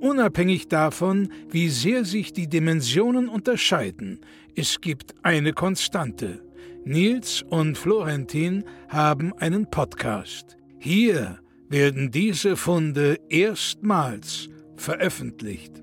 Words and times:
Unabhängig 0.00 0.68
davon, 0.68 1.30
wie 1.50 1.68
sehr 1.68 2.06
sich 2.06 2.32
die 2.32 2.48
Dimensionen 2.48 3.28
unterscheiden, 3.28 4.20
es 4.56 4.80
gibt 4.80 5.14
eine 5.22 5.52
Konstante. 5.52 6.42
Nils 6.84 7.42
und 7.42 7.76
Florentin 7.76 8.64
haben 8.88 9.34
einen 9.34 9.70
Podcast. 9.70 10.56
Hier 10.78 11.38
werden 11.68 12.10
diese 12.10 12.56
Funde 12.56 13.18
erstmals 13.28 14.48
veröffentlicht. 14.76 15.82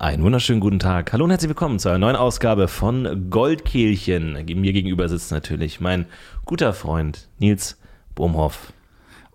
einen 0.01 0.23
wunderschönen 0.23 0.61
guten 0.61 0.79
Tag. 0.79 1.13
Hallo 1.13 1.25
und 1.25 1.29
herzlich 1.29 1.49
willkommen 1.49 1.77
zu 1.77 1.87
einer 1.87 1.99
neuen 1.99 2.15
Ausgabe 2.15 2.67
von 2.67 3.29
Goldkehlchen. 3.29 4.33
Mir 4.33 4.73
gegenüber 4.73 5.07
sitzt 5.07 5.31
natürlich 5.31 5.79
mein 5.79 6.07
guter 6.43 6.73
Freund 6.73 7.29
Nils 7.37 7.77
Bohmhoff. 8.15 8.73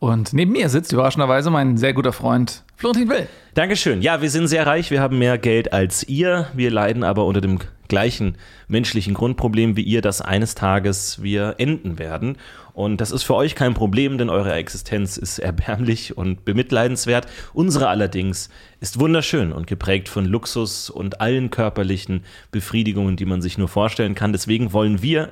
Und 0.01 0.33
neben 0.33 0.51
mir 0.51 0.69
sitzt 0.69 0.93
überraschenderweise 0.93 1.51
mein 1.51 1.77
sehr 1.77 1.93
guter 1.93 2.13
Freund 2.13 2.65
Florentin 2.75 3.09
Will. 3.09 3.29
Dankeschön. 3.55 4.03
Ja, 4.03 4.21
wir 4.23 4.29
sind 4.29 4.49
sehr 4.49 4.67
reich, 4.67 4.91
wir 4.91 5.01
haben 5.01 5.19
mehr 5.19 5.39
Geld 5.39 5.73
als 5.73 6.03
ihr. 6.03 6.49
Wir 6.53 6.73
leiden 6.73 7.05
aber 7.05 7.27
unter 7.27 7.41
dem 7.41 7.61
gleichen 7.87 8.37
menschlichen 8.67 9.15
Grundproblem 9.15 9.77
wie 9.77 9.83
ihr, 9.83 10.03
dass 10.03 10.21
eines 10.21 10.57
Tages 10.57 11.23
wir 11.23 11.55
enden 11.59 12.01
werden. 12.01 12.39
Und 12.77 13.01
das 13.01 13.11
ist 13.11 13.23
für 13.23 13.35
euch 13.35 13.55
kein 13.55 13.73
Problem, 13.73 14.19
denn 14.19 14.29
eure 14.29 14.53
Existenz 14.53 15.17
ist 15.17 15.39
erbärmlich 15.39 16.19
und 16.19 16.45
bemitleidenswert. 16.45 17.27
Unsere 17.55 17.89
allerdings 17.89 18.51
ist 18.81 19.01
wunderschön 19.01 19.51
und 19.51 19.67
geprägt 19.67 20.11
von 20.11 20.27
Luxus 20.27 20.91
und 20.91 21.23
allen 21.23 21.51
körperlichen 21.51 22.23
Befriedigungen, 22.51 23.17
die 23.17 23.25
man 23.25 23.41
sich 23.41 23.57
nur 23.57 23.69
vorstellen 23.69 24.15
kann. 24.15 24.35
Deswegen 24.35 24.75
wollen 24.75 25.01
wir 25.01 25.31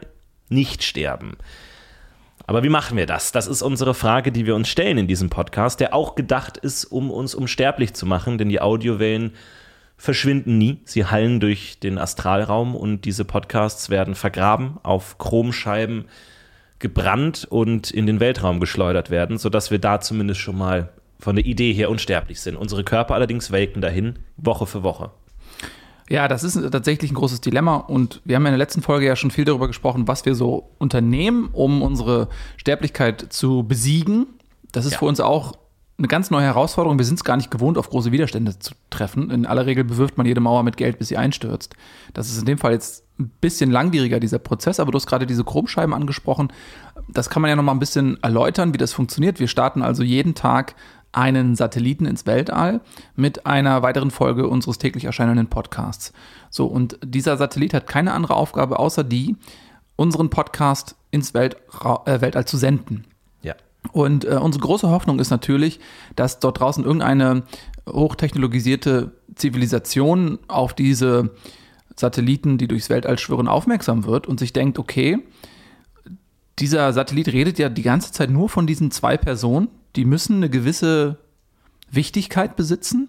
nicht 0.48 0.84
sterben. 0.84 1.36
Aber 2.47 2.62
wie 2.62 2.70
machen 2.70 2.97
wir 2.97 3.05
das? 3.05 3.31
Das 3.31 3.47
ist 3.47 3.61
unsere 3.61 3.92
Frage, 3.92 4.33
die 4.33 4.47
wir 4.47 4.55
uns 4.55 4.70
stellen 4.70 4.97
in 4.97 5.06
diesem 5.06 5.29
Podcast, 5.29 5.81
der 5.81 5.92
auch 5.92 6.14
gedacht 6.14 6.56
ist, 6.56 6.86
um 6.86 7.11
uns 7.11 7.34
unsterblich 7.34 7.92
zu 7.92 8.06
machen, 8.06 8.39
denn 8.39 8.48
die 8.48 8.62
Audiowellen 8.62 9.33
verschwinden 9.98 10.56
nie. 10.56 10.81
Sie 10.86 11.05
hallen 11.05 11.41
durch 11.41 11.79
den 11.79 11.98
Astralraum 11.98 12.75
und 12.75 13.03
diese 13.03 13.27
Podcasts 13.27 13.91
werden 13.91 14.14
vergraben 14.14 14.79
auf 14.83 15.19
Chromscheiben 15.19 16.06
gebrannt 16.78 17.47
und 17.48 17.91
in 17.91 18.06
den 18.06 18.20
Weltraum 18.20 18.61
geschleudert 18.61 19.11
werden, 19.11 19.39
sodass 19.39 19.70
wir 19.70 19.78
da 19.78 20.00
zumindest 20.00 20.41
schon 20.41 20.58
mal 20.58 20.91
von 21.19 21.36
der 21.36 21.47
Idee 21.47 21.72
her 21.72 21.91
unsterblich 21.91 22.41
sind. 22.41 22.56
Unsere 22.56 22.84
Körper 22.84 23.14
allerdings 23.14 23.50
welken 23.50 23.80
dahin, 23.80 24.19
Woche 24.36 24.67
für 24.67 24.83
Woche. 24.83 25.11
Ja, 26.11 26.28
das 26.28 26.45
ist 26.45 26.55
tatsächlich 26.70 27.11
ein 27.11 27.14
großes 27.14 27.41
Dilemma 27.41 27.77
und 27.77 28.20
wir 28.25 28.36
haben 28.36 28.42
ja 28.42 28.50
in 28.50 28.52
der 28.55 28.58
letzten 28.58 28.83
Folge 28.83 29.06
ja 29.06 29.17
schon 29.17 29.30
viel 29.30 29.47
darüber 29.47 29.69
gesprochen, 29.69 30.06
was 30.06 30.27
wir 30.27 30.34
so 30.34 30.70
unternehmen, 30.78 31.48
um 31.52 31.80
unsere 31.80 32.28
Sterblichkeit 32.58 33.27
zu 33.30 33.62
besiegen. 33.62 34.27
Das 34.70 34.85
ist 34.85 34.92
ja. 34.92 34.98
für 34.98 35.06
uns 35.06 35.20
auch 35.20 35.55
eine 35.96 36.08
ganz 36.08 36.30
neue 36.30 36.44
Herausforderung. 36.44 36.98
Wir 36.98 37.05
sind 37.05 37.16
es 37.16 37.24
gar 37.24 37.36
nicht 37.36 37.50
gewohnt, 37.50 37.78
auf 37.78 37.88
große 37.88 38.10
Widerstände 38.10 38.58
zu 38.58 38.74
treffen. 38.90 39.30
In 39.30 39.46
aller 39.46 39.66
Regel 39.66 39.84
bewirft 39.84 40.16
man 40.16 40.27
jede 40.27 40.40
Mauer 40.40 40.64
mit 40.64 40.77
Geld, 40.77 40.98
bis 40.98 41.08
sie 41.08 41.16
einstürzt. 41.16 41.74
Das 42.14 42.28
ist 42.28 42.38
in 42.38 42.46
dem 42.46 42.58
Fall 42.58 42.72
jetzt 42.72 43.05
ein 43.20 43.30
bisschen 43.40 43.70
langwieriger, 43.70 44.18
dieser 44.18 44.40
Prozess, 44.40 44.80
aber 44.80 44.90
du 44.90 44.96
hast 44.96 45.06
gerade 45.06 45.27
diese 45.27 45.44
Chromscheiben 45.44 45.94
angesprochen. 45.94 46.52
Das 47.08 47.30
kann 47.30 47.42
man 47.42 47.48
ja 47.48 47.56
noch 47.56 47.62
mal 47.62 47.72
ein 47.72 47.78
bisschen 47.78 48.20
erläutern, 48.22 48.74
wie 48.74 48.78
das 48.78 48.92
funktioniert. 48.92 49.38
Wir 49.38 49.46
starten 49.46 49.82
also 49.82 50.02
jeden 50.02 50.34
Tag 50.34 50.74
einen 51.12 51.55
Satelliten 51.55 52.06
ins 52.06 52.26
Weltall 52.26 52.80
mit 53.14 53.46
einer 53.46 53.82
weiteren 53.82 54.11
Folge 54.11 54.48
unseres 54.48 54.78
täglich 54.78 55.05
erscheinenden 55.05 55.46
Podcasts. 55.46 56.12
So, 56.50 56.66
und 56.66 56.98
dieser 57.05 57.36
Satellit 57.36 57.72
hat 57.72 57.86
keine 57.86 58.12
andere 58.12 58.34
Aufgabe, 58.34 58.80
außer 58.80 59.05
die, 59.05 59.36
unseren 59.94 60.28
Podcast 60.28 60.96
ins 61.12 61.34
Weltra 61.34 62.02
äh, 62.06 62.20
Weltall 62.20 62.46
zu 62.46 62.56
senden. 62.56 63.05
Und 63.92 64.24
äh, 64.24 64.36
unsere 64.36 64.64
große 64.64 64.89
Hoffnung 64.89 65.18
ist 65.18 65.30
natürlich, 65.30 65.80
dass 66.17 66.40
dort 66.40 66.61
draußen 66.61 66.84
irgendeine 66.84 67.45
hochtechnologisierte 67.89 69.12
Zivilisation 69.34 70.39
auf 70.48 70.74
diese 70.74 71.30
Satelliten, 71.96 72.58
die 72.58 72.67
durchs 72.67 72.90
Weltall 72.90 73.18
schwirren, 73.18 73.48
aufmerksam 73.48 74.05
wird 74.05 74.27
und 74.27 74.40
sich 74.40 74.52
denkt, 74.52 74.78
okay, 74.78 75.18
dieser 76.58 76.92
Satellit 76.92 77.28
redet 77.28 77.58
ja 77.58 77.68
die 77.68 77.83
ganze 77.83 78.12
Zeit 78.12 78.30
nur 78.30 78.48
von 78.48 78.67
diesen 78.67 78.90
zwei 78.90 79.17
Personen, 79.17 79.68
die 79.96 80.05
müssen 80.05 80.36
eine 80.36 80.50
gewisse 80.50 81.18
Wichtigkeit 81.90 82.56
besitzen 82.56 83.08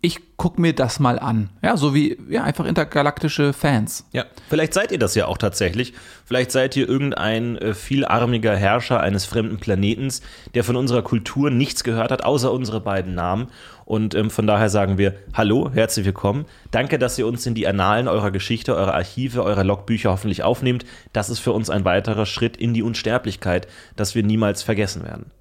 ich 0.00 0.36
gucke 0.36 0.60
mir 0.60 0.74
das 0.74 1.00
mal 1.00 1.18
an. 1.18 1.50
Ja, 1.60 1.76
so 1.76 1.92
wie 1.92 2.16
ja, 2.28 2.44
einfach 2.44 2.64
intergalaktische 2.64 3.52
Fans. 3.52 4.06
Ja, 4.12 4.26
vielleicht 4.48 4.72
seid 4.72 4.92
ihr 4.92 4.98
das 4.98 5.16
ja 5.16 5.26
auch 5.26 5.38
tatsächlich. 5.38 5.92
Vielleicht 6.24 6.52
seid 6.52 6.76
ihr 6.76 6.88
irgendein 6.88 7.56
äh, 7.56 7.74
vielarmiger 7.74 8.54
Herrscher 8.54 9.00
eines 9.00 9.24
fremden 9.24 9.58
Planetens, 9.58 10.22
der 10.54 10.62
von 10.62 10.76
unserer 10.76 11.02
Kultur 11.02 11.50
nichts 11.50 11.82
gehört 11.82 12.12
hat, 12.12 12.24
außer 12.24 12.52
unsere 12.52 12.80
beiden 12.80 13.16
Namen. 13.16 13.48
Und 13.84 14.14
ähm, 14.14 14.30
von 14.30 14.46
daher 14.46 14.68
sagen 14.68 14.98
wir 14.98 15.14
Hallo, 15.34 15.70
herzlich 15.72 16.06
willkommen. 16.06 16.44
Danke, 16.70 17.00
dass 17.00 17.18
ihr 17.18 17.26
uns 17.26 17.44
in 17.46 17.54
die 17.54 17.66
Annalen 17.66 18.06
eurer 18.06 18.30
Geschichte, 18.30 18.76
eurer 18.76 18.94
Archive, 18.94 19.42
eurer 19.42 19.64
Logbücher 19.64 20.10
hoffentlich 20.10 20.44
aufnehmt. 20.44 20.84
Das 21.12 21.28
ist 21.28 21.40
für 21.40 21.52
uns 21.52 21.70
ein 21.70 21.84
weiterer 21.84 22.26
Schritt 22.26 22.56
in 22.56 22.72
die 22.72 22.84
Unsterblichkeit, 22.84 23.66
dass 23.96 24.14
wir 24.14 24.22
niemals 24.22 24.62
vergessen 24.62 25.02
werden. 25.02 25.32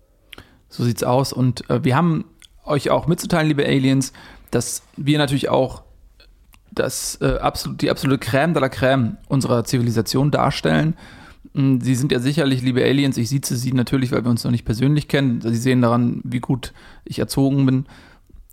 So 0.69 0.84
sieht's 0.84 1.03
aus. 1.03 1.31
Und 1.31 1.69
äh, 1.69 1.84
wir 1.84 1.96
haben 1.96 2.25
euch 2.67 2.90
auch 2.90 3.07
mitzuteilen, 3.07 3.47
liebe 3.47 3.66
Aliens, 3.66 4.13
dass 4.52 4.84
wir 4.96 5.18
natürlich 5.18 5.50
auch 5.50 5.84
das, 6.72 7.18
äh, 7.22 7.38
absolut, 7.38 7.81
die 7.81 7.90
absolute 7.90 8.25
Crème 8.25 8.53
de 8.53 8.62
la 8.62 8.68
Crème 8.68 9.18
unserer 9.28 9.63
Zivilisation 9.63 10.31
darstellen. 10.31 10.96
Hm, 11.53 11.81
sie 11.81 11.96
sind 11.96 12.12
ja 12.12 12.19
sicherlich, 12.19 12.62
liebe 12.62 12.84
Aliens, 12.84 13.18
ich 13.18 13.30
sieze 13.30 13.56
sie 13.56 13.74
natürlich, 13.74 14.12
weil 14.12 14.24
wir 14.24 14.31
uns 14.31 14.44
noch 14.44 14.52
nicht 14.52 14.66
persönlich 14.66 15.08
kennen. 15.08 15.41
Sie 15.41 15.56
sehen 15.56 15.81
daran, 15.81 16.22
wie 16.24 16.40
gut 16.40 16.74
ich 17.06 17.19
erzogen 17.19 17.66
bin, 17.66 17.85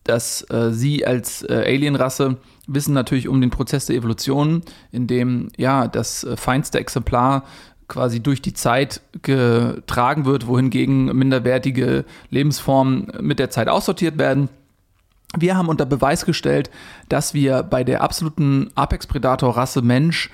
dass 0.05 0.49
äh, 0.51 0.71
sie 0.71 1.07
als 1.07 1.43
äh, 1.43 1.65
Alienrasse 1.67 2.39
wissen 2.67 2.95
natürlich 2.95 3.29
um 3.29 3.41
den 3.41 3.51
Prozess 3.51 3.87
der 3.87 3.97
Evolution, 3.97 4.63
in 4.93 5.07
dem 5.07 5.49
ja 5.57 5.89
das 5.89 6.25
äh, 6.25 6.37
feinste 6.37 6.79
Exemplar 6.79 7.45
quasi 7.89 8.21
durch 8.21 8.41
die 8.41 8.55
Zeit 8.55 9.03
getragen 9.23 10.25
wird, 10.25 10.47
wohingegen 10.47 11.07
minderwertige 11.17 12.05
Lebensformen 12.31 13.13
mit 13.21 13.39
der 13.39 13.51
Zeit 13.51 13.69
aussortiert 13.69 14.17
werden. 14.19 14.49
Wir 15.39 15.57
haben 15.57 15.69
unter 15.69 15.87
Beweis 15.87 16.25
gestellt, 16.25 16.71
dass 17.09 17.35
wir 17.35 17.63
bei 17.63 17.85
der 17.85 18.03
absoluten 18.03 18.71
Apex-Predator-Rasse 18.75 19.83
Mensch 19.83 20.31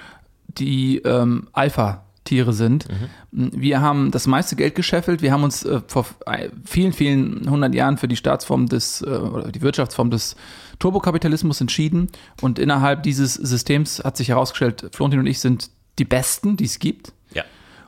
die 0.48 0.98
ähm, 0.98 1.48
Alpha-Tiere 1.52 2.52
sind. 2.52 2.88
Mhm. 2.88 3.50
Wir 3.60 3.80
haben 3.80 4.10
das 4.10 4.26
meiste 4.26 4.56
Geld 4.56 4.74
gescheffelt. 4.74 5.22
Wir 5.22 5.32
haben 5.32 5.44
uns 5.44 5.64
äh, 5.64 5.80
vor 5.86 6.06
äh, 6.26 6.48
vielen, 6.64 6.92
vielen 6.92 7.48
hundert 7.48 7.74
Jahren 7.74 7.98
für 7.98 8.08
die 8.08 8.16
Staatsform 8.16 8.66
des, 8.66 9.02
äh, 9.02 9.06
oder 9.06 9.52
die 9.52 9.62
Wirtschaftsform 9.62 10.10
des 10.10 10.36
Turbokapitalismus 10.78 11.60
entschieden. 11.60 12.08
Und 12.40 12.58
innerhalb 12.58 13.02
dieses 13.04 13.34
Systems 13.34 14.02
hat 14.04 14.16
sich 14.16 14.28
herausgestellt, 14.28 14.90
Florentin 14.92 15.20
und 15.20 15.26
ich 15.26 15.40
sind 15.40 15.70
die 15.98 16.04
Besten, 16.04 16.56
die 16.56 16.64
es 16.64 16.78
gibt. 16.78 17.12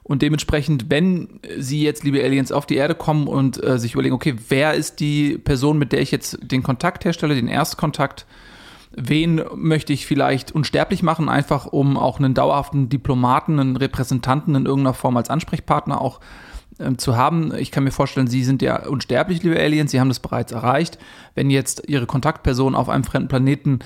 Und 0.05 0.23
dementsprechend, 0.23 0.91
wenn 0.91 1.41
Sie 1.59 1.83
jetzt, 1.83 2.03
liebe 2.03 2.23
Aliens, 2.23 2.51
auf 2.51 2.67
die 2.67 2.77
Erde 2.77 2.95
kommen 2.95 3.29
und 3.29 3.63
äh, 3.63 3.79
sich 3.79 3.95
überlegen, 3.95 4.15
okay, 4.15 4.35
wer 4.49 4.75
ist 4.75 4.99
die 5.01 5.39
Person, 5.39 5.79
mit 5.79 5.93
der 5.93 6.01
ich 6.01 6.11
jetzt 6.11 6.39
den 6.43 6.63
Kontakt 6.63 7.05
herstelle, 7.05 7.35
den 7.35 7.49
Erstkontakt, 7.49 8.27
wen 8.95 9.43
möchte 9.55 9.93
ich 9.93 10.07
vielleicht 10.07 10.53
unsterblich 10.53 11.03
machen, 11.03 11.29
einfach 11.29 11.67
um 11.67 11.97
auch 11.97 12.19
einen 12.19 12.35
dauerhaften 12.35 12.89
Diplomaten, 12.89 13.61
einen 13.61 13.77
Repräsentanten 13.77 14.55
in 14.55 14.67
irgendeiner 14.67 14.95
Form 14.95 15.17
als 15.17 15.31
Ansprechpartner 15.31 16.01
auch 16.01 16.21
ähm, 16.79 16.99
zu 16.99 17.17
haben. 17.17 17.55
Ich 17.55 17.71
kann 17.71 17.85
mir 17.85 17.93
vorstellen, 17.93 18.27
Sie 18.27 18.45
sind 18.45 18.61
ja 18.61 18.87
unsterblich, 18.87 19.43
liebe 19.43 19.59
Aliens, 19.59 19.93
Sie 19.93 20.01
haben 20.01 20.09
das 20.09 20.21
bereits 20.21 20.53
erreicht. 20.53 20.99
Wenn 21.35 21.49
jetzt 21.49 21.85
Ihre 21.89 22.07
Kontaktperson 22.07 22.75
auf 22.75 22.89
einem 22.89 23.05
fremden 23.05 23.29
Planeten 23.29 23.79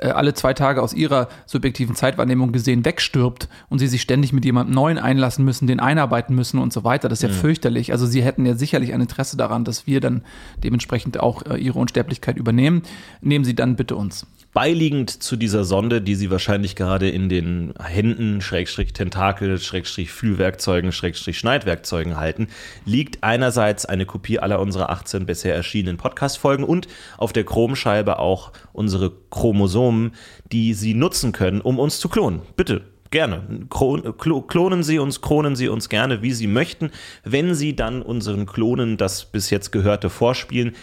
äh, 0.00 0.08
alle 0.08 0.34
zwei 0.34 0.54
Tage 0.54 0.82
aus 0.82 0.94
ihrer 0.94 1.28
subjektiven 1.46 1.94
Zeitwahrnehmung 1.94 2.52
gesehen 2.52 2.84
wegstirbt 2.84 3.48
und 3.68 3.78
sie 3.78 3.86
sich 3.86 4.02
ständig 4.02 4.32
mit 4.32 4.44
jemandem 4.44 4.74
Neuen 4.74 4.98
einlassen 4.98 5.44
müssen, 5.44 5.66
den 5.66 5.80
einarbeiten 5.80 6.34
müssen 6.34 6.58
und 6.58 6.72
so 6.72 6.84
weiter. 6.84 7.08
Das 7.08 7.18
ist 7.18 7.22
ja 7.22 7.34
mhm. 7.34 7.40
fürchterlich. 7.40 7.92
Also 7.92 8.06
sie 8.06 8.22
hätten 8.22 8.46
ja 8.46 8.54
sicherlich 8.54 8.92
ein 8.94 9.00
Interesse 9.00 9.36
daran, 9.36 9.64
dass 9.64 9.86
wir 9.86 10.00
dann 10.00 10.22
dementsprechend 10.62 11.20
auch 11.20 11.42
äh, 11.42 11.56
ihre 11.56 11.78
Unsterblichkeit 11.78 12.36
übernehmen. 12.36 12.82
Nehmen 13.20 13.44
Sie 13.44 13.54
dann 13.54 13.76
bitte 13.76 13.96
uns. 13.96 14.26
Beiliegend 14.52 15.22
zu 15.22 15.36
dieser 15.36 15.64
Sonde, 15.64 16.00
die 16.00 16.14
Sie 16.14 16.30
wahrscheinlich 16.30 16.74
gerade 16.74 17.08
in 17.08 17.28
den 17.28 17.74
Händen, 17.82 18.40
Schrägstrich 18.40 18.92
Tentakel, 18.92 19.58
Schrägstrich 19.58 20.10
Fühlwerkzeugen, 20.10 20.92
Schrägstrich 20.92 21.38
Schneidwerkzeugen 21.38 22.16
halten, 22.16 22.48
liegt 22.84 23.22
einerseits 23.22 23.86
eine 23.86 24.06
Kopie 24.06 24.38
aller 24.38 24.60
unserer 24.60 24.90
18 24.90 25.26
bisher 25.26 25.54
erschienenen 25.54 25.96
Podcast-Folgen 25.96 26.64
und 26.64 26.88
auf 27.18 27.32
der 27.32 27.44
Chromscheibe 27.44 28.18
auch 28.18 28.52
unsere 28.72 29.12
Chromosomen, 29.30 30.12
die 30.50 30.74
Sie 30.74 30.94
nutzen 30.94 31.32
können, 31.32 31.60
um 31.60 31.78
uns 31.78 32.00
zu 32.00 32.08
klonen. 32.08 32.40
Bitte, 32.56 32.82
Gerne. 33.10 33.66
Klonen 33.70 34.82
Sie 34.82 34.98
uns, 34.98 35.22
kronen 35.22 35.56
Sie 35.56 35.68
uns 35.68 35.88
gerne, 35.88 36.20
wie 36.20 36.32
Sie 36.32 36.46
möchten. 36.46 36.90
Wenn 37.24 37.54
Sie 37.54 37.74
dann 37.74 38.02
unseren 38.02 38.44
Klonen 38.44 38.98
das 38.98 39.24
bis 39.24 39.48
jetzt 39.48 39.72
Gehörte 39.72 40.10
vorspielen, 40.10 40.76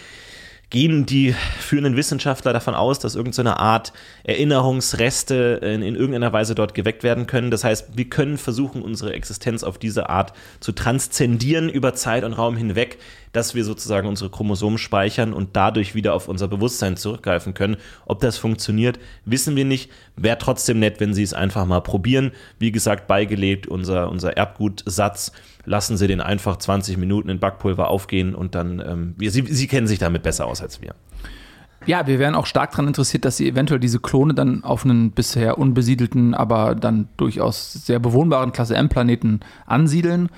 gehen 0.75 1.05
die 1.05 1.33
führenden 1.57 1.95
Wissenschaftler 1.95 2.51
davon 2.51 2.75
aus, 2.75 2.99
dass 2.99 3.15
irgendeine 3.15 3.61
Art 3.61 3.93
Erinnerungsreste 4.25 5.61
in, 5.63 5.81
in, 5.81 5.95
irgendeiner 5.95 6.33
Weise 6.33 6.53
dort 6.53 6.73
geweckt 6.73 7.01
werden 7.01 7.27
können. 7.27 7.49
Das 7.49 7.63
heißt, 7.63 7.95
wir 7.95 8.09
können 8.09 8.37
versuchen, 8.37 8.81
unsere 8.81 9.13
Existenz 9.13 9.63
auf 9.63 9.77
diese 9.77 10.09
Art 10.09 10.33
zu 10.59 10.73
transzendieren 10.73 11.69
über 11.69 11.93
Zeit 11.93 12.25
und 12.25 12.33
Raum 12.33 12.57
hinweg, 12.57 12.97
dass 13.31 13.55
wir 13.55 13.63
sozusagen 13.63 14.05
unsere 14.05 14.29
Chromosomen 14.29 14.77
speichern 14.77 15.31
und 15.31 15.55
dadurch 15.55 15.95
wieder 15.95 16.13
auf 16.13 16.27
unser 16.27 16.49
Bewusstsein 16.49 16.97
zurückgreifen 16.97 17.53
können. 17.53 17.77
Ob 18.05 18.19
das 18.19 18.37
funktioniert, 18.37 18.99
wissen 19.23 19.55
wir 19.55 19.63
nicht. 19.63 19.89
Wäre 20.17 20.37
trotzdem 20.37 20.79
nett, 20.79 20.99
wenn 20.99 21.13
Sie 21.13 21.23
es 21.23 21.33
einfach 21.33 21.65
mal 21.65 21.81
probieren. 21.81 22.31
Wie 22.57 22.71
gesagt, 22.71 23.07
beigelebt 23.07 23.67
unser, 23.67 24.09
unser 24.09 24.37
Erbgutsatz 24.37 25.31
lassen 25.65 25.97
Sie 25.97 26.07
den 26.07 26.21
einfach 26.21 26.57
20 26.57 26.97
Minuten 26.97 27.29
in 27.29 27.39
Backpulver 27.39 27.89
aufgehen 27.89 28.35
und 28.35 28.55
dann, 28.55 28.79
ähm, 28.79 29.15
Sie, 29.19 29.41
Sie 29.41 29.67
kennen 29.67 29.87
sich 29.87 29.99
damit 29.99 30.23
besser 30.23 30.45
aus 30.45 30.61
als 30.61 30.81
wir. 30.81 30.95
Ja, 31.85 32.07
wir 32.07 32.17
wären 32.17 32.33
auch 32.33 32.47
stark 32.47 32.71
daran 32.71 32.87
interessiert, 32.87 33.25
dass 33.25 33.37
Sie 33.37 33.47
eventuell 33.47 33.79
diese 33.79 33.99
Klone 33.99 34.33
dann 34.33 34.63
auf 34.63 34.85
einen 34.85 35.11
bisher 35.11 35.57
unbesiedelten, 35.57 36.33
aber 36.33 36.73
dann 36.73 37.09
durchaus 37.17 37.73
sehr 37.73 37.99
bewohnbaren 37.99 38.51
Klasse 38.51 38.75
M-Planeten 38.75 39.41
ansiedeln, 39.67 40.29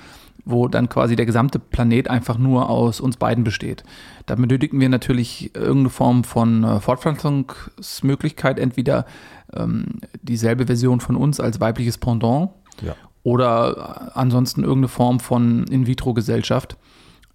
wo 0.49 0.67
dann 0.67 0.89
quasi 0.89 1.15
der 1.15 1.25
gesamte 1.25 1.59
Planet 1.59 2.09
einfach 2.09 2.37
nur 2.37 2.69
aus 2.69 2.99
uns 2.99 3.17
beiden 3.17 3.43
besteht. 3.43 3.83
Da 4.25 4.35
benötigen 4.35 4.79
wir 4.79 4.89
natürlich 4.89 5.55
irgendeine 5.55 5.89
Form 5.89 6.23
von 6.23 6.63
äh, 6.63 6.79
Fortpflanzungsmöglichkeit, 6.79 8.59
entweder 8.59 9.05
ähm, 9.53 9.99
dieselbe 10.21 10.65
Version 10.65 10.99
von 10.99 11.15
uns 11.15 11.39
als 11.39 11.59
weibliches 11.59 11.97
Pendant 11.97 12.51
ja 12.81 12.95
oder 13.27 14.15
ansonsten 14.15 14.61
irgendeine 14.61 14.87
Form 14.87 15.19
von 15.19 15.65
In-vitro-Gesellschaft. 15.67 16.77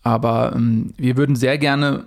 Aber 0.03 0.55
ähm, 0.57 0.95
wir 0.97 1.19
würden 1.19 1.37
sehr 1.37 1.59
gerne 1.59 2.05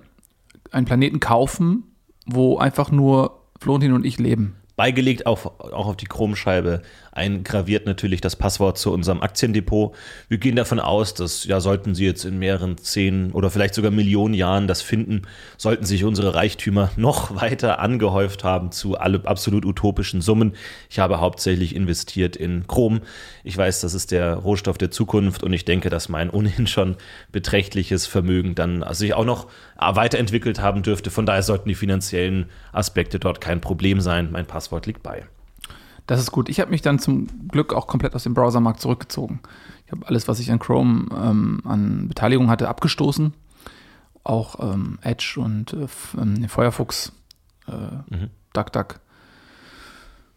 einen 0.72 0.88
Planeten 0.88 1.19
kaufen, 1.19 1.84
wo 2.25 2.58
einfach 2.58 2.90
nur 2.90 3.44
Florentin 3.60 3.94
und 3.94 4.04
ich 4.04 4.18
leben. 4.18 4.56
Beigelegt 4.75 5.28
auf, 5.28 5.46
auch 5.46 5.86
auf 5.86 5.98
die 5.98 6.08
Chromscheibe 6.08 6.81
eingraviert 7.15 7.85
natürlich 7.85 8.21
das 8.21 8.35
Passwort 8.35 8.77
zu 8.77 8.91
unserem 8.91 9.21
Aktiendepot. 9.21 9.95
Wir 10.27 10.38
gehen 10.38 10.56
davon 10.56 10.79
aus, 10.79 11.13
dass, 11.13 11.45
ja, 11.45 11.62
sollten 11.62 11.95
Sie 11.95 12.06
jetzt 12.06 12.25
in 12.25 12.38
mehreren 12.38 12.77
zehn 12.77 13.31
oder 13.31 13.50
vielleicht 13.50 13.73
sogar 13.73 13.89
Millionen 13.89 14.33
Jahren 14.33 14.67
das 14.67 14.81
finden, 14.81 15.23
sollten 15.57 15.85
sich 15.85 16.03
unsere 16.03 16.35
Reichtümer 16.35 16.91
noch 16.97 17.35
weiter 17.41 17.79
angehäuft 17.79 18.44
haben 18.44 18.71
zu 18.71 18.97
alle 18.97 19.21
absolut 19.25 19.65
utopischen 19.65 20.21
Summen. 20.21 20.53
Ich 20.89 21.00
habe 21.00 21.21
hauptsächlich 21.21 21.75
investiert 21.75 22.35
in 22.35 22.67
Chrom. 22.67 23.01
Ich 23.44 23.57
weiß, 23.57 23.79
das 23.81 23.94
ist 23.94 24.12
der 24.12 24.35
Rohstoff 24.35 24.77
der 24.77 24.91
Zukunft 24.91 25.41
und 25.41 25.53
ich 25.53 25.65
denke, 25.65 25.89
dass 25.89 26.09
mein 26.09 26.29
ohnehin 26.29 26.67
schon 26.67 26.97
beträchtliches 27.31 28.06
Vermögen 28.07 28.56
dann 28.56 28.85
sich 28.94 29.13
auch 29.13 29.25
noch 29.25 29.47
weiterentwickelt 29.77 30.59
haben 30.59 30.83
dürfte. 30.83 31.09
Von 31.12 31.25
daher 31.25 31.44
sollten 31.44 31.69
die 31.69 31.75
finanziellen 31.75 32.50
Aspekte 32.73 33.19
dort 33.19 33.39
kein 33.39 33.62
Problem 33.62 34.01
sein. 34.01 34.29
Mein 34.31 34.45
Passwort 34.45 34.85
liegt 34.85 35.01
bei. 35.01 35.25
Das 36.07 36.19
ist 36.19 36.31
gut. 36.31 36.50
Ich 36.50 36.60
habe 36.60 36.72
mich 36.72 36.81
dann 36.81 37.00
zum 37.00 37.50
Glück 37.50 37.74
auch 37.74 37.88
komplett 37.88 38.16
aus 38.16 38.24
dem 38.24 38.34
Browsermarkt 38.34 38.80
zurückgezogen. 38.80 39.40
Ich 39.86 39.92
habe 39.92 40.07
alles, 40.07 40.28
was 40.28 40.40
ich 40.40 40.52
an 40.52 40.60
Chrome 40.60 41.07
ähm, 41.12 41.62
an 41.66 42.07
Beteiligung 42.07 42.50
hatte, 42.50 42.69
abgestoßen. 42.69 43.34
Auch 44.24 44.60
ähm, 44.60 45.00
Edge 45.02 45.36
und 45.38 45.74
äh, 45.74 45.88
ähm, 46.19 46.48
Firefox, 46.50 47.12
äh, 47.68 48.16
mhm. 48.16 48.30
DuckDuck, 48.54 49.00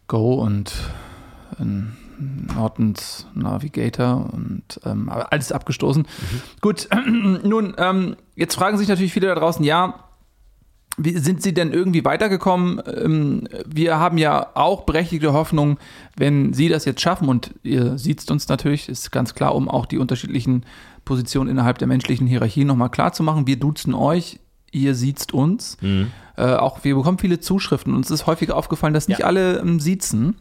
Go 0.07 0.35
und 0.35 0.73
äh, 1.59 1.63
Nortons 2.19 3.27
Navigator 3.33 4.29
und 4.33 4.79
ähm, 4.85 5.09
alles 5.09 5.51
abgestoßen. 5.51 6.03
Mhm. 6.03 6.41
Gut, 6.61 6.89
nun, 7.43 7.75
ähm, 7.77 8.15
jetzt 8.35 8.55
fragen 8.55 8.77
sich 8.77 8.87
natürlich 8.87 9.13
viele 9.13 9.27
da 9.27 9.35
draußen, 9.35 9.63
ja, 9.63 10.08
wie 10.99 11.17
sind 11.17 11.41
Sie 11.41 11.53
denn 11.53 11.71
irgendwie 11.71 12.03
weitergekommen? 12.03 12.81
Ähm, 12.85 13.47
wir 13.65 13.97
haben 13.97 14.17
ja 14.17 14.47
auch 14.53 14.83
berechtigte 14.83 15.33
Hoffnung, 15.33 15.79
wenn 16.17 16.53
Sie 16.53 16.69
das 16.69 16.85
jetzt 16.85 17.01
schaffen 17.01 17.29
und 17.29 17.51
ihr 17.63 17.97
sieht 17.97 18.29
uns 18.29 18.47
natürlich, 18.49 18.89
ist 18.89 19.11
ganz 19.11 19.33
klar, 19.33 19.55
um 19.55 19.69
auch 19.69 19.85
die 19.85 19.97
unterschiedlichen 19.97 20.65
Positionen 21.05 21.49
innerhalb 21.49 21.77
der 21.77 21.87
menschlichen 21.87 22.27
Hierarchie 22.27 22.65
nochmal 22.65 22.89
klar 22.89 23.13
zu 23.13 23.23
machen. 23.23 23.47
Wir 23.47 23.57
duzen 23.57 23.93
euch, 23.93 24.39
ihr 24.71 24.93
sieht 24.93 25.33
uns. 25.33 25.77
Mhm. 25.81 26.11
Äh, 26.37 26.55
auch 26.55 26.83
wir 26.83 26.95
bekommen 26.95 27.17
viele 27.17 27.39
Zuschriften. 27.39 27.93
Uns 27.95 28.11
ist 28.11 28.27
häufig 28.27 28.51
aufgefallen, 28.51 28.93
dass 28.93 29.07
nicht 29.07 29.21
ja. 29.21 29.25
alle 29.25 29.59
ähm, 29.59 29.79
siezen. 29.79 30.35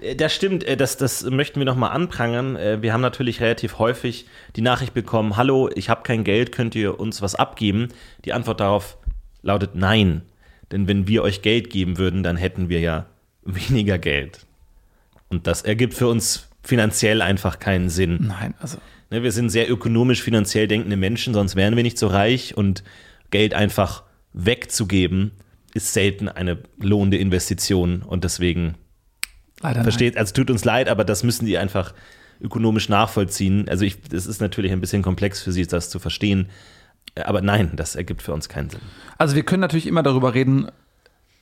Äh, 0.00 0.16
das 0.16 0.32
stimmt, 0.32 0.64
äh, 0.64 0.76
das, 0.76 0.96
das 0.96 1.24
möchten 1.24 1.60
wir 1.60 1.66
nochmal 1.66 1.90
anprangern. 1.90 2.56
Wir 2.80 2.92
haben 2.92 3.00
natürlich 3.00 3.40
relativ 3.40 3.78
häufig 3.78 4.26
die 4.56 4.62
Nachricht 4.62 4.94
bekommen, 4.94 5.36
hallo, 5.36 5.68
ich 5.74 5.88
habe 5.88 6.02
kein 6.02 6.24
Geld, 6.24 6.52
könnt 6.52 6.74
ihr 6.74 6.98
uns 6.98 7.22
was 7.22 7.34
abgeben? 7.34 7.88
Die 8.24 8.32
Antwort 8.32 8.60
darauf 8.60 8.98
lautet 9.42 9.74
Nein. 9.74 10.22
Denn 10.72 10.88
wenn 10.88 11.06
wir 11.06 11.22
euch 11.22 11.42
Geld 11.42 11.70
geben 11.70 11.98
würden, 11.98 12.22
dann 12.22 12.36
hätten 12.36 12.68
wir 12.68 12.80
ja 12.80 13.06
weniger 13.44 13.98
Geld. 13.98 14.46
Und 15.28 15.46
das 15.46 15.62
ergibt 15.62 15.94
für 15.94 16.08
uns 16.08 16.48
finanziell 16.62 17.22
einfach 17.22 17.58
keinen 17.58 17.88
Sinn. 17.88 18.18
Nein, 18.26 18.54
also. 18.60 18.78
Ne, 19.10 19.22
wir 19.22 19.30
sind 19.30 19.50
sehr 19.50 19.70
ökonomisch, 19.70 20.22
finanziell 20.22 20.66
denkende 20.66 20.96
Menschen, 20.96 21.32
sonst 21.32 21.54
wären 21.54 21.76
wir 21.76 21.84
nicht 21.84 21.98
so 21.98 22.08
reich 22.08 22.56
und 22.56 22.82
Geld 23.30 23.54
einfach 23.54 24.02
wegzugeben, 24.32 25.30
ist 25.74 25.92
selten 25.92 26.28
eine 26.28 26.58
lohnende 26.78 27.16
Investition 27.16 28.02
und 28.02 28.24
deswegen 28.24 28.74
Leider 29.62 29.82
versteht, 29.82 30.14
nein. 30.14 30.20
also 30.20 30.34
tut 30.34 30.50
uns 30.50 30.64
leid, 30.64 30.88
aber 30.88 31.04
das 31.04 31.22
müssen 31.22 31.46
die 31.46 31.56
einfach 31.56 31.94
ökonomisch 32.40 32.88
nachvollziehen. 32.88 33.68
Also 33.68 33.84
ich, 33.84 33.96
es 34.12 34.26
ist 34.26 34.40
natürlich 34.40 34.72
ein 34.72 34.80
bisschen 34.80 35.02
komplex 35.02 35.42
für 35.42 35.52
sie, 35.52 35.66
das 35.66 35.88
zu 35.88 35.98
verstehen. 35.98 36.48
Aber 37.24 37.40
nein, 37.40 37.72
das 37.76 37.96
ergibt 37.96 38.22
für 38.22 38.32
uns 38.32 38.48
keinen 38.48 38.70
Sinn. 38.70 38.80
Also 39.18 39.34
wir 39.36 39.42
können 39.42 39.60
natürlich 39.60 39.86
immer 39.86 40.02
darüber 40.02 40.34
reden, 40.34 40.70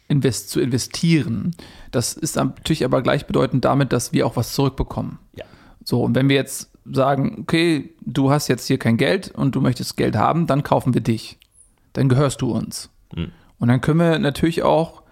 invest 0.08 0.50
zu 0.50 0.60
investieren. 0.60 1.56
Das 1.90 2.12
ist 2.12 2.36
natürlich 2.36 2.84
aber 2.84 3.02
gleichbedeutend 3.02 3.64
damit, 3.64 3.92
dass 3.92 4.12
wir 4.12 4.26
auch 4.26 4.36
was 4.36 4.52
zurückbekommen. 4.52 5.18
Ja. 5.34 5.44
So, 5.82 6.02
und 6.02 6.14
wenn 6.14 6.28
wir 6.28 6.36
jetzt 6.36 6.70
sagen, 6.84 7.38
okay, 7.40 7.94
du 8.02 8.30
hast 8.30 8.48
jetzt 8.48 8.66
hier 8.66 8.78
kein 8.78 8.96
Geld 8.96 9.30
und 9.30 9.54
du 9.54 9.60
möchtest 9.60 9.96
Geld 9.96 10.16
haben, 10.16 10.46
dann 10.46 10.62
kaufen 10.62 10.94
wir 10.94 11.00
dich. 11.00 11.38
Dann 11.94 12.08
gehörst 12.08 12.42
du 12.42 12.50
uns. 12.50 12.90
Mhm. 13.14 13.32
Und 13.58 13.68
dann 13.68 13.80
können 13.80 14.00
wir 14.00 14.18
natürlich 14.18 14.62
auch, 14.62 15.02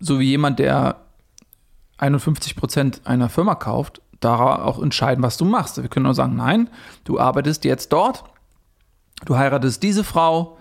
so 0.00 0.18
wie 0.18 0.24
jemand, 0.24 0.58
der 0.58 0.96
51 1.98 2.56
Prozent 2.56 3.02
einer 3.04 3.28
Firma 3.28 3.54
kauft, 3.54 4.02
da 4.18 4.56
auch 4.56 4.82
entscheiden, 4.82 5.22
was 5.22 5.36
du 5.36 5.44
machst. 5.44 5.80
Wir 5.80 5.88
können 5.88 6.04
nur 6.04 6.14
sagen, 6.14 6.36
nein, 6.36 6.68
du 7.04 7.20
arbeitest 7.20 7.64
jetzt 7.64 7.92
dort 7.92 8.24
du 9.24 9.36
heiratest 9.36 9.82
diese 9.82 10.04
Frau, 10.04 10.58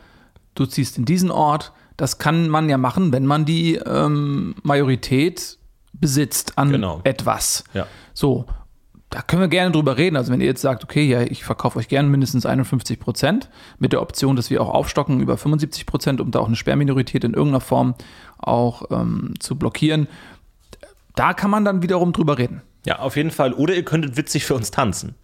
du 0.56 0.65
ziehst 0.65 0.98
in 0.98 1.06
diesen 1.06 1.32
Ort. 1.32 1.72
Das 1.98 2.18
kann 2.18 2.50
man 2.50 2.70
ja 2.70 2.77
machen, 2.77 3.12
wenn 3.12 3.25
man 3.25 3.46
die 3.46 3.75
ähm, 3.75 4.56
Majorität 4.63 5.58
besitzt 5.94 6.58
an 6.58 6.72
genau. 6.72 7.01
etwas. 7.03 7.63
Ja. 7.74 7.86
So, 8.13 8.46
da 9.12 9.22
können 9.22 9.41
wir 9.41 9.50
gerne 9.50 9.72
drüber 9.72 9.98
reden. 9.98 10.15
Also 10.15 10.32
wenn 10.32 10.39
ihr 10.39 10.48
jetzt 10.48 10.62
sagt, 10.62 10.84
okay, 10.84 11.03
ja, 11.03 11.22
ich 11.22 11.44
verkaufe 11.44 11.77
euch 11.77 11.89
gerne 11.89 12.08
mindestens 12.10 12.46
51 12.46 13.00
Prozent, 13.00 13.50
mit 13.77 13.94
der 13.94 14.01
Option, 14.01 14.36
dass 14.36 14.50
wir 14.50 14.62
auch 14.62 14.70
aufstocken 14.70 15.20
über 15.20 15.38
75 15.38 15.86
Prozent, 15.86 16.22
um 16.22 16.32
da 16.32 16.39
auch 16.39 16.48
eine 16.48 16.56
Sperrminorität 16.56 17.24
in 17.24 17.34
irgendeiner 17.34 17.62
Form 17.62 17.96
auch 18.38 18.84
ähm, 18.89 19.34
zu 19.39 19.58
blockieren, 19.58 20.08
da 21.15 21.34
kann 21.34 21.51
man 21.51 21.65
dann 21.65 21.84
wiederum 21.84 22.13
drüber 22.13 22.38
reden. 22.38 22.62
Ja, 22.86 23.00
auf 23.00 23.18
jeden 23.18 23.32
Fall. 23.32 23.53
Oder 23.53 23.75
ihr 23.75 23.84
könntet 23.84 24.15
witzig 24.18 24.46
für 24.46 24.56
uns 24.56 24.72
tanzen. 24.72 25.15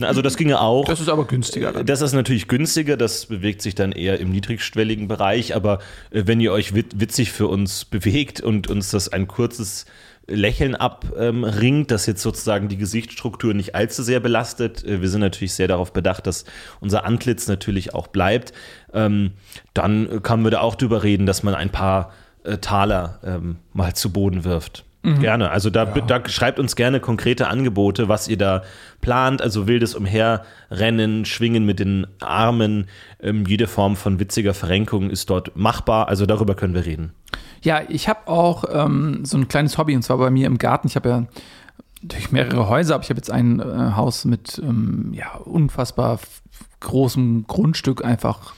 Also 0.00 0.20
das 0.22 0.36
ginge 0.36 0.60
auch. 0.60 0.84
Das 0.84 1.00
ist 1.00 1.08
aber 1.08 1.26
günstiger. 1.26 1.72
Dann. 1.72 1.86
Das 1.86 2.02
ist 2.02 2.12
natürlich 2.12 2.48
günstiger, 2.48 2.96
das 2.96 3.26
bewegt 3.26 3.62
sich 3.62 3.74
dann 3.74 3.92
eher 3.92 4.20
im 4.20 4.30
niedrigschwelligen 4.30 5.08
Bereich, 5.08 5.54
aber 5.54 5.78
äh, 6.10 6.22
wenn 6.26 6.40
ihr 6.40 6.52
euch 6.52 6.74
witzig 6.74 7.32
für 7.32 7.48
uns 7.48 7.84
bewegt 7.84 8.40
und 8.40 8.68
uns 8.68 8.90
das 8.90 9.08
ein 9.08 9.26
kurzes 9.26 9.86
Lächeln 10.28 10.74
abringt, 10.74 11.90
das 11.90 12.06
jetzt 12.06 12.20
sozusagen 12.20 12.68
die 12.68 12.76
Gesichtsstruktur 12.76 13.54
nicht 13.54 13.74
allzu 13.74 14.02
sehr 14.02 14.20
belastet. 14.20 14.84
Äh, 14.84 15.00
wir 15.00 15.08
sind 15.08 15.20
natürlich 15.20 15.54
sehr 15.54 15.68
darauf 15.68 15.92
bedacht, 15.92 16.26
dass 16.26 16.44
unser 16.80 17.04
Antlitz 17.04 17.46
natürlich 17.46 17.94
auch 17.94 18.08
bleibt. 18.08 18.52
Ähm, 18.92 19.32
dann 19.72 20.22
kann 20.22 20.42
man 20.42 20.52
da 20.52 20.60
auch 20.60 20.74
drüber 20.74 21.02
reden, 21.02 21.26
dass 21.26 21.42
man 21.42 21.54
ein 21.54 21.70
paar 21.70 22.12
äh, 22.44 22.58
Taler 22.58 23.20
ähm, 23.24 23.56
mal 23.72 23.94
zu 23.94 24.12
Boden 24.12 24.44
wirft. 24.44 24.85
Mhm. 25.06 25.20
Gerne. 25.20 25.50
Also 25.50 25.70
da, 25.70 25.84
ja. 25.84 26.00
da, 26.00 26.28
schreibt 26.28 26.58
uns 26.58 26.74
gerne 26.74 26.98
konkrete 26.98 27.46
Angebote, 27.46 28.08
was 28.08 28.26
ihr 28.26 28.36
da 28.36 28.62
plant. 29.00 29.40
Also 29.40 29.68
wildes 29.68 29.94
Umherrennen, 29.94 31.24
Schwingen 31.24 31.64
mit 31.64 31.78
den 31.78 32.08
Armen, 32.20 32.88
ähm, 33.20 33.44
jede 33.46 33.68
Form 33.68 33.94
von 33.94 34.18
witziger 34.18 34.52
Verrenkung 34.52 35.08
ist 35.08 35.30
dort 35.30 35.56
machbar. 35.56 36.08
Also 36.08 36.26
darüber 36.26 36.56
können 36.56 36.74
wir 36.74 36.84
reden. 36.84 37.12
Ja, 37.62 37.82
ich 37.88 38.08
habe 38.08 38.26
auch 38.26 38.64
ähm, 38.68 39.24
so 39.24 39.38
ein 39.38 39.46
kleines 39.46 39.78
Hobby 39.78 39.94
und 39.94 40.02
zwar 40.02 40.18
bei 40.18 40.30
mir 40.30 40.48
im 40.48 40.58
Garten. 40.58 40.88
Ich 40.88 40.96
habe 40.96 41.08
ja 41.08 41.26
durch 42.02 42.32
mehrere 42.32 42.68
Häuser, 42.68 42.96
aber 42.96 43.04
ich 43.04 43.10
habe 43.10 43.18
jetzt 43.18 43.30
ein 43.30 43.60
äh, 43.60 43.92
Haus 43.94 44.24
mit 44.24 44.60
ähm, 44.62 45.12
ja, 45.12 45.36
unfassbar 45.36 46.18
großem 46.80 47.46
Grundstück, 47.46 48.04
einfach 48.04 48.54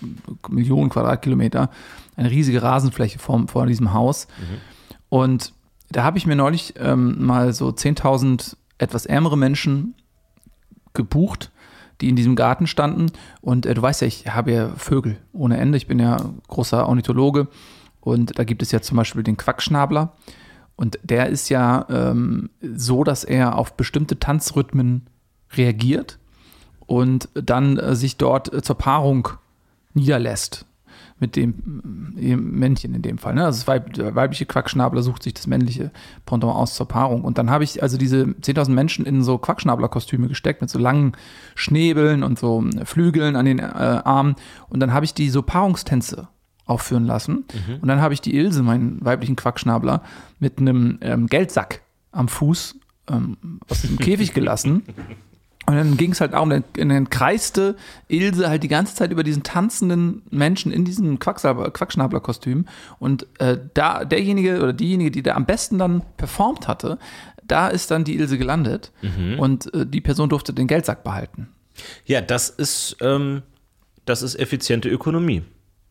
Millionen 0.49 0.89
Quadratkilometer, 0.89 1.69
eine 2.17 2.31
riesige 2.31 2.63
Rasenfläche 2.63 3.19
vor, 3.19 3.47
vor 3.49 3.67
diesem 3.67 3.93
Haus. 3.93 4.29
Mhm. 4.39 4.57
Und 5.11 5.53
da 5.91 6.05
habe 6.05 6.19
ich 6.19 6.27
mir 6.27 6.37
neulich 6.37 6.75
ähm, 6.79 7.25
mal 7.25 7.53
so 7.53 7.69
10.000 7.69 8.57
etwas 8.79 9.07
ärmere 9.07 9.37
Menschen 9.37 9.95
gebucht, 10.93 11.51
die 12.01 12.09
in 12.09 12.17
diesem 12.17 12.37
Garten 12.37 12.67
standen. 12.67 13.07
Und 13.41 13.67
äh, 13.67 13.75
du 13.75 13.83
weißt 13.83 14.03
ja, 14.03 14.07
ich 14.07 14.27
habe 14.29 14.53
ja 14.53 14.69
Vögel 14.77 15.19
ohne 15.33 15.57
Ende. 15.57 15.79
Ich 15.79 15.87
bin 15.87 15.99
ja 15.99 16.19
großer 16.49 16.87
Ornithologe. 16.87 17.49
Und 18.01 18.39
da 18.39 18.45
gibt 18.45 18.63
es 18.63 18.71
ja 18.71 18.81
zum 18.81 18.97
Beispiel 18.97 19.23
den 19.23 19.37
Quackschnabler. 19.37 20.13
Und 20.77 20.99
der 21.03 21.29
ist 21.29 21.49
ja 21.49 21.87
ähm, 21.91 22.51
so, 22.61 23.03
dass 23.03 23.25
er 23.25 23.57
auf 23.57 23.77
bestimmte 23.77 24.19
Tanzrhythmen 24.19 25.09
reagiert 25.53 26.19
und 26.87 27.29
dann 27.35 27.79
äh, 27.79 27.97
sich 27.97 28.17
dort 28.17 28.53
äh, 28.53 28.63
zur 28.63 28.79
Paarung 28.79 29.29
niederlässt 29.95 30.68
mit 31.21 31.37
dem 31.37 32.15
äh, 32.19 32.37
Männchen 32.37 32.95
in 32.95 33.03
dem 33.03 33.19
Fall. 33.19 33.35
Ne? 33.35 33.45
Also 33.45 33.61
das 33.61 33.69
Weib, 33.69 33.93
der 33.95 34.15
weibliche 34.15 34.47
Quackschnabler 34.47 35.03
sucht 35.03 35.23
sich 35.23 35.35
das 35.35 35.47
männliche 35.47 35.91
Pendant 36.27 36.55
aus 36.55 36.75
zur 36.75 36.87
Paarung. 36.87 37.23
Und 37.23 37.39
dann 37.39 37.51
habe 37.51 37.65
ich 37.65 37.83
also 37.83 37.99
diese 37.99 38.25
10.000 38.25 38.71
Menschen 38.71 39.05
in 39.05 39.23
so 39.23 39.39
Quackschnablerkostüme 39.39 40.29
gesteckt 40.29 40.61
mit 40.61 40.71
so 40.71 40.79
langen 40.79 41.13
Schnäbeln 41.55 42.23
und 42.23 42.39
so 42.39 42.65
äh, 42.65 42.85
Flügeln 42.85 43.37
an 43.37 43.47
den 43.47 43.59
äh, 43.59 43.63
Armen. 43.63 44.37
Und 44.69 44.81
dann 44.81 44.93
habe 44.93 45.05
ich 45.05 45.15
die 45.15 45.31
so 45.31 45.43
Paarungstänze 45.43 46.29
aufführen 46.67 47.05
lassen. 47.05 47.45
Mhm. 47.67 47.77
Und 47.81 47.89
dann 47.89 48.01
habe 48.01 48.15
ich 48.15 48.21
die 48.21 48.37
Ilse, 48.37 48.63
meinen 48.63 49.05
weiblichen 49.05 49.37
Quackschnabler, 49.37 50.03
mit 50.39 50.59
einem 50.59 50.99
ähm, 51.01 51.27
Geldsack 51.27 51.83
am 52.13 52.29
Fuß 52.29 52.77
ähm, 53.11 53.61
aus 53.69 53.83
dem 53.83 53.99
Käfig 53.99 54.35
gelassen. 54.35 54.83
Und 55.69 55.77
dann 55.77 55.99
ging 55.99 56.13
es 56.13 56.23
halt 56.23 56.33
darum, 56.33 56.49
dann, 56.49 56.65
dann 56.73 57.11
kreiste 57.11 57.77
Ilse 58.09 58.49
halt 58.49 58.63
die 58.63 58.69
ganze 58.69 58.95
Zeit 58.95 59.13
über 59.13 59.23
diesen 59.23 59.43
tanzenden 59.43 60.23
Menschen 60.31 60.73
in 60.73 60.87
diesem 60.87 61.19
Quackschnabler-Kostüm. 61.19 62.65
Und 62.99 63.27
äh, 63.39 63.59
da 63.75 64.07
derjenige 64.07 64.63
oder 64.63 64.73
diejenige, 64.73 65.11
die 65.11 65.23
da 65.23 65.35
am 65.35 65.45
besten 65.45 65.77
dann 65.79 66.01
performt 66.17 66.69
hatte, 66.69 66.99
da 67.47 67.69
ist 67.69 67.91
dann 67.91 68.05
die 68.05 68.17
Ilse 68.17 68.39
gelandet 68.39 68.93
mhm. 69.03 69.39
und 69.39 69.75
äh, 69.75 69.85
die 69.85 70.01
Person 70.01 70.31
durfte 70.31 70.55
den 70.55 70.69
Geldsack 70.69 71.05
behalten. 71.05 71.49
Ja, 72.07 72.23
das 72.23 72.49
ist, 72.49 72.97
ähm, 73.03 73.43
das 74.07 74.23
ist 74.23 74.37
effiziente 74.37 74.89
Ökonomie. 74.89 75.43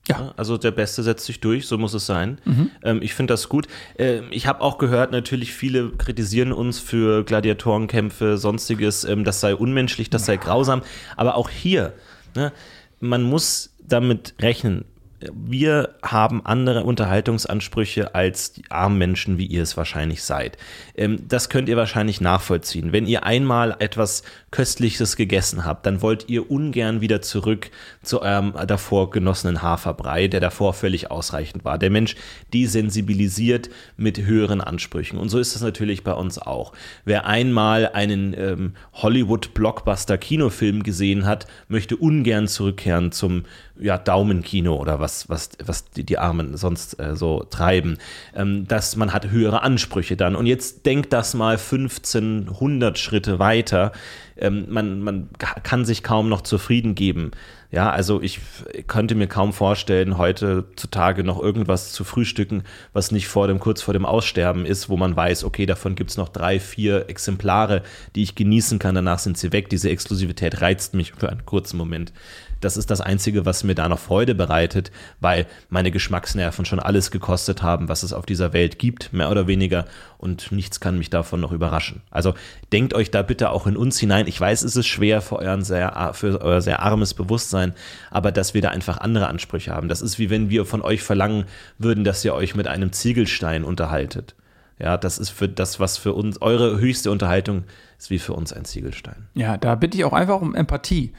Ja. 0.07 0.33
Also 0.37 0.57
der 0.57 0.71
Beste 0.71 1.03
setzt 1.03 1.25
sich 1.25 1.39
durch, 1.39 1.67
so 1.67 1.77
muss 1.77 1.93
es 1.93 2.05
sein. 2.05 2.39
Mhm. 2.45 2.71
Ähm, 2.83 2.99
ich 3.01 3.13
finde 3.13 3.33
das 3.33 3.49
gut. 3.49 3.67
Ähm, 3.97 4.27
ich 4.31 4.47
habe 4.47 4.61
auch 4.61 4.77
gehört, 4.77 5.11
natürlich 5.11 5.53
viele 5.53 5.91
kritisieren 5.91 6.51
uns 6.51 6.79
für 6.79 7.23
Gladiatorenkämpfe, 7.23 8.37
sonstiges, 8.37 9.03
ähm, 9.03 9.23
das 9.23 9.41
sei 9.41 9.55
unmenschlich, 9.55 10.09
das 10.09 10.25
sei 10.25 10.37
grausam. 10.37 10.81
Aber 11.15 11.35
auch 11.35 11.49
hier, 11.49 11.93
ne, 12.35 12.51
man 12.99 13.23
muss 13.23 13.75
damit 13.85 14.35
rechnen, 14.39 14.85
wir 15.19 15.95
haben 16.03 16.45
andere 16.45 16.83
Unterhaltungsansprüche 16.83 18.13
als 18.13 18.53
die 18.53 18.63
armen 18.69 18.99
Menschen, 18.99 19.39
wie 19.39 19.47
ihr 19.47 19.63
es 19.63 19.75
wahrscheinlich 19.75 20.23
seid. 20.23 20.57
Ähm, 20.95 21.27
das 21.27 21.49
könnt 21.49 21.69
ihr 21.69 21.77
wahrscheinlich 21.77 22.21
nachvollziehen. 22.21 22.91
Wenn 22.91 23.07
ihr 23.07 23.23
einmal 23.23 23.75
etwas 23.79 24.21
Köstliches 24.51 25.15
gegessen 25.15 25.65
habt, 25.65 25.85
dann 25.87 26.01
wollt 26.01 26.29
ihr 26.29 26.51
ungern 26.51 27.01
wieder 27.01 27.21
zurück 27.21 27.71
zu 28.03 28.21
eurem 28.21 28.53
davor 28.67 29.09
genossenen 29.09 29.63
Haferbrei, 29.63 30.27
der 30.27 30.39
davor 30.39 30.73
völlig 30.73 31.09
ausreichend 31.09 31.65
war. 31.65 31.79
Der 31.79 31.89
Mensch 31.89 32.15
desensibilisiert 32.53 33.69
mit 33.97 34.19
höheren 34.19 34.61
Ansprüchen. 34.61 35.17
Und 35.17 35.29
so 35.29 35.39
ist 35.39 35.55
es 35.55 35.61
natürlich 35.61 36.03
bei 36.03 36.13
uns 36.13 36.37
auch. 36.37 36.73
Wer 37.05 37.25
einmal 37.25 37.87
einen 37.87 38.35
ähm, 38.37 38.73
Hollywood-Blockbuster-Kinofilm 38.93 40.83
gesehen 40.83 41.25
hat, 41.25 41.47
möchte 41.67 41.97
ungern 41.97 42.47
zurückkehren 42.47 43.11
zum 43.11 43.45
ja, 43.79 43.97
Daumenkino 43.97 44.75
oder 44.75 44.99
was, 44.99 45.29
was, 45.29 45.49
was 45.63 45.85
die, 45.91 46.03
die 46.03 46.17
Armen 46.17 46.57
sonst 46.57 46.99
äh, 46.99 47.15
so 47.15 47.43
treiben, 47.49 47.97
ähm, 48.35 48.67
dass 48.67 48.95
man 48.95 49.13
hat 49.13 49.29
höhere 49.29 49.61
Ansprüche 49.61 50.17
dann. 50.17 50.35
Und 50.35 50.45
jetzt 50.45 50.85
denkt 50.85 51.13
das 51.13 51.33
mal 51.33 51.57
1500 51.57 52.97
Schritte 52.97 53.39
weiter. 53.39 53.91
Ähm, 54.37 54.65
man, 54.69 55.01
man 55.01 55.29
kann 55.39 55.85
sich 55.85 56.03
kaum 56.03 56.29
noch 56.29 56.41
zufrieden 56.41 56.95
geben. 56.95 57.31
Ja, 57.69 57.89
also 57.89 58.21
ich 58.21 58.39
könnte 58.87 59.13
mir 59.13 59.27
kaum 59.27 59.51
vorstellen, 59.51 60.17
heutzutage 60.17 61.25
noch 61.25 61.41
irgendwas 61.41 61.91
zu 61.91 62.05
frühstücken, 62.05 62.63
was 62.93 63.11
nicht 63.11 63.27
vor 63.27 63.47
dem, 63.47 63.59
kurz 63.59 63.81
vor 63.81 63.93
dem 63.93 64.05
Aussterben 64.05 64.65
ist, 64.65 64.87
wo 64.87 64.95
man 64.95 65.17
weiß, 65.17 65.43
okay, 65.43 65.65
davon 65.65 65.95
gibt 65.95 66.11
es 66.11 66.17
noch 66.17 66.29
drei, 66.29 66.61
vier 66.61 67.09
Exemplare, 67.09 67.83
die 68.15 68.23
ich 68.23 68.35
genießen 68.35 68.79
kann, 68.79 68.95
danach 68.95 69.19
sind 69.19 69.37
sie 69.37 69.51
weg. 69.51 69.69
Diese 69.69 69.89
Exklusivität 69.89 70.61
reizt 70.61 70.93
mich 70.93 71.11
für 71.11 71.29
einen 71.29 71.45
kurzen 71.45 71.75
Moment. 71.75 72.13
Das 72.61 72.77
ist 72.77 72.89
das 72.89 73.01
Einzige, 73.01 73.45
was 73.45 73.63
mir 73.63 73.75
da 73.75 73.89
noch 73.89 73.99
Freude 73.99 74.35
bereitet, 74.35 74.91
weil 75.19 75.45
meine 75.69 75.91
Geschmacksnerven 75.91 76.65
schon 76.65 76.79
alles 76.79 77.11
gekostet 77.11 77.61
haben, 77.61 77.89
was 77.89 78.03
es 78.03 78.13
auf 78.13 78.25
dieser 78.25 78.53
Welt 78.53 78.79
gibt, 78.79 79.13
mehr 79.13 79.29
oder 79.29 79.47
weniger. 79.47 79.85
Und 80.17 80.51
nichts 80.51 80.79
kann 80.79 80.97
mich 80.97 81.09
davon 81.09 81.39
noch 81.39 81.51
überraschen. 81.51 82.01
Also 82.09 82.33
denkt 82.71 82.93
euch 82.93 83.11
da 83.11 83.21
bitte 83.21 83.51
auch 83.51 83.67
in 83.67 83.77
uns 83.77 83.99
hinein. 83.99 84.27
Ich 84.27 84.39
weiß, 84.39 84.63
es 84.63 84.75
ist 84.75 84.87
schwer 84.87 85.21
für, 85.21 85.37
euren 85.37 85.63
sehr, 85.63 86.11
für 86.13 86.41
euer 86.41 86.61
sehr 86.61 86.81
armes 86.81 87.13
Bewusstsein, 87.13 87.73
aber 88.09 88.31
dass 88.31 88.53
wir 88.53 88.61
da 88.61 88.69
einfach 88.69 88.97
andere 88.97 89.27
Ansprüche 89.27 89.71
haben. 89.71 89.89
Das 89.89 90.01
ist 90.01 90.19
wie 90.19 90.29
wenn 90.29 90.49
wir 90.49 90.65
von 90.65 90.81
euch 90.81 91.03
verlangen 91.03 91.45
würden, 91.77 92.03
dass 92.03 92.25
ihr 92.25 92.33
euch 92.33 92.55
mit 92.55 92.67
einem 92.67 92.91
Ziegelstein 92.91 93.63
unterhaltet. 93.63 94.35
Ja, 94.79 94.97
das 94.97 95.17
ist 95.17 95.29
für 95.29 95.49
das, 95.49 95.79
was 95.79 95.97
für 95.97 96.13
uns 96.13 96.41
eure 96.41 96.79
höchste 96.79 97.09
Unterhaltung 97.09 97.63
ist, 97.97 98.09
wie 98.09 98.19
für 98.19 98.33
uns 98.33 98.53
ein 98.53 98.63
Ziegelstein. 98.65 99.27
Ja, 99.33 99.57
da 99.57 99.75
bitte 99.75 99.97
ich 99.97 100.05
auch 100.05 100.13
einfach 100.13 100.39
um 100.39 100.53
Empathie. 100.53 101.13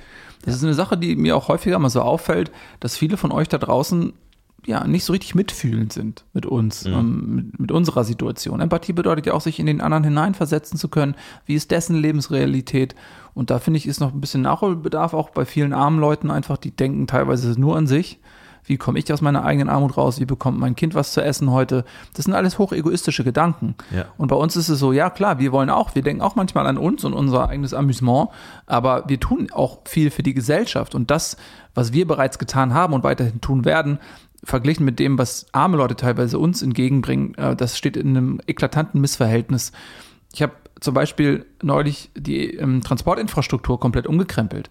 Das 0.49 0.57
ist 0.57 0.64
eine 0.64 0.75
Sache, 0.75 0.97
die 0.97 1.17
mir 1.17 1.37
auch 1.37 1.49
häufiger 1.49 1.78
mal 1.78 1.90
so 1.90 2.02
auffällt, 2.02 2.50
dass 2.81 2.97
viele 2.97 3.17
von 3.17 3.33
euch 3.33 3.49
da 3.49 3.59
draußen 3.59 4.12
ja 4.67 4.87
nicht 4.87 5.05
so 5.05 5.12
richtig 5.12 5.35
mitfühlend 5.35 5.93
sind 5.93 6.25
mit 6.33 6.45
uns, 6.45 6.85
mhm. 6.85 6.93
ähm, 6.93 7.35
mit, 7.35 7.61
mit, 7.61 7.73
unserer 7.73 8.05
Situation. 8.05 8.61
Empathie 8.61 8.93
bedeutet 8.93 9.26
ja 9.26 9.33
auch, 9.33 9.40
sich 9.40 9.61
in 9.61 9.67
den 9.67 9.81
anderen 9.81 10.05
hineinversetzen 10.05 10.78
zu 10.78 10.88
können. 10.88 11.14
Wie 11.47 11.55
ist 11.55 11.71
dessen 11.71 11.97
Lebensrealität? 11.97 12.95
Und 13.35 13.50
da 13.50 13.61
finde 13.61 13.78
ich, 13.78 13.87
ist 13.87 14.00
noch 14.00 14.12
ein 14.12 14.21
bisschen 14.21 14.43
Nachholbedarf 14.43 15.14
auch 15.14 15.31
bei 15.31 15.45
vielen 15.45 15.73
armen 15.73 16.00
Leuten 16.00 16.31
einfach, 16.31 16.57
die 16.57 16.73
denken 16.73 17.07
teilweise 17.07 17.59
nur 17.59 17.76
an 17.76 17.87
sich 17.87 18.21
wie 18.69 18.77
komme 18.77 18.99
ich 18.99 19.13
aus 19.13 19.21
meiner 19.21 19.45
eigenen 19.45 19.69
Armut 19.69 19.97
raus? 19.97 20.21
Wie 20.21 20.25
bekommt 20.25 20.59
mein 20.59 20.77
Kind 20.77 20.95
was 20.95 21.13
zu 21.13 21.23
essen 21.23 21.51
heute? 21.51 21.85
Das 22.15 22.25
sind 22.25 22.35
alles 22.35 22.59
hochegoistische 22.59 23.25
Gedanken. 23.25 23.75
Ja. 23.95 24.07
Und 24.17 24.29
bei 24.29 24.37
uns 24.37 24.57
ist 24.57 24.69
es 24.69 24.79
so, 24.79 24.93
ja 24.93 25.11
klar, 25.11 25.39
wir 25.39 25.53
wollen 25.53 25.71
auch, 25.71 25.95
wir 25.95 26.03
denken 26.03 26.23
auch 26.23 26.37
manchmal 26.37 26.67
an 26.67 26.79
uns 26.79 27.05
und 27.05 27.13
unser 27.13 27.49
eigenes 27.49 27.75
Amüsement, 27.75 28.29
aber 28.67 29.05
wir 29.09 29.21
tun 29.21 29.49
auch 29.53 29.81
viel 29.87 30.11
für 30.11 30.23
die 30.23 30.35
Gesellschaft. 30.35 30.95
Und 30.95 31.11
das, 31.11 31.37
was 31.75 31.93
wir 31.93 32.07
bereits 32.07 32.39
getan 32.39 32.75
haben 32.75 32.93
und 32.93 33.05
weiterhin 33.05 33.41
tun 33.41 33.65
werden, 33.65 33.99
verglichen 34.45 34.85
mit 34.85 34.99
dem, 34.99 35.19
was 35.19 35.47
arme 35.53 35.77
Leute 35.77 35.97
teilweise 35.97 36.39
uns 36.39 36.63
entgegenbringen, 36.63 37.35
äh, 37.35 37.57
das 37.57 37.77
steht 37.77 37.97
in 37.97 38.17
einem 38.17 38.41
eklatanten 38.47 39.01
Missverhältnis. 39.01 39.73
Ich 40.33 40.43
habe 40.43 40.53
zum 40.81 40.95
Beispiel 40.95 41.47
neulich 41.63 42.11
die 42.17 42.55
ähm, 42.55 42.83
Transportinfrastruktur 42.83 43.81
komplett 43.81 44.07
umgekrempelt 44.07 44.71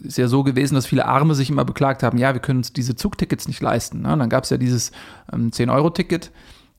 ist 0.00 0.18
ja 0.18 0.28
so 0.28 0.42
gewesen, 0.42 0.74
dass 0.74 0.86
viele 0.86 1.06
Arme 1.06 1.34
sich 1.34 1.50
immer 1.50 1.64
beklagt 1.64 2.02
haben, 2.02 2.18
ja, 2.18 2.32
wir 2.34 2.40
können 2.40 2.60
uns 2.60 2.72
diese 2.72 2.96
Zugtickets 2.96 3.48
nicht 3.48 3.60
leisten. 3.60 4.02
Ne? 4.02 4.16
Dann 4.16 4.28
gab 4.28 4.44
es 4.44 4.50
ja 4.50 4.56
dieses 4.56 4.92
ähm, 5.32 5.50
10-Euro-Ticket, 5.50 6.30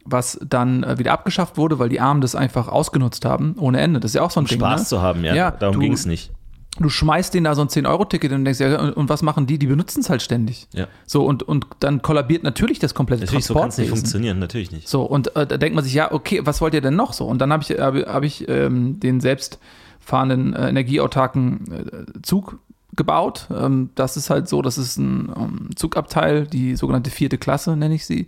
was 0.06 0.40
dann 0.48 0.84
äh, 0.84 0.98
wieder 0.98 1.12
abgeschafft 1.12 1.58
wurde, 1.58 1.80
weil 1.80 1.90
die 1.90 2.00
Armen 2.00 2.22
das 2.22 2.36
einfach 2.36 2.68
ausgenutzt 2.68 3.26
haben, 3.26 3.56
ohne 3.58 3.80
Ende. 3.80 4.00
Das 4.00 4.12
ist 4.12 4.16
ja 4.16 4.22
auch 4.22 4.32
so 4.32 4.40
ein 4.40 4.46
um 4.46 4.48
Ding. 4.48 4.60
Spaß 4.60 4.82
ne? 4.82 4.88
zu 4.88 5.02
haben, 5.02 5.24
ja. 5.24 5.36
ja 5.36 5.52
Darum 5.52 5.80
ging 5.80 5.94
es 5.94 6.06
nicht. 6.06 6.32
Du 6.78 6.88
schmeißt 6.88 7.34
denen 7.34 7.44
da 7.44 7.56
so 7.56 7.62
ein 7.62 7.68
10-Euro-Ticket 7.68 8.32
und 8.32 8.46
denkst, 8.46 8.60
ja, 8.62 8.80
und 8.80 9.10
was 9.10 9.22
machen 9.22 9.48
die? 9.48 9.58
Die 9.58 9.68
benutzen 9.68 10.00
es 10.00 10.10
halt 10.10 10.22
ständig. 10.22 10.68
Ja. 10.74 10.88
So, 11.06 11.26
und, 11.26 11.44
und 11.44 11.66
dann 11.80 12.02
kollabiert 12.02 12.44
natürlich 12.44 12.80
das 12.80 12.94
komplette 12.94 13.26
natürlich, 13.26 13.46
Transportwesen. 13.46 13.72
So 13.72 13.84
kann 13.84 13.86
es 13.86 13.92
nicht 13.92 14.00
funktionieren, 14.00 14.40
natürlich 14.40 14.72
nicht. 14.72 14.88
So, 14.88 15.02
und 15.02 15.36
äh, 15.36 15.46
da 15.46 15.58
denkt 15.58 15.76
man 15.76 15.84
sich, 15.84 15.94
ja, 15.94 16.12
okay, 16.12 16.42
was 16.46 16.62
wollt 16.62 16.74
ihr 16.74 16.82
denn 16.82 16.96
noch 16.96 17.12
so? 17.12 17.26
Und 17.26 17.40
dann 17.40 17.52
habe 17.52 17.64
ich, 17.64 17.72
hab, 17.72 17.96
hab 17.96 18.24
ich 18.24 18.48
ähm, 18.48 19.00
den 19.00 19.20
selbstfahrenden, 19.20 20.54
äh, 20.54 20.70
energieautarken 20.70 22.16
äh, 22.16 22.22
Zug 22.22 22.60
gebaut. 23.00 23.48
Ähm, 23.50 23.89
das 23.96 24.18
ist 24.18 24.29
halt 24.29 24.48
so, 24.48 24.62
das 24.62 24.77
ist 24.77 24.98
ein 24.98 25.32
ähm, 25.36 25.70
Zugabteil, 25.75 26.46
die 26.46 26.75
sogenannte 26.75 27.10
vierte 27.10 27.39
Klasse 27.39 27.75
nenne 27.75 27.96
ich 27.96 28.06
sie. 28.06 28.27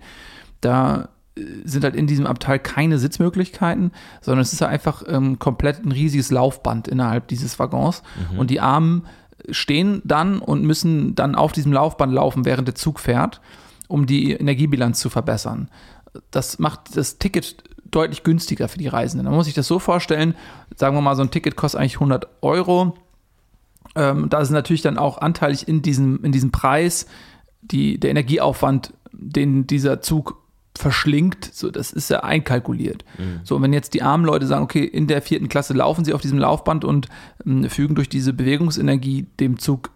Da 0.61 1.09
äh, 1.35 1.41
sind 1.65 1.83
halt 1.83 1.95
in 1.95 2.07
diesem 2.07 2.25
Abteil 2.25 2.57
keine 2.57 2.97
Sitzmöglichkeiten, 2.97 3.91
sondern 4.21 4.41
es 4.41 4.53
ist 4.53 4.61
halt 4.61 4.71
einfach 4.71 5.03
ähm, 5.07 5.37
komplett 5.37 5.85
ein 5.85 5.91
riesiges 5.91 6.31
Laufband 6.31 6.87
innerhalb 6.87 7.27
dieses 7.27 7.59
Waggons. 7.59 8.01
Mhm. 8.31 8.39
Und 8.39 8.49
die 8.49 8.61
Armen 8.61 9.05
stehen 9.49 10.01
dann 10.05 10.39
und 10.39 10.63
müssen 10.63 11.15
dann 11.15 11.35
auf 11.35 11.51
diesem 11.51 11.73
Laufband 11.73 12.13
laufen, 12.13 12.45
während 12.45 12.67
der 12.67 12.75
Zug 12.75 12.99
fährt, 12.99 13.41
um 13.89 14.05
die 14.05 14.31
Energiebilanz 14.31 14.99
zu 14.99 15.09
verbessern. 15.09 15.69
Das 16.31 16.59
macht 16.59 16.95
das 16.95 17.17
Ticket 17.17 17.57
deutlich 17.89 18.23
günstiger 18.23 18.69
für 18.69 18.77
die 18.77 18.87
Reisenden. 18.87 19.25
Da 19.25 19.35
muss 19.35 19.47
ich 19.47 19.53
das 19.53 19.67
so 19.67 19.79
vorstellen, 19.79 20.35
sagen 20.75 20.95
wir 20.95 21.01
mal, 21.01 21.17
so 21.17 21.23
ein 21.23 21.31
Ticket 21.31 21.57
kostet 21.57 21.81
eigentlich 21.81 21.95
100 21.95 22.27
Euro 22.41 22.95
ähm, 23.95 24.29
da 24.29 24.39
ist 24.39 24.49
natürlich 24.49 24.81
dann 24.81 24.97
auch 24.97 25.17
anteilig 25.19 25.67
in 25.67 25.81
diesem, 25.81 26.23
in 26.23 26.31
diesem 26.31 26.51
Preis 26.51 27.05
die, 27.61 27.99
der 27.99 28.11
Energieaufwand, 28.11 28.93
den 29.11 29.67
dieser 29.67 30.01
Zug 30.01 30.41
verschlingt, 30.77 31.49
so 31.53 31.69
das 31.69 31.91
ist 31.91 32.09
ja 32.09 32.21
einkalkuliert. 32.21 33.03
So, 33.43 33.57
und 33.57 33.61
wenn 33.61 33.73
jetzt 33.73 33.93
die 33.93 34.01
armen 34.01 34.25
Leute 34.25 34.47
sagen, 34.47 34.63
okay, 34.63 34.85
in 34.85 35.05
der 35.05 35.21
vierten 35.21 35.49
Klasse 35.49 35.73
laufen 35.73 36.05
sie 36.05 36.13
auf 36.13 36.21
diesem 36.21 36.39
Laufband 36.39 36.85
und 36.85 37.07
ähm, 37.45 37.69
fügen 37.69 37.95
durch 37.95 38.09
diese 38.09 38.33
Bewegungsenergie 38.33 39.27
dem 39.39 39.59
Zug 39.59 39.91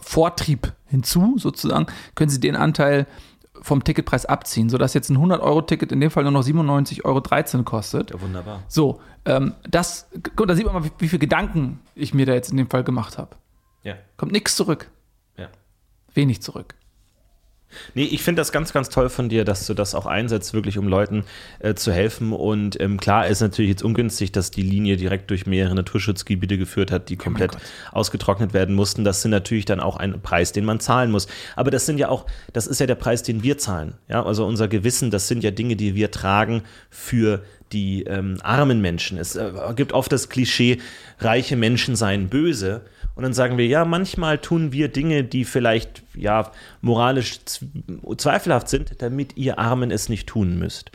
Vortrieb 0.00 0.72
hinzu, 0.86 1.34
sozusagen, 1.38 1.86
können 2.14 2.30
sie 2.30 2.40
den 2.40 2.56
Anteil 2.56 3.06
vom 3.62 3.84
Ticketpreis 3.84 4.26
abziehen, 4.26 4.68
sodass 4.68 4.94
jetzt 4.94 5.10
ein 5.10 5.18
100-Euro-Ticket 5.18 5.92
in 5.92 6.00
dem 6.00 6.10
Fall 6.10 6.24
nur 6.24 6.32
noch 6.32 6.44
97,13 6.44 7.04
Euro 7.04 7.64
kostet. 7.64 8.10
Ja, 8.10 8.20
wunderbar. 8.20 8.62
So, 8.68 9.00
ähm, 9.24 9.54
das, 9.68 10.08
guck, 10.36 10.48
da 10.48 10.54
sieht 10.54 10.66
man 10.66 10.74
mal, 10.74 10.84
wie, 10.84 10.92
wie 10.98 11.08
viel 11.08 11.18
Gedanken 11.18 11.80
ich 11.94 12.14
mir 12.14 12.26
da 12.26 12.34
jetzt 12.34 12.50
in 12.50 12.56
dem 12.56 12.68
Fall 12.70 12.84
gemacht 12.84 13.18
habe. 13.18 13.36
Ja. 13.82 13.94
Kommt 14.16 14.32
nichts 14.32 14.56
zurück. 14.56 14.90
Ja. 15.36 15.48
Wenig 16.14 16.42
zurück. 16.42 16.74
Nee, 17.94 18.04
ich 18.04 18.22
finde 18.22 18.40
das 18.40 18.52
ganz, 18.52 18.72
ganz 18.72 18.88
toll 18.88 19.08
von 19.08 19.28
dir, 19.28 19.44
dass 19.44 19.66
du 19.66 19.74
das 19.74 19.94
auch 19.94 20.06
einsetzt, 20.06 20.54
wirklich 20.54 20.78
um 20.78 20.88
Leuten 20.88 21.24
äh, 21.58 21.74
zu 21.74 21.92
helfen. 21.92 22.32
Und 22.32 22.80
ähm, 22.80 22.98
klar 22.98 23.26
ist 23.26 23.40
natürlich 23.40 23.70
jetzt 23.70 23.82
ungünstig, 23.82 24.32
dass 24.32 24.50
die 24.50 24.62
Linie 24.62 24.96
direkt 24.96 25.30
durch 25.30 25.46
mehrere 25.46 25.74
Naturschutzgebiete 25.74 26.58
geführt 26.58 26.90
hat, 26.90 27.08
die 27.08 27.16
komplett 27.16 27.52
Gott. 27.52 27.60
ausgetrocknet 27.92 28.54
werden 28.54 28.74
mussten. 28.74 29.04
Das 29.04 29.22
sind 29.22 29.30
natürlich 29.30 29.64
dann 29.64 29.80
auch 29.80 29.96
ein 29.96 30.20
Preis, 30.22 30.52
den 30.52 30.64
man 30.64 30.80
zahlen 30.80 31.10
muss. 31.10 31.26
Aber 31.56 31.70
das 31.70 31.86
sind 31.86 31.98
ja 31.98 32.08
auch, 32.08 32.26
das 32.52 32.66
ist 32.66 32.80
ja 32.80 32.86
der 32.86 32.94
Preis, 32.94 33.22
den 33.22 33.42
wir 33.42 33.58
zahlen. 33.58 33.94
Ja, 34.08 34.24
also 34.24 34.46
unser 34.46 34.68
Gewissen, 34.68 35.10
das 35.10 35.28
sind 35.28 35.44
ja 35.44 35.50
Dinge, 35.50 35.76
die 35.76 35.94
wir 35.94 36.10
tragen 36.10 36.62
für 36.90 37.42
die 37.72 38.04
ähm, 38.04 38.38
armen 38.42 38.80
Menschen. 38.80 39.18
Es 39.18 39.36
äh, 39.36 39.52
gibt 39.76 39.92
oft 39.92 40.10
das 40.10 40.28
Klischee, 40.28 40.78
reiche 41.20 41.56
Menschen 41.56 41.96
seien 41.96 42.28
böse. 42.28 42.82
Und 43.18 43.24
dann 43.24 43.32
sagen 43.32 43.58
wir, 43.58 43.66
ja, 43.66 43.84
manchmal 43.84 44.38
tun 44.38 44.70
wir 44.70 44.86
Dinge, 44.86 45.24
die 45.24 45.44
vielleicht 45.44 46.04
ja 46.14 46.52
moralisch 46.82 47.40
zweifelhaft 48.16 48.68
sind, 48.68 49.02
damit 49.02 49.36
ihr 49.36 49.58
Armen 49.58 49.90
es 49.90 50.08
nicht 50.08 50.28
tun 50.28 50.56
müsst. 50.56 50.92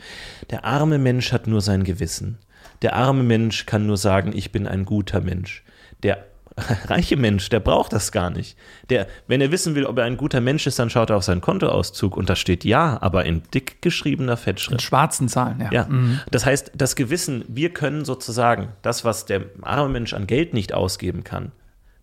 Der 0.48 0.64
arme 0.64 0.96
Mensch 0.96 1.32
hat 1.32 1.46
nur 1.46 1.60
sein 1.60 1.84
Gewissen. 1.84 2.38
Der 2.80 2.94
arme 2.94 3.24
Mensch 3.24 3.66
kann 3.66 3.86
nur 3.86 3.98
sagen, 3.98 4.32
ich 4.34 4.52
bin 4.52 4.66
ein 4.66 4.86
guter 4.86 5.20
Mensch. 5.20 5.64
Der 6.02 6.24
reiche 6.86 7.18
Mensch, 7.18 7.50
der 7.50 7.60
braucht 7.60 7.92
das 7.92 8.10
gar 8.10 8.30
nicht. 8.30 8.56
Der, 8.88 9.06
wenn 9.26 9.42
er 9.42 9.52
wissen 9.52 9.74
will, 9.74 9.84
ob 9.84 9.98
er 9.98 10.04
ein 10.04 10.16
guter 10.16 10.40
Mensch 10.40 10.66
ist, 10.66 10.78
dann 10.78 10.88
schaut 10.88 11.10
er 11.10 11.16
auf 11.18 11.24
seinen 11.24 11.42
Kontoauszug 11.42 12.16
und 12.16 12.30
da 12.30 12.36
steht 12.36 12.64
ja, 12.64 12.96
aber 13.02 13.26
in 13.26 13.42
dick 13.52 13.82
geschriebener 13.82 14.32
In 14.32 14.38
Fettschrift. 14.38 14.80
schwarzen 14.80 15.28
Zahlen, 15.28 15.60
ja. 15.60 15.70
Ja, 15.70 15.88
das 16.30 16.46
heißt, 16.46 16.72
das 16.74 16.96
Gewissen, 16.96 17.44
wir 17.48 17.68
können 17.74 18.06
sozusagen 18.06 18.68
das, 18.80 19.04
was 19.04 19.26
der 19.26 19.42
arme 19.60 19.90
Mensch 19.90 20.14
an 20.14 20.26
Geld 20.26 20.54
nicht 20.54 20.72
ausgeben 20.72 21.22
kann, 21.22 21.52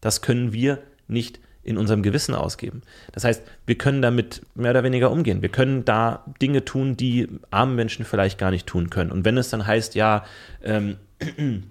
das 0.02 0.22
können 0.22 0.52
wir 0.52 0.80
nicht 1.08 1.40
in 1.64 1.78
unserem 1.78 2.02
Gewissen 2.02 2.34
ausgeben. 2.34 2.82
Das 3.12 3.24
heißt, 3.24 3.44
wir 3.66 3.78
können 3.78 4.02
damit 4.02 4.42
mehr 4.56 4.72
oder 4.72 4.84
weniger 4.84 5.12
umgehen. 5.12 5.42
Wir 5.42 5.50
können 5.50 5.86
da 5.86 6.26
Dinge 6.42 6.66
tun, 6.66 6.98
die 6.98 7.28
arme 7.52 7.76
Menschen 7.76 8.04
vielleicht 8.04 8.38
gar 8.38 8.52
nicht 8.52 8.66
tun 8.66 8.90
können. 8.90 9.12
Und 9.12 9.26
wenn 9.26 9.38
es 9.38 9.50
dann 9.50 9.68
heißt, 9.68 9.96
ja, 9.96 10.26
ähm, 10.64 10.98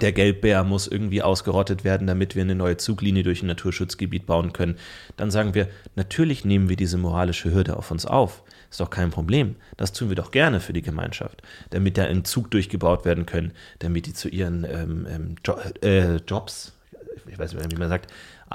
der 0.00 0.12
Gelbbär 0.12 0.64
muss 0.64 0.88
irgendwie 0.88 1.22
ausgerottet 1.22 1.84
werden, 1.84 2.06
damit 2.06 2.34
wir 2.34 2.42
eine 2.42 2.54
neue 2.56 2.76
Zuglinie 2.76 3.22
durch 3.22 3.42
ein 3.42 3.46
Naturschutzgebiet 3.46 4.26
bauen 4.26 4.52
können, 4.52 4.76
dann 5.16 5.30
sagen 5.30 5.54
wir, 5.54 5.68
natürlich 5.94 6.44
nehmen 6.44 6.68
wir 6.68 6.76
diese 6.76 6.98
moralische 6.98 7.52
Hürde 7.52 7.76
auf 7.76 7.90
uns 7.90 8.04
auf. 8.04 8.42
Ist 8.68 8.80
doch 8.80 8.90
kein 8.90 9.10
Problem. 9.10 9.54
Das 9.76 9.92
tun 9.92 10.08
wir 10.08 10.16
doch 10.16 10.32
gerne 10.32 10.60
für 10.60 10.72
die 10.72 10.82
Gemeinschaft, 10.82 11.40
damit 11.70 11.96
da 11.96 12.04
ein 12.04 12.24
Zug 12.24 12.50
durchgebaut 12.50 13.04
werden 13.04 13.26
können, 13.26 13.52
damit 13.78 14.06
die 14.06 14.12
zu 14.12 14.28
ihren 14.28 14.64
ähm, 14.64 15.06
ähm, 15.08 15.34
jo 15.46 15.56
äh, 15.82 16.16
Jobs, 16.16 16.75
ich 17.28 17.38
weiß 17.38 17.54
nicht, 17.54 17.72
wie 17.72 17.78
man 17.78 17.88
sagt, 17.88 18.12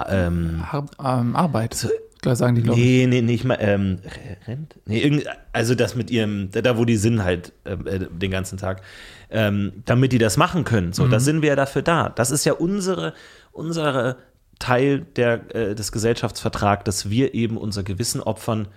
ähm, 0.08 0.62
Ar 0.70 1.20
ähm, 1.20 1.36
Arbeit, 1.36 1.88
klar 2.20 2.36
sagen 2.36 2.54
die, 2.54 2.62
glaube 2.62 2.78
ich. 2.78 2.86
Nee, 2.86 3.06
nee, 3.06 3.22
nicht 3.22 3.44
mal, 3.44 3.58
ähm, 3.60 3.98
Rent? 4.46 4.76
Nee, 4.86 5.00
irgend, 5.00 5.24
also 5.52 5.74
das 5.74 5.94
mit 5.94 6.10
ihrem, 6.10 6.50
da, 6.50 6.78
wo 6.78 6.84
die 6.84 6.96
sind 6.96 7.24
halt 7.24 7.52
ähm, 7.64 7.86
äh, 7.86 7.98
den 7.98 8.30
ganzen 8.30 8.58
Tag, 8.58 8.82
ähm, 9.30 9.72
damit 9.84 10.12
die 10.12 10.18
das 10.18 10.36
machen 10.36 10.64
können. 10.64 10.92
So, 10.92 11.08
da 11.08 11.20
sind 11.20 11.42
wir 11.42 11.50
ja 11.50 11.56
dafür 11.56 11.82
da. 11.82 12.08
Das 12.08 12.30
ist 12.30 12.44
ja 12.44 12.52
unsere, 12.52 13.14
unsere 13.50 14.16
Teil 14.58 15.00
der, 15.16 15.54
äh, 15.54 15.74
des 15.74 15.90
Gesellschaftsvertrags, 15.90 16.84
dass 16.84 17.10
wir 17.10 17.34
eben 17.34 17.56
unser 17.56 17.82
Gewissen 17.82 18.20
opfern, 18.20 18.68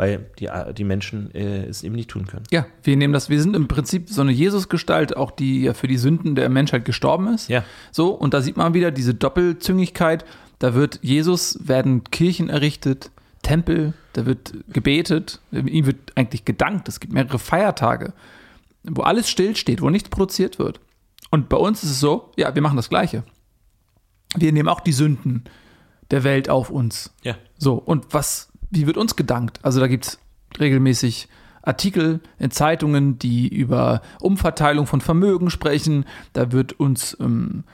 weil 0.00 0.30
die, 0.38 0.46
äh, 0.46 0.72
die 0.72 0.84
Menschen 0.84 1.30
äh, 1.34 1.66
es 1.66 1.82
eben 1.82 1.94
nicht 1.94 2.08
tun 2.08 2.26
können. 2.26 2.44
Ja, 2.50 2.64
wir 2.82 2.96
nehmen 2.96 3.12
das, 3.12 3.28
wir 3.28 3.38
sind 3.38 3.54
im 3.54 3.68
Prinzip 3.68 4.08
so 4.08 4.22
eine 4.22 4.32
Jesusgestalt, 4.32 5.14
auch 5.14 5.30
die 5.30 5.60
ja 5.64 5.74
für 5.74 5.88
die 5.88 5.98
Sünden 5.98 6.34
der 6.34 6.48
Menschheit 6.48 6.86
gestorben 6.86 7.28
ist. 7.28 7.50
Ja. 7.50 7.64
So, 7.92 8.08
und 8.08 8.32
da 8.32 8.40
sieht 8.40 8.56
man 8.56 8.72
wieder 8.72 8.92
diese 8.92 9.12
Doppelzüngigkeit. 9.12 10.24
Da 10.58 10.72
wird 10.72 11.00
Jesus, 11.02 11.58
werden 11.68 12.04
Kirchen 12.04 12.48
errichtet, 12.48 13.10
Tempel, 13.42 13.92
da 14.14 14.24
wird 14.24 14.54
gebetet, 14.72 15.42
ihm 15.52 15.84
wird 15.84 15.98
eigentlich 16.14 16.46
gedankt. 16.46 16.88
Es 16.88 16.98
gibt 17.00 17.12
mehrere 17.12 17.38
Feiertage, 17.38 18.14
wo 18.84 19.02
alles 19.02 19.28
stillsteht, 19.28 19.82
wo 19.82 19.90
nichts 19.90 20.08
produziert 20.08 20.58
wird. 20.58 20.80
Und 21.30 21.50
bei 21.50 21.58
uns 21.58 21.84
ist 21.84 21.90
es 21.90 22.00
so, 22.00 22.32
ja, 22.36 22.54
wir 22.54 22.62
machen 22.62 22.76
das 22.76 22.88
Gleiche. 22.88 23.22
Wir 24.34 24.52
nehmen 24.52 24.70
auch 24.70 24.80
die 24.80 24.92
Sünden 24.92 25.44
der 26.10 26.24
Welt 26.24 26.48
auf 26.48 26.70
uns. 26.70 27.12
Ja. 27.22 27.36
So, 27.58 27.74
und 27.74 28.14
was, 28.14 28.49
wie 28.70 28.86
wird 28.86 28.96
uns 28.96 29.16
gedankt? 29.16 29.58
Also 29.62 29.80
da 29.80 29.86
gibt 29.86 30.06
es 30.06 30.18
regelmäßig 30.58 31.28
Artikel 31.62 32.20
in 32.38 32.50
Zeitungen, 32.50 33.18
die 33.18 33.48
über 33.48 34.02
Umverteilung 34.20 34.86
von 34.86 35.00
Vermögen 35.00 35.50
sprechen. 35.50 36.06
Da 36.32 36.52
wird 36.52 36.72
uns 36.80 37.16
ähm, 37.20 37.64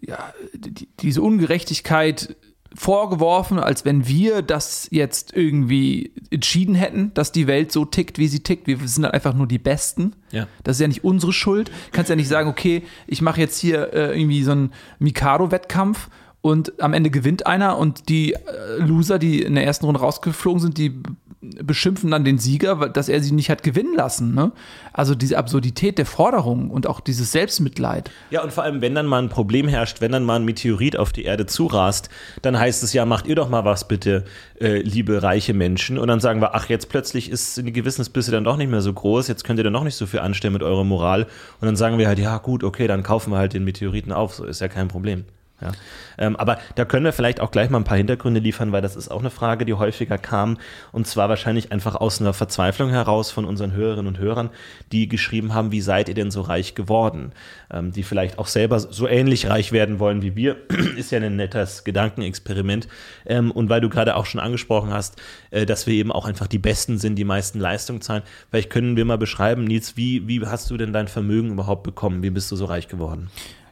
ja, 0.00 0.18
die, 0.54 0.88
diese 1.00 1.22
Ungerechtigkeit 1.22 2.36
vorgeworfen, 2.74 3.58
als 3.58 3.84
wenn 3.84 4.06
wir 4.06 4.42
das 4.42 4.86
jetzt 4.90 5.34
irgendwie 5.34 6.12
entschieden 6.30 6.74
hätten, 6.74 7.12
dass 7.14 7.32
die 7.32 7.46
Welt 7.46 7.72
so 7.72 7.84
tickt, 7.84 8.18
wie 8.18 8.28
sie 8.28 8.40
tickt. 8.40 8.66
Wir 8.68 8.78
sind 8.86 9.04
halt 9.04 9.14
einfach 9.14 9.34
nur 9.34 9.48
die 9.48 9.58
Besten. 9.58 10.14
Ja. 10.30 10.46
Das 10.62 10.76
ist 10.76 10.80
ja 10.80 10.88
nicht 10.88 11.02
unsere 11.02 11.32
Schuld. 11.32 11.72
Kannst 11.90 12.10
ja 12.10 12.16
nicht 12.16 12.28
sagen, 12.28 12.48
okay, 12.48 12.84
ich 13.08 13.22
mache 13.22 13.40
jetzt 13.40 13.58
hier 13.58 13.92
äh, 13.92 14.16
irgendwie 14.16 14.44
so 14.44 14.52
einen 14.52 14.72
Mikado-Wettkampf 15.00 16.08
und 16.42 16.80
am 16.80 16.92
Ende 16.92 17.10
gewinnt 17.10 17.46
einer 17.46 17.76
und 17.76 18.08
die 18.08 18.32
äh, 18.32 18.38
Loser, 18.78 19.18
die 19.18 19.42
in 19.42 19.54
der 19.54 19.64
ersten 19.64 19.84
Runde 19.84 20.00
rausgeflogen 20.00 20.60
sind, 20.60 20.78
die 20.78 21.02
beschimpfen 21.40 22.10
dann 22.10 22.24
den 22.24 22.38
Sieger, 22.38 22.88
dass 22.90 23.08
er 23.08 23.22
sie 23.22 23.32
nicht 23.32 23.48
hat 23.48 23.62
gewinnen 23.62 23.94
lassen. 23.94 24.34
Ne? 24.34 24.52
Also 24.92 25.14
diese 25.14 25.38
Absurdität 25.38 25.96
der 25.96 26.04
Forderung 26.04 26.70
und 26.70 26.86
auch 26.86 27.00
dieses 27.00 27.32
Selbstmitleid. 27.32 28.10
Ja, 28.30 28.42
und 28.42 28.52
vor 28.52 28.64
allem, 28.64 28.82
wenn 28.82 28.94
dann 28.94 29.06
mal 29.06 29.22
ein 29.22 29.30
Problem 29.30 29.66
herrscht, 29.66 30.02
wenn 30.02 30.12
dann 30.12 30.24
mal 30.24 30.36
ein 30.36 30.44
Meteorit 30.44 30.98
auf 30.98 31.12
die 31.12 31.24
Erde 31.24 31.46
zurast, 31.46 32.10
dann 32.42 32.58
heißt 32.58 32.82
es 32.82 32.92
ja, 32.92 33.06
macht 33.06 33.26
ihr 33.26 33.36
doch 33.36 33.48
mal 33.48 33.64
was 33.64 33.88
bitte, 33.88 34.24
äh, 34.60 34.82
liebe 34.82 35.22
reiche 35.22 35.54
Menschen. 35.54 35.98
Und 35.98 36.08
dann 36.08 36.20
sagen 36.20 36.42
wir, 36.42 36.54
ach, 36.54 36.68
jetzt 36.68 36.90
plötzlich 36.90 37.30
ist 37.30 37.56
die 37.56 37.72
Gewissensbisse 37.72 38.30
dann 38.30 38.44
doch 38.44 38.58
nicht 38.58 38.70
mehr 38.70 38.82
so 38.82 38.92
groß, 38.92 39.28
jetzt 39.28 39.44
könnt 39.44 39.58
ihr 39.58 39.64
dann 39.64 39.72
noch 39.72 39.84
nicht 39.84 39.96
so 39.96 40.04
viel 40.04 40.20
anstellen 40.20 40.52
mit 40.52 40.62
eurer 40.62 40.84
Moral. 40.84 41.22
Und 41.60 41.66
dann 41.66 41.76
sagen 41.76 41.96
wir 41.96 42.06
halt, 42.06 42.18
ja 42.18 42.36
gut, 42.36 42.64
okay, 42.64 42.86
dann 42.86 43.02
kaufen 43.02 43.32
wir 43.32 43.38
halt 43.38 43.54
den 43.54 43.64
Meteoriten 43.64 44.12
auf, 44.12 44.34
so 44.34 44.44
ist 44.44 44.60
ja 44.60 44.68
kein 44.68 44.88
Problem. 44.88 45.24
Ja. 45.60 45.72
Ähm, 46.18 46.36
aber 46.36 46.58
da 46.74 46.84
können 46.84 47.04
wir 47.04 47.12
vielleicht 47.12 47.40
auch 47.40 47.50
gleich 47.50 47.70
mal 47.70 47.78
ein 47.78 47.84
paar 47.84 47.96
Hintergründe 47.96 48.40
liefern, 48.40 48.72
weil 48.72 48.82
das 48.82 48.96
ist 48.96 49.10
auch 49.10 49.20
eine 49.20 49.30
Frage, 49.30 49.64
die 49.64 49.74
häufiger 49.74 50.18
kam. 50.18 50.58
Und 50.92 51.06
zwar 51.06 51.28
wahrscheinlich 51.28 51.72
einfach 51.72 51.94
aus 51.94 52.20
einer 52.20 52.32
Verzweiflung 52.32 52.90
heraus 52.90 53.30
von 53.30 53.44
unseren 53.44 53.72
Hörerinnen 53.72 54.06
und 54.06 54.18
Hörern, 54.18 54.50
die 54.92 55.08
geschrieben 55.08 55.54
haben, 55.54 55.72
wie 55.72 55.80
seid 55.80 56.08
ihr 56.08 56.14
denn 56.14 56.30
so 56.30 56.42
reich 56.42 56.74
geworden? 56.74 57.32
Ähm, 57.72 57.92
die 57.92 58.02
vielleicht 58.02 58.38
auch 58.38 58.46
selber 58.46 58.80
so 58.80 59.08
ähnlich 59.08 59.48
reich 59.48 59.72
werden 59.72 59.98
wollen 59.98 60.22
wie 60.22 60.36
wir. 60.36 60.56
ist 60.96 61.10
ja 61.10 61.20
ein 61.20 61.36
nettes 61.36 61.84
Gedankenexperiment. 61.84 62.88
Ähm, 63.26 63.50
und 63.50 63.68
weil 63.68 63.80
du 63.80 63.88
gerade 63.88 64.16
auch 64.16 64.26
schon 64.26 64.40
angesprochen 64.40 64.92
hast, 64.92 65.20
äh, 65.50 65.66
dass 65.66 65.86
wir 65.86 65.94
eben 65.94 66.12
auch 66.12 66.26
einfach 66.26 66.46
die 66.46 66.58
Besten 66.58 66.98
sind, 66.98 67.16
die 67.16 67.24
meisten 67.24 67.60
Leistungen 67.60 68.00
zahlen. 68.00 68.22
Vielleicht 68.50 68.70
können 68.70 68.96
wir 68.96 69.04
mal 69.04 69.18
beschreiben, 69.18 69.64
Nils, 69.64 69.96
wie, 69.96 70.28
wie 70.28 70.44
hast 70.44 70.70
du 70.70 70.76
denn 70.76 70.92
dein 70.92 71.08
Vermögen 71.08 71.52
überhaupt 71.52 71.82
bekommen? 71.82 72.22
Wie 72.22 72.30
bist 72.30 72.50
du 72.50 72.56
so 72.56 72.66
reich 72.66 72.88
geworden? 72.88 73.30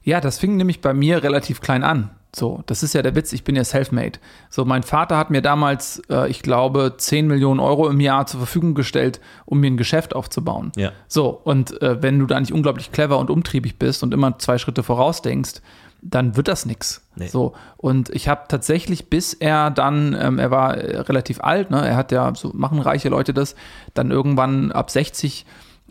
Ja, 0.09 0.23
das 0.23 0.39
fing 0.39 0.57
nämlich 0.57 0.81
bei 0.81 0.95
mir 0.95 1.23
relativ 1.23 1.61
klein 1.61 1.85
an. 1.85 2.09
So, 2.35 2.63
das 2.65 2.83
ist 2.83 2.95
ja 2.95 3.03
der 3.03 3.15
Witz, 3.15 3.35
ich 3.35 3.45
bin 3.45 3.55
ja 3.57 3.63
self-made. 3.63 4.19
So, 4.49 4.65
mein 4.65 4.83
Vater 4.83 5.19
hat 5.19 5.29
mir 5.29 5.43
damals, 5.43 6.01
äh, 6.09 6.31
ich 6.31 6.41
glaube, 6.41 6.95
10 6.97 7.27
Millionen 7.27 7.61
Euro 7.61 7.91
im 7.91 8.01
Jahr 8.01 8.27
zur 8.27 8.41
Verfügung 8.41 8.75
gestellt, 8.75 9.21
um 9.45 9.61
mir 9.61 9.67
ein 9.67 9.77
Geschäft 9.77 10.17
aufzubauen. 10.17 10.73
Ja. 10.77 10.93
So, 11.09 11.29
und 11.29 11.83
äh, 11.83 12.03
wenn 12.03 12.19
du 12.19 12.25
da 12.25 12.41
nicht 12.41 12.53
unglaublich 12.53 12.91
clever 12.91 13.19
und 13.19 13.29
umtriebig 13.29 13.79
bist 13.79 14.03
und 14.03 14.15
immer 14.15 14.39
zwei 14.39 14.57
Schritte 14.57 14.83
vorausdenkst, 14.83 15.61
dann 16.01 16.37
wird 16.37 16.49
das 16.49 16.65
nix. 16.65 17.03
Nee. 17.15 17.27
So, 17.27 17.53
und 17.77 18.09
ich 18.09 18.29
habe 18.29 18.45
tatsächlich, 18.49 19.11
bis 19.11 19.35
er 19.35 19.71
dann, 19.71 20.17
ähm, 20.19 20.39
er 20.39 20.51
war 20.51 20.75
äh, 20.79 21.01
relativ 21.01 21.43
alt, 21.43 21.71
ne? 21.71 21.87
er 21.87 21.97
hat 21.97 22.13
ja, 22.13 22.35
so 22.35 22.51
machen 22.55 22.81
reiche 22.81 23.11
Leute 23.11 23.35
das, 23.35 23.57
dann 23.93 24.11
irgendwann 24.11 24.73
ab 24.73 24.91
60 24.91 25.45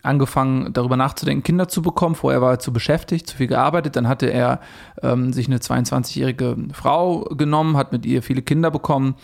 angefangen, 0.08 0.74
darüber 0.74 0.98
nachzudenken, 0.98 1.44
Kinder 1.44 1.68
zu 1.68 1.82
bekommen. 1.82 2.16
Vorher 2.16 2.42
war 2.42 2.52
er 2.52 2.60
zu 2.60 2.74
beschäftigt, 2.74 3.28
zu 3.28 3.38
viel 3.38 3.48
gearbeitet. 3.48 3.96
Dann 3.96 4.08
hatte 4.08 4.28
er 4.28 4.60
ähm, 5.02 5.34
sich 5.34 5.48
eine 5.48 5.58
22-jährige 5.58 6.58
Frau 6.74 7.22
genommen, 7.26 7.78
hat 7.78 7.92
mit 7.92 8.06
ihr 8.06 8.24
viele 8.24 8.42
Kinder 8.42 8.72
bekommen 8.72 9.16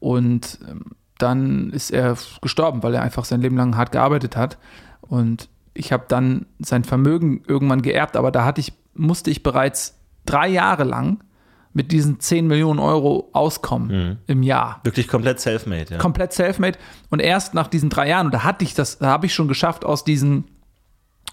und 0.00 0.58
ähm, 0.68 0.84
dann 1.18 1.70
ist 1.70 1.90
er 1.90 2.16
gestorben, 2.40 2.82
weil 2.82 2.94
er 2.94 3.02
einfach 3.02 3.24
sein 3.24 3.40
Leben 3.40 3.56
lang 3.56 3.76
hart 3.76 3.92
gearbeitet 3.92 4.36
hat. 4.36 4.56
Und 5.00 5.48
ich 5.74 5.92
habe 5.92 6.04
dann 6.08 6.46
sein 6.60 6.84
Vermögen 6.84 7.42
irgendwann 7.46 7.82
geerbt, 7.82 8.16
aber 8.16 8.30
da 8.30 8.44
hatte 8.44 8.60
ich, 8.60 8.72
musste 8.94 9.30
ich 9.30 9.42
bereits 9.42 9.98
drei 10.26 10.48
Jahre 10.48 10.84
lang 10.84 11.18
mit 11.78 11.92
diesen 11.92 12.18
10 12.18 12.48
Millionen 12.48 12.80
Euro 12.80 13.28
auskommen 13.32 14.18
im 14.26 14.42
Jahr. 14.42 14.80
Wirklich 14.82 15.06
komplett 15.06 15.38
self-made, 15.38 15.92
ja. 15.92 15.98
Komplett 15.98 16.32
self-made. 16.32 16.76
Und 17.08 17.20
erst 17.20 17.54
nach 17.54 17.68
diesen 17.68 17.88
drei 17.88 18.08
Jahren, 18.08 18.26
und 18.26 18.34
da 18.34 18.42
hatte 18.42 18.64
ich 18.64 18.74
das, 18.74 18.98
da 18.98 19.06
habe 19.06 19.26
ich 19.26 19.32
schon 19.32 19.46
geschafft, 19.46 19.84
aus 19.84 20.02
diesen 20.02 20.46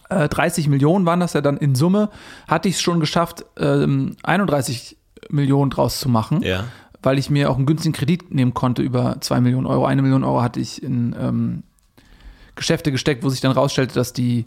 äh, 0.09 0.29
30 0.29 0.67
Millionen 0.67 1.07
waren 1.07 1.19
das 1.19 1.33
ja 1.33 1.41
dann 1.41 1.57
in 1.57 1.73
Summe, 1.73 2.11
hatte 2.47 2.69
ich 2.69 2.75
es 2.75 2.81
schon 2.81 2.99
geschafft, 2.99 3.43
ähm, 3.57 4.17
31 4.21 4.97
Millionen 5.29 5.71
draus 5.71 5.99
zu 5.99 6.09
machen. 6.09 6.43
ja. 6.43 6.65
weil 7.01 7.17
ich 7.17 7.31
mir 7.31 7.49
auch 7.49 7.57
einen 7.57 7.65
günstigen 7.65 7.93
Kredit 7.93 8.31
nehmen 8.31 8.53
konnte 8.53 8.83
über 8.83 9.17
2 9.19 9.41
Millionen 9.41 9.65
Euro. 9.65 9.87
Eine 9.87 10.03
Million 10.03 10.23
Euro 10.23 10.43
hatte 10.43 10.59
ich 10.59 10.83
in 10.83 11.15
ähm, 11.19 11.63
Geschäfte 12.53 12.91
gesteckt, 12.91 13.23
wo 13.23 13.29
sich 13.29 13.41
dann 13.41 13.51
rausstellte, 13.51 13.95
dass 13.95 14.13
die 14.13 14.45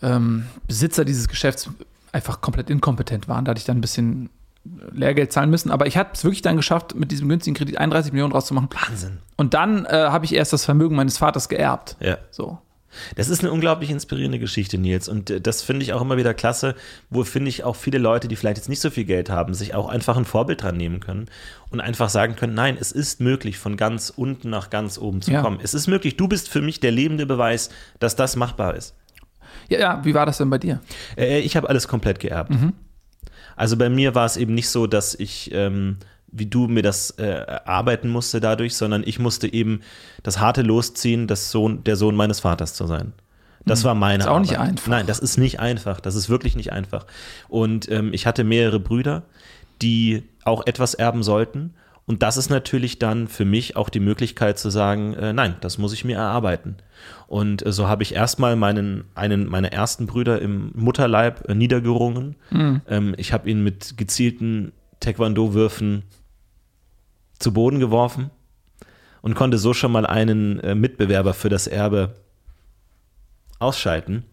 ähm, 0.00 0.46
Besitzer 0.66 1.04
dieses 1.04 1.28
Geschäfts 1.28 1.68
einfach 2.12 2.40
komplett 2.40 2.70
inkompetent 2.70 3.28
waren. 3.28 3.44
Da 3.44 3.50
hatte 3.50 3.58
ich 3.58 3.66
dann 3.66 3.76
ein 3.76 3.82
bisschen 3.82 4.30
Lehrgeld 4.92 5.32
zahlen 5.32 5.50
müssen. 5.50 5.70
Aber 5.70 5.86
ich 5.86 5.96
habe 5.96 6.10
es 6.14 6.24
wirklich 6.24 6.42
dann 6.42 6.56
geschafft, 6.56 6.94
mit 6.94 7.10
diesem 7.10 7.28
günstigen 7.28 7.56
Kredit 7.56 7.78
31 7.78 8.12
Millionen 8.12 8.32
rauszumachen. 8.32 8.68
Wahnsinn. 8.72 9.18
Und 9.36 9.54
dann 9.54 9.84
äh, 9.84 9.90
habe 9.90 10.24
ich 10.24 10.34
erst 10.34 10.52
das 10.52 10.64
Vermögen 10.64 10.96
meines 10.96 11.18
Vaters 11.18 11.48
geerbt. 11.48 11.96
Ja. 12.00 12.18
So. 12.30 12.58
Das 13.16 13.28
ist 13.28 13.40
eine 13.40 13.52
unglaublich 13.52 13.90
inspirierende 13.90 14.38
Geschichte, 14.38 14.78
Nils. 14.78 15.08
Und 15.08 15.28
äh, 15.30 15.40
das 15.40 15.62
finde 15.62 15.82
ich 15.82 15.92
auch 15.92 16.00
immer 16.00 16.16
wieder 16.16 16.32
klasse, 16.34 16.74
wo 17.10 17.22
finde 17.22 17.50
ich 17.50 17.62
auch 17.62 17.76
viele 17.76 17.98
Leute, 17.98 18.28
die 18.28 18.36
vielleicht 18.36 18.56
jetzt 18.56 18.68
nicht 18.70 18.80
so 18.80 18.88
viel 18.90 19.04
Geld 19.04 19.28
haben, 19.30 19.52
sich 19.54 19.74
auch 19.74 19.88
einfach 19.88 20.16
ein 20.16 20.24
Vorbild 20.24 20.62
dran 20.62 20.76
nehmen 20.76 20.98
können 21.00 21.26
und 21.70 21.80
einfach 21.80 22.08
sagen 22.08 22.34
können, 22.34 22.54
nein, 22.54 22.78
es 22.80 22.90
ist 22.90 23.20
möglich, 23.20 23.58
von 23.58 23.76
ganz 23.76 24.10
unten 24.14 24.48
nach 24.50 24.70
ganz 24.70 24.96
oben 24.98 25.20
zu 25.20 25.30
Ja. 25.32 25.42
kommen. 25.42 25.58
Es 25.62 25.74
ist 25.74 25.86
möglich. 25.86 26.16
Du 26.16 26.28
bist 26.28 26.48
für 26.48 26.62
mich 26.62 26.80
der 26.80 26.90
lebende 26.90 27.26
Beweis, 27.26 27.68
dass 28.00 28.16
das 28.16 28.36
machbar 28.36 28.74
ist. 28.74 28.94
Ja, 29.68 29.78
ja, 29.78 30.04
wie 30.04 30.14
war 30.14 30.24
das 30.24 30.38
denn 30.38 30.48
bei 30.48 30.58
dir? 30.58 30.80
Äh, 31.16 31.40
ich 31.40 31.56
habe 31.56 31.68
alles 31.68 31.88
komplett 31.88 32.20
geerbt. 32.20 32.50
Also 33.58 33.76
bei 33.76 33.88
mir 33.90 34.14
war 34.14 34.24
es 34.24 34.36
eben 34.36 34.54
nicht 34.54 34.68
so, 34.68 34.86
dass 34.86 35.14
ich, 35.14 35.50
ähm, 35.52 35.96
wie 36.28 36.46
du 36.46 36.68
mir 36.68 36.82
das 36.82 37.10
äh, 37.12 37.24
erarbeiten 37.24 38.08
musste 38.08 38.40
dadurch, 38.40 38.76
sondern 38.76 39.02
ich 39.04 39.18
musste 39.18 39.52
eben 39.52 39.80
das 40.22 40.38
harte 40.38 40.62
losziehen, 40.62 41.26
das 41.26 41.50
Sohn, 41.50 41.82
der 41.82 41.96
Sohn 41.96 42.14
meines 42.14 42.40
Vaters 42.40 42.74
zu 42.74 42.86
sein. 42.86 43.12
Das 43.66 43.82
war 43.84 43.94
meine 43.94 44.22
Ist 44.22 44.28
auch 44.28 44.38
nicht 44.38 44.56
Arbeit. 44.56 44.70
einfach. 44.70 44.88
Nein, 44.88 45.06
das 45.06 45.18
ist 45.18 45.36
nicht 45.36 45.58
einfach. 45.58 46.00
Das 46.00 46.14
ist 46.14 46.28
wirklich 46.28 46.56
nicht 46.56 46.72
einfach. 46.72 47.04
Und 47.48 47.90
ähm, 47.90 48.14
ich 48.14 48.26
hatte 48.26 48.44
mehrere 48.44 48.78
Brüder, 48.78 49.24
die 49.82 50.22
auch 50.44 50.64
etwas 50.66 50.94
erben 50.94 51.22
sollten. 51.22 51.74
Und 52.08 52.22
das 52.22 52.38
ist 52.38 52.48
natürlich 52.48 52.98
dann 52.98 53.28
für 53.28 53.44
mich 53.44 53.76
auch 53.76 53.90
die 53.90 54.00
Möglichkeit 54.00 54.58
zu 54.58 54.70
sagen, 54.70 55.12
äh, 55.12 55.34
nein, 55.34 55.56
das 55.60 55.76
muss 55.76 55.92
ich 55.92 56.06
mir 56.06 56.16
erarbeiten. 56.16 56.78
Und 57.26 57.64
äh, 57.66 57.70
so 57.70 57.86
habe 57.86 58.02
ich 58.02 58.14
erstmal 58.14 58.56
meinen, 58.56 59.04
einen 59.14 59.46
meiner 59.46 59.74
ersten 59.74 60.06
Brüder 60.06 60.40
im 60.40 60.72
Mutterleib 60.74 61.46
äh, 61.50 61.54
niedergerungen. 61.54 62.36
Ähm, 62.88 63.14
ich 63.18 63.34
habe 63.34 63.50
ihn 63.50 63.62
mit 63.62 63.98
gezielten 63.98 64.72
Taekwondo-Würfen 65.00 66.04
zu 67.38 67.52
Boden 67.52 67.78
geworfen 67.78 68.30
und 69.20 69.34
konnte 69.34 69.58
so 69.58 69.74
schon 69.74 69.92
mal 69.92 70.06
einen 70.06 70.60
äh, 70.60 70.74
Mitbewerber 70.74 71.34
für 71.34 71.50
das 71.50 71.66
Erbe 71.66 72.14
ausschalten. 73.58 74.24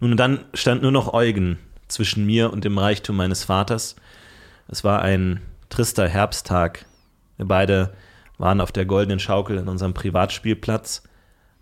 Nun, 0.00 0.16
dann 0.16 0.46
stand 0.54 0.80
nur 0.80 0.90
noch 0.90 1.12
Eugen 1.12 1.58
zwischen 1.88 2.24
mir 2.24 2.50
und 2.50 2.64
dem 2.64 2.78
Reichtum 2.78 3.16
meines 3.16 3.44
Vaters. 3.44 3.94
Es 4.68 4.84
war 4.84 5.02
ein 5.02 5.42
trister 5.72 6.06
Herbsttag. 6.06 6.84
Wir 7.38 7.46
beide 7.46 7.94
waren 8.36 8.60
auf 8.60 8.72
der 8.72 8.84
goldenen 8.84 9.18
Schaukel 9.18 9.56
in 9.56 9.68
unserem 9.68 9.94
Privatspielplatz, 9.94 11.02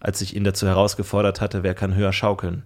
als 0.01 0.21
ich 0.21 0.35
ihn 0.35 0.43
dazu 0.43 0.67
herausgefordert 0.67 1.41
hatte, 1.41 1.63
wer 1.63 1.75
kann 1.75 1.95
höher 1.95 2.13
schaukeln. 2.13 2.65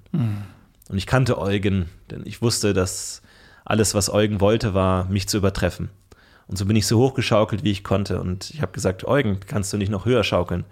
Und 0.88 0.96
ich 0.96 1.06
kannte 1.06 1.38
Eugen, 1.38 1.90
denn 2.10 2.22
ich 2.24 2.40
wusste, 2.40 2.72
dass 2.72 3.20
alles, 3.66 3.94
was 3.94 4.08
Eugen 4.08 4.40
wollte, 4.40 4.72
war, 4.72 5.04
mich 5.06 5.28
zu 5.28 5.36
übertreffen. 5.36 5.90
Und 6.46 6.56
so 6.56 6.64
bin 6.64 6.76
ich 6.76 6.86
so 6.86 6.98
hochgeschaukelt, 6.98 7.62
wie 7.62 7.72
ich 7.72 7.84
konnte. 7.84 8.20
Und 8.20 8.50
ich 8.50 8.62
habe 8.62 8.72
gesagt, 8.72 9.04
Eugen, 9.04 9.40
kannst 9.46 9.70
du 9.72 9.76
nicht 9.76 9.90
noch 9.90 10.06
höher 10.06 10.24
schaukeln? 10.24 10.64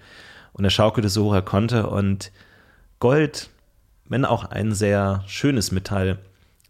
Und 0.54 0.64
er 0.64 0.70
schaukelte 0.70 1.10
so 1.10 1.26
hoch 1.26 1.34
er 1.34 1.42
konnte. 1.42 1.86
Und 1.88 2.32
Gold, 2.98 3.50
wenn 4.06 4.24
auch 4.24 4.44
ein 4.44 4.72
sehr 4.72 5.22
schönes 5.26 5.70
Metall, 5.70 6.18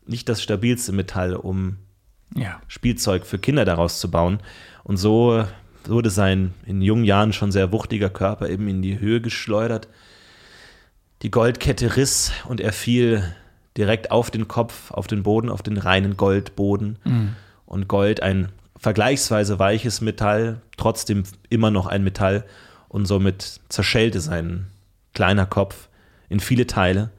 nicht 0.06 0.28
das 0.28 0.42
stabilste 0.42 0.90
Metall, 0.90 1.34
um 1.34 1.78
Ja. 2.34 2.60
Spielzeug 2.68 3.26
für 3.26 3.38
Kinder 3.38 3.64
daraus 3.64 4.00
zu 4.00 4.10
bauen. 4.10 4.40
Und 4.84 4.96
so 4.96 5.44
wurde 5.86 6.10
sein 6.10 6.54
in 6.66 6.82
jungen 6.82 7.04
Jahren 7.04 7.32
schon 7.32 7.52
sehr 7.52 7.72
wuchtiger 7.72 8.10
Körper 8.10 8.48
eben 8.48 8.68
in 8.68 8.82
die 8.82 8.98
Höhe 8.98 9.20
geschleudert. 9.20 9.88
Die 11.22 11.30
Goldkette 11.30 11.96
riss 11.96 12.32
und 12.48 12.60
er 12.60 12.72
fiel 12.72 13.22
direkt 13.76 14.10
auf 14.10 14.30
den 14.30 14.48
Kopf, 14.48 14.90
auf 14.90 15.06
den 15.06 15.22
Boden, 15.22 15.48
auf 15.48 15.62
den 15.62 15.78
reinen 15.78 16.16
Goldboden. 16.16 16.98
Und 17.66 17.88
Gold, 17.88 18.22
ein 18.22 18.48
vergleichsweise 18.78 19.58
weiches 19.58 20.00
Metall, 20.00 20.60
trotzdem 20.76 21.22
immer 21.48 21.70
noch 21.70 21.86
ein 21.86 22.04
Metall. 22.04 22.44
Und 22.88 23.06
somit 23.06 23.60
zerschellte 23.68 24.20
sein 24.20 24.66
kleiner 25.14 25.46
Kopf 25.46 25.88
in 26.28 26.40
viele 26.40 26.66
Teile. 26.66 27.10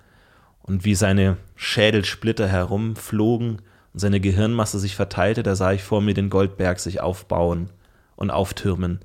Und 0.62 0.86
wie 0.86 0.95
seine 0.95 1.38
Schädelsplitter 1.56 2.47
herumflogen 2.47 3.62
und 3.93 3.99
seine 3.99 4.19
Gehirnmasse 4.19 4.79
sich 4.79 4.95
verteilte, 4.95 5.43
da 5.43 5.56
sah 5.56 5.71
ich 5.71 5.84
vor 5.84 6.01
mir 6.01 6.13
den 6.13 6.29
Goldberg 6.29 6.79
sich 6.79 7.01
aufbauen 7.01 7.69
und 8.15 8.32
auftürmen. 8.32 8.99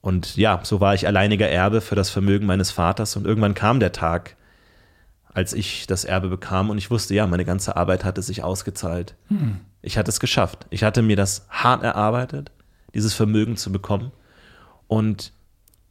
Und 0.00 0.36
ja, 0.36 0.60
so 0.62 0.80
war 0.80 0.94
ich 0.94 1.06
alleiniger 1.06 1.48
Erbe 1.48 1.80
für 1.80 1.94
das 1.94 2.10
Vermögen 2.10 2.44
meines 2.46 2.70
Vaters. 2.70 3.16
Und 3.16 3.26
irgendwann 3.26 3.54
kam 3.54 3.80
der 3.80 3.92
Tag, 3.92 4.36
als 5.32 5.54
ich 5.54 5.86
das 5.86 6.04
Erbe 6.04 6.28
bekam 6.28 6.68
und 6.68 6.76
ich 6.76 6.90
wusste, 6.90 7.14
ja, 7.14 7.26
meine 7.26 7.46
ganze 7.46 7.76
Arbeit 7.76 8.04
hatte 8.04 8.20
sich 8.20 8.42
ausgezahlt. 8.42 9.16
Ich 9.80 9.96
hatte 9.96 10.10
es 10.10 10.20
geschafft. 10.20 10.66
Ich 10.70 10.84
hatte 10.84 11.00
mir 11.02 11.16
das 11.16 11.46
hart 11.48 11.82
erarbeitet, 11.82 12.52
dieses 12.94 13.14
Vermögen 13.14 13.56
zu 13.56 13.72
bekommen. 13.72 14.12
Und 14.86 15.32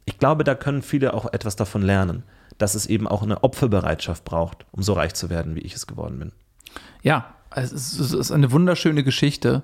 ich 0.04 0.18
glaube, 0.18 0.44
da 0.44 0.54
können 0.54 0.82
viele 0.82 1.12
auch 1.14 1.32
etwas 1.32 1.56
davon 1.56 1.82
lernen, 1.82 2.22
dass 2.58 2.76
es 2.76 2.86
eben 2.86 3.08
auch 3.08 3.22
eine 3.22 3.42
Opferbereitschaft 3.42 4.24
braucht, 4.24 4.64
um 4.70 4.82
so 4.82 4.92
reich 4.92 5.14
zu 5.14 5.28
werden, 5.28 5.56
wie 5.56 5.60
ich 5.60 5.74
es 5.74 5.88
geworden 5.88 6.18
bin. 6.20 6.32
Ja, 7.02 7.34
es 7.54 7.72
ist, 7.72 8.00
es 8.00 8.12
ist 8.12 8.32
eine 8.32 8.52
wunderschöne 8.52 9.04
Geschichte, 9.04 9.62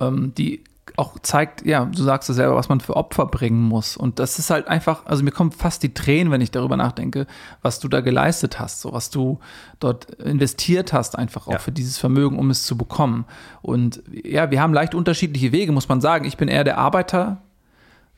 ähm, 0.00 0.34
die 0.36 0.62
auch 0.96 1.18
zeigt, 1.20 1.64
ja, 1.64 1.84
du 1.86 2.02
sagst 2.02 2.28
es 2.28 2.36
selber, 2.36 2.56
was 2.56 2.68
man 2.68 2.80
für 2.80 2.96
Opfer 2.96 3.26
bringen 3.26 3.62
muss. 3.62 3.96
Und 3.96 4.18
das 4.18 4.38
ist 4.38 4.50
halt 4.50 4.66
einfach, 4.68 5.06
also 5.06 5.22
mir 5.22 5.30
kommen 5.30 5.52
fast 5.52 5.82
die 5.84 5.94
Tränen, 5.94 6.30
wenn 6.32 6.40
ich 6.40 6.50
darüber 6.50 6.76
nachdenke, 6.76 7.26
was 7.62 7.78
du 7.78 7.88
da 7.88 8.00
geleistet 8.00 8.58
hast, 8.58 8.80
so 8.80 8.92
was 8.92 9.08
du 9.08 9.38
dort 9.78 10.10
investiert 10.20 10.92
hast, 10.92 11.16
einfach 11.16 11.46
auch 11.46 11.52
Ja. 11.52 11.58
für 11.58 11.72
dieses 11.72 11.98
Vermögen, 11.98 12.38
um 12.38 12.50
es 12.50 12.64
zu 12.64 12.76
bekommen. 12.76 13.24
Und 13.62 14.02
ja, 14.24 14.50
wir 14.50 14.60
haben 14.60 14.74
leicht 14.74 14.94
unterschiedliche 14.94 15.52
Wege, 15.52 15.72
muss 15.72 15.88
man 15.88 16.00
sagen. 16.00 16.24
Ich 16.26 16.36
bin 16.36 16.48
eher 16.48 16.64
der 16.64 16.78
Arbeiter, 16.78 17.40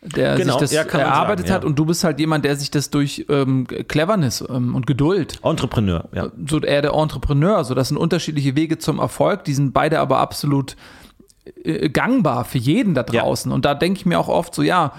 der 0.04 0.36
Genau, 0.36 0.58
sich 0.58 0.60
das 0.60 0.72
ja, 0.72 0.82
erarbeitet 0.82 1.46
sagen, 1.46 1.56
hat 1.56 1.62
ja. 1.62 1.68
und 1.68 1.78
du 1.78 1.86
bist 1.86 2.04
halt 2.04 2.20
jemand, 2.20 2.44
der 2.44 2.56
sich 2.56 2.70
das 2.70 2.90
durch 2.90 3.26
ähm, 3.28 3.66
Cleverness 3.66 4.44
ähm, 4.48 4.74
und 4.74 4.86
Geduld 4.86 5.40
Entrepreneur, 5.42 6.08
ja. 6.14 6.28
so 6.48 6.60
eher 6.60 6.82
der 6.82 6.92
Entrepreneur. 6.92 7.64
So, 7.64 7.74
das 7.74 7.88
sind 7.88 7.96
unterschiedliche 7.96 8.54
Wege 8.56 8.78
zum 8.78 8.98
Erfolg. 8.98 9.44
Die 9.44 9.54
sind 9.54 9.72
beide 9.72 10.00
aber 10.00 10.18
absolut 10.18 10.76
äh, 11.62 11.88
gangbar 11.88 12.44
für 12.44 12.58
jeden 12.58 12.94
da 12.94 13.04
Ja. 13.10 13.22
draußen. 13.22 13.50
Und 13.50 13.64
da 13.64 13.74
denke 13.74 13.98
ich 13.98 14.06
mir 14.06 14.18
auch 14.18 14.28
oft 14.28 14.54
so, 14.54 14.62
ja, 14.62 14.92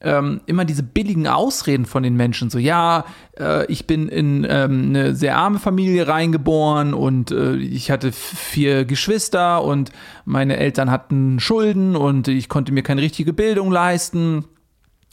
ähm, 0.00 0.40
immer 0.46 0.64
diese 0.64 0.82
billigen 0.82 1.26
Ausreden 1.26 1.84
von 1.84 2.02
den 2.02 2.14
Menschen. 2.14 2.50
So, 2.50 2.58
ja, 2.58 3.04
äh, 3.38 3.66
ich 3.66 3.86
bin 3.86 4.08
in 4.08 4.46
ähm, 4.48 4.86
eine 4.88 5.14
sehr 5.14 5.36
arme 5.36 5.58
Familie 5.58 6.08
reingeboren 6.08 6.94
und 6.94 7.30
äh, 7.30 7.56
ich 7.56 7.90
hatte 7.90 8.12
vier 8.12 8.84
Geschwister 8.84 9.62
und 9.62 9.90
meine 10.24 10.56
Eltern 10.56 10.90
hatten 10.90 11.40
Schulden 11.40 11.96
und 11.96 12.28
ich 12.28 12.48
konnte 12.48 12.72
mir 12.72 12.82
keine 12.82 13.02
richtige 13.02 13.32
Bildung 13.32 13.70
leisten 13.70 14.44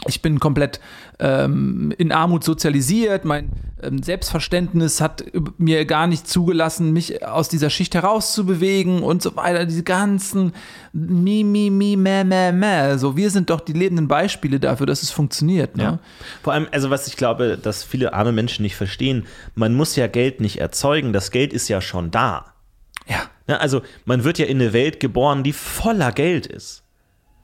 ich 0.08 0.22
bin 0.22 0.39
komplett 0.39 0.80
ähm, 1.20 1.93
in 1.98 2.12
Armut 2.12 2.43
sozialisiert. 2.43 3.26
Mein 3.26 3.50
ähm, 3.82 4.02
Selbstverständnis 4.02 5.02
hat 5.02 5.24
mir 5.58 5.86
gar 5.86 6.08
nicht 6.08 6.28
zugelassen, 6.28 6.93
mich 6.93 7.26
aus 7.26 7.50
dieser 7.50 7.70
Schicht 7.70 7.96
herauszubewegen 7.96 9.04
und 9.04 9.22
so 9.22 9.36
weiter. 9.36 9.65
Diese 9.65 9.84
ganzen 9.84 10.54
Mi, 10.93 11.43
Mi, 11.43 11.70
Mi, 11.70 11.96
Mä, 11.96 12.24
Mä, 12.24 12.52
Mä. 12.52 12.98
So, 12.98 13.15
wir 13.15 13.30
sind 13.30 13.50
doch 13.50 13.62
die 13.62 13.74
lebenden 13.74 14.08
Beispiele 14.08 14.60
dafür, 14.60 14.86
dass 14.86 15.04
es 15.04 15.12
funktioniert. 15.12 15.78
Ne? 15.78 15.84
Ja. 15.84 16.00
Vor 16.43 16.54
allem, 16.54 16.67
also 16.72 16.89
was 16.89 17.08
ich 17.08 17.17
glaube, 17.17 17.58
dass 17.62 17.84
viele 17.84 18.13
arme 18.13 18.32
Menschen 18.32 18.63
nicht 18.63 18.76
verstehen, 18.76 19.26
man 19.56 19.74
muss 19.74 19.96
ja 19.96 20.08
Geld 20.08 20.41
nicht 20.41 20.60
erzeugen, 20.60 21.13
das 21.13 21.32
Geld 21.32 21.54
ist 21.54 21.67
ja 21.67 21.82
schon 21.82 22.12
da. 22.12 22.54
ja. 23.08 23.22
Ja, 23.48 23.58
also 23.58 23.82
man 24.06 24.24
wird 24.24 24.39
ja 24.39 24.46
in 24.46 24.60
eine 24.60 24.74
Welt 24.74 25.00
geboren, 25.00 25.43
die 25.43 25.54
voller 25.54 26.12
Geld 26.12 26.46
ist. 26.48 26.84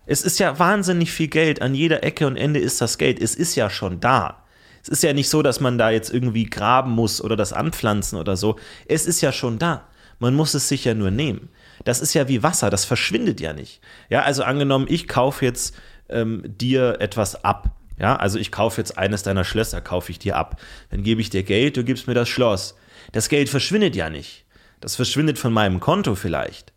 Es 0.05 0.21
ist 0.21 0.39
ja 0.39 0.59
wahnsinnig 0.59 1.11
viel 1.11 1.27
Geld, 1.27 1.61
an 1.61 1.75
jeder 1.75 2.03
Ecke 2.03 2.27
und 2.27 2.35
Ende 2.35 2.59
ist 2.59 2.81
das 2.81 2.97
Geld, 2.97 3.21
es 3.21 3.35
ist 3.35 3.55
ja 3.55 3.69
schon 3.69 3.99
da. 3.99 4.43
Es 4.81 4.89
ist 4.89 5.03
ja 5.03 5.13
nicht 5.13 5.29
so, 5.29 5.41
dass 5.41 5.61
man 5.61 5.77
da 5.77 5.91
jetzt 5.91 6.13
irgendwie 6.13 6.43
graben 6.43 6.91
muss 6.91 7.21
oder 7.21 7.37
das 7.37 7.53
anpflanzen 7.53 8.19
oder 8.19 8.35
so. 8.35 8.57
Es 8.85 9.05
ist 9.05 9.21
ja 9.21 9.31
schon 9.31 9.57
da. 9.57 9.87
Man 10.19 10.35
muss 10.35 10.53
es 10.53 10.67
sich 10.67 10.83
ja 10.83 10.93
nur 10.93 11.09
nehmen. 11.09 11.49
Das 11.85 12.01
ist 12.01 12.13
ja 12.13 12.27
wie 12.27 12.43
Wasser, 12.43 12.69
das 12.69 12.83
verschwindet 12.83 13.39
ja 13.39 13.53
nicht. 13.53 13.81
Ja, 14.09 14.23
also 14.23 14.43
angenommen, 14.43 14.87
ich 14.89 15.07
kaufe 15.07 15.45
jetzt 15.45 15.75
ähm, 16.09 16.43
dir 16.45 16.97
etwas 16.99 17.45
ab. 17.45 17.71
Ja, 17.97 18.17
also 18.17 18.39
ich 18.39 18.51
kaufe 18.51 18.81
jetzt 18.81 18.97
eines 18.97 19.23
deiner 19.23 19.45
Schlösser, 19.45 19.79
kaufe 19.79 20.11
ich 20.11 20.19
dir 20.19 20.35
ab. 20.35 20.59
Dann 20.89 21.03
gebe 21.03 21.21
ich 21.21 21.29
dir 21.29 21.43
Geld, 21.43 21.77
du 21.77 21.83
gibst 21.83 22.07
mir 22.07 22.13
das 22.13 22.27
Schloss. 22.27 22.75
Das 23.13 23.29
Geld 23.29 23.49
verschwindet 23.49 23.95
ja 23.95 24.09
nicht. 24.09 24.45
Das 24.81 24.97
verschwindet 24.97 25.39
von 25.39 25.53
meinem 25.53 25.79
Konto 25.79 26.15
vielleicht. 26.15 26.72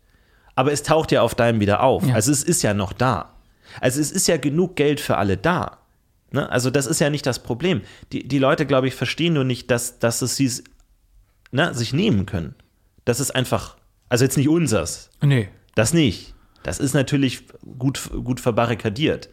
Aber 0.57 0.73
es 0.73 0.81
taucht 0.81 1.11
ja 1.11 1.21
auf 1.21 1.35
deinem 1.35 1.59
wieder 1.59 1.83
auf. 1.83 2.03
Ja. 2.03 2.15
Also 2.15 2.31
es 2.31 2.41
ist 2.41 2.63
ja 2.63 2.73
noch 2.73 2.91
da. 2.91 3.35
Also 3.79 4.01
es 4.01 4.11
ist 4.11 4.27
ja 4.27 4.37
genug 4.37 4.75
Geld 4.75 4.99
für 4.99 5.17
alle 5.17 5.37
da. 5.37 5.77
Ne? 6.31 6.49
Also 6.49 6.71
das 6.71 6.87
ist 6.87 6.99
ja 6.99 7.11
nicht 7.11 7.27
das 7.27 7.43
Problem. 7.43 7.83
Die, 8.11 8.27
die 8.27 8.39
Leute, 8.39 8.65
glaube 8.65 8.87
ich, 8.87 8.95
verstehen 8.95 9.33
nur 9.33 9.43
nicht, 9.43 9.69
dass, 9.69 9.99
dass 9.99 10.23
es 10.23 10.35
sie 10.35 10.51
ne, 11.51 11.75
sich 11.75 11.93
nehmen 11.93 12.25
können. 12.25 12.55
Das 13.05 13.19
ist 13.19 13.35
einfach, 13.35 13.77
also 14.09 14.25
jetzt 14.25 14.35
nicht 14.35 14.49
unsers. 14.49 15.11
Nee. 15.21 15.49
Das 15.75 15.93
nicht. 15.93 16.33
Das 16.63 16.79
ist 16.79 16.95
natürlich 16.95 17.43
gut, 17.77 18.09
gut 18.23 18.39
verbarrikadiert. 18.39 19.29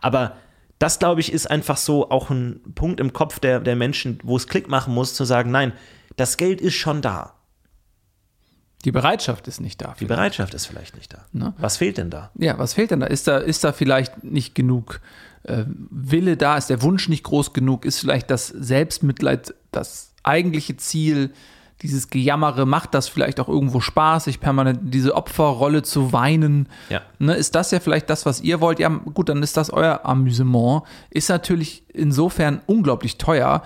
Aber 0.00 0.36
das, 0.78 1.00
glaube 1.00 1.20
ich, 1.20 1.32
ist 1.32 1.50
einfach 1.50 1.76
so 1.76 2.08
auch 2.08 2.30
ein 2.30 2.60
Punkt 2.76 3.00
im 3.00 3.12
Kopf 3.12 3.40
der, 3.40 3.58
der 3.58 3.74
Menschen, 3.74 4.20
wo 4.22 4.36
es 4.36 4.46
Klick 4.46 4.68
machen 4.68 4.94
muss, 4.94 5.12
zu 5.12 5.24
sagen, 5.24 5.50
nein, 5.50 5.72
das 6.14 6.36
Geld 6.36 6.60
ist 6.60 6.74
schon 6.74 7.02
da. 7.02 7.34
Die 8.84 8.92
Bereitschaft 8.92 9.48
ist 9.48 9.60
nicht 9.60 9.82
da. 9.82 9.94
Die 9.98 10.04
Bereitschaft 10.04 10.54
ist 10.54 10.66
vielleicht 10.66 10.94
nicht 10.94 11.12
da. 11.12 11.24
Ne? 11.32 11.52
Was 11.58 11.78
fehlt 11.78 11.98
denn 11.98 12.10
da? 12.10 12.30
Ja, 12.38 12.58
was 12.58 12.74
fehlt 12.74 12.92
denn 12.92 13.00
da? 13.00 13.06
Ist 13.06 13.26
da, 13.26 13.38
ist 13.38 13.64
da 13.64 13.72
vielleicht 13.72 14.22
nicht 14.22 14.54
genug 14.54 15.00
äh, 15.42 15.64
Wille 15.66 16.36
da? 16.36 16.56
Ist 16.56 16.70
der 16.70 16.82
Wunsch 16.82 17.08
nicht 17.08 17.24
groß 17.24 17.52
genug? 17.52 17.84
Ist 17.84 17.98
vielleicht 17.98 18.30
das 18.30 18.46
Selbstmitleid 18.48 19.54
das 19.72 20.12
eigentliche 20.22 20.76
Ziel? 20.76 21.32
Dieses 21.82 22.10
Gejammere, 22.10 22.66
macht 22.66 22.94
das 22.94 23.08
vielleicht 23.08 23.38
auch 23.38 23.48
irgendwo 23.48 23.80
Spaß, 23.80 24.24
sich 24.24 24.40
permanent 24.40 24.82
in 24.82 24.90
diese 24.90 25.14
Opferrolle 25.14 25.82
zu 25.82 26.12
weinen? 26.12 26.68
Ja. 26.88 27.02
Ne, 27.20 27.34
ist 27.34 27.54
das 27.54 27.70
ja 27.70 27.78
vielleicht 27.78 28.10
das, 28.10 28.26
was 28.26 28.40
ihr 28.40 28.60
wollt? 28.60 28.80
Ja, 28.80 28.88
gut, 28.88 29.28
dann 29.28 29.42
ist 29.44 29.56
das 29.56 29.70
euer 29.70 30.00
Amüsement. 30.04 30.82
Ist 31.10 31.28
natürlich 31.28 31.84
insofern 31.92 32.60
unglaublich 32.66 33.16
teuer, 33.16 33.62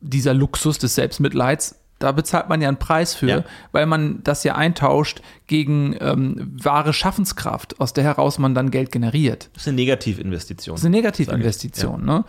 dieser 0.00 0.32
Luxus 0.32 0.78
des 0.78 0.94
Selbstmitleids. 0.94 1.76
Da 1.98 2.12
bezahlt 2.12 2.48
man 2.50 2.60
ja 2.60 2.68
einen 2.68 2.76
Preis 2.78 3.14
für, 3.14 3.26
Ja. 3.28 3.44
weil 3.72 3.86
man 3.86 4.22
das 4.22 4.44
ja 4.44 4.54
eintauscht 4.54 5.22
gegen 5.46 5.96
ähm, 6.00 6.52
wahre 6.62 6.92
Schaffenskraft, 6.92 7.80
aus 7.80 7.94
der 7.94 8.04
heraus 8.04 8.38
man 8.38 8.54
dann 8.54 8.70
Geld 8.70 8.92
generiert. 8.92 9.48
Das 9.54 9.62
ist 9.62 9.68
eine 9.68 9.76
Negativinvestition. 9.76 10.74
Das 10.74 10.80
ist 10.82 10.86
eine 10.86 10.96
Negativinvestition, 10.96 12.04
ne? 12.04 12.24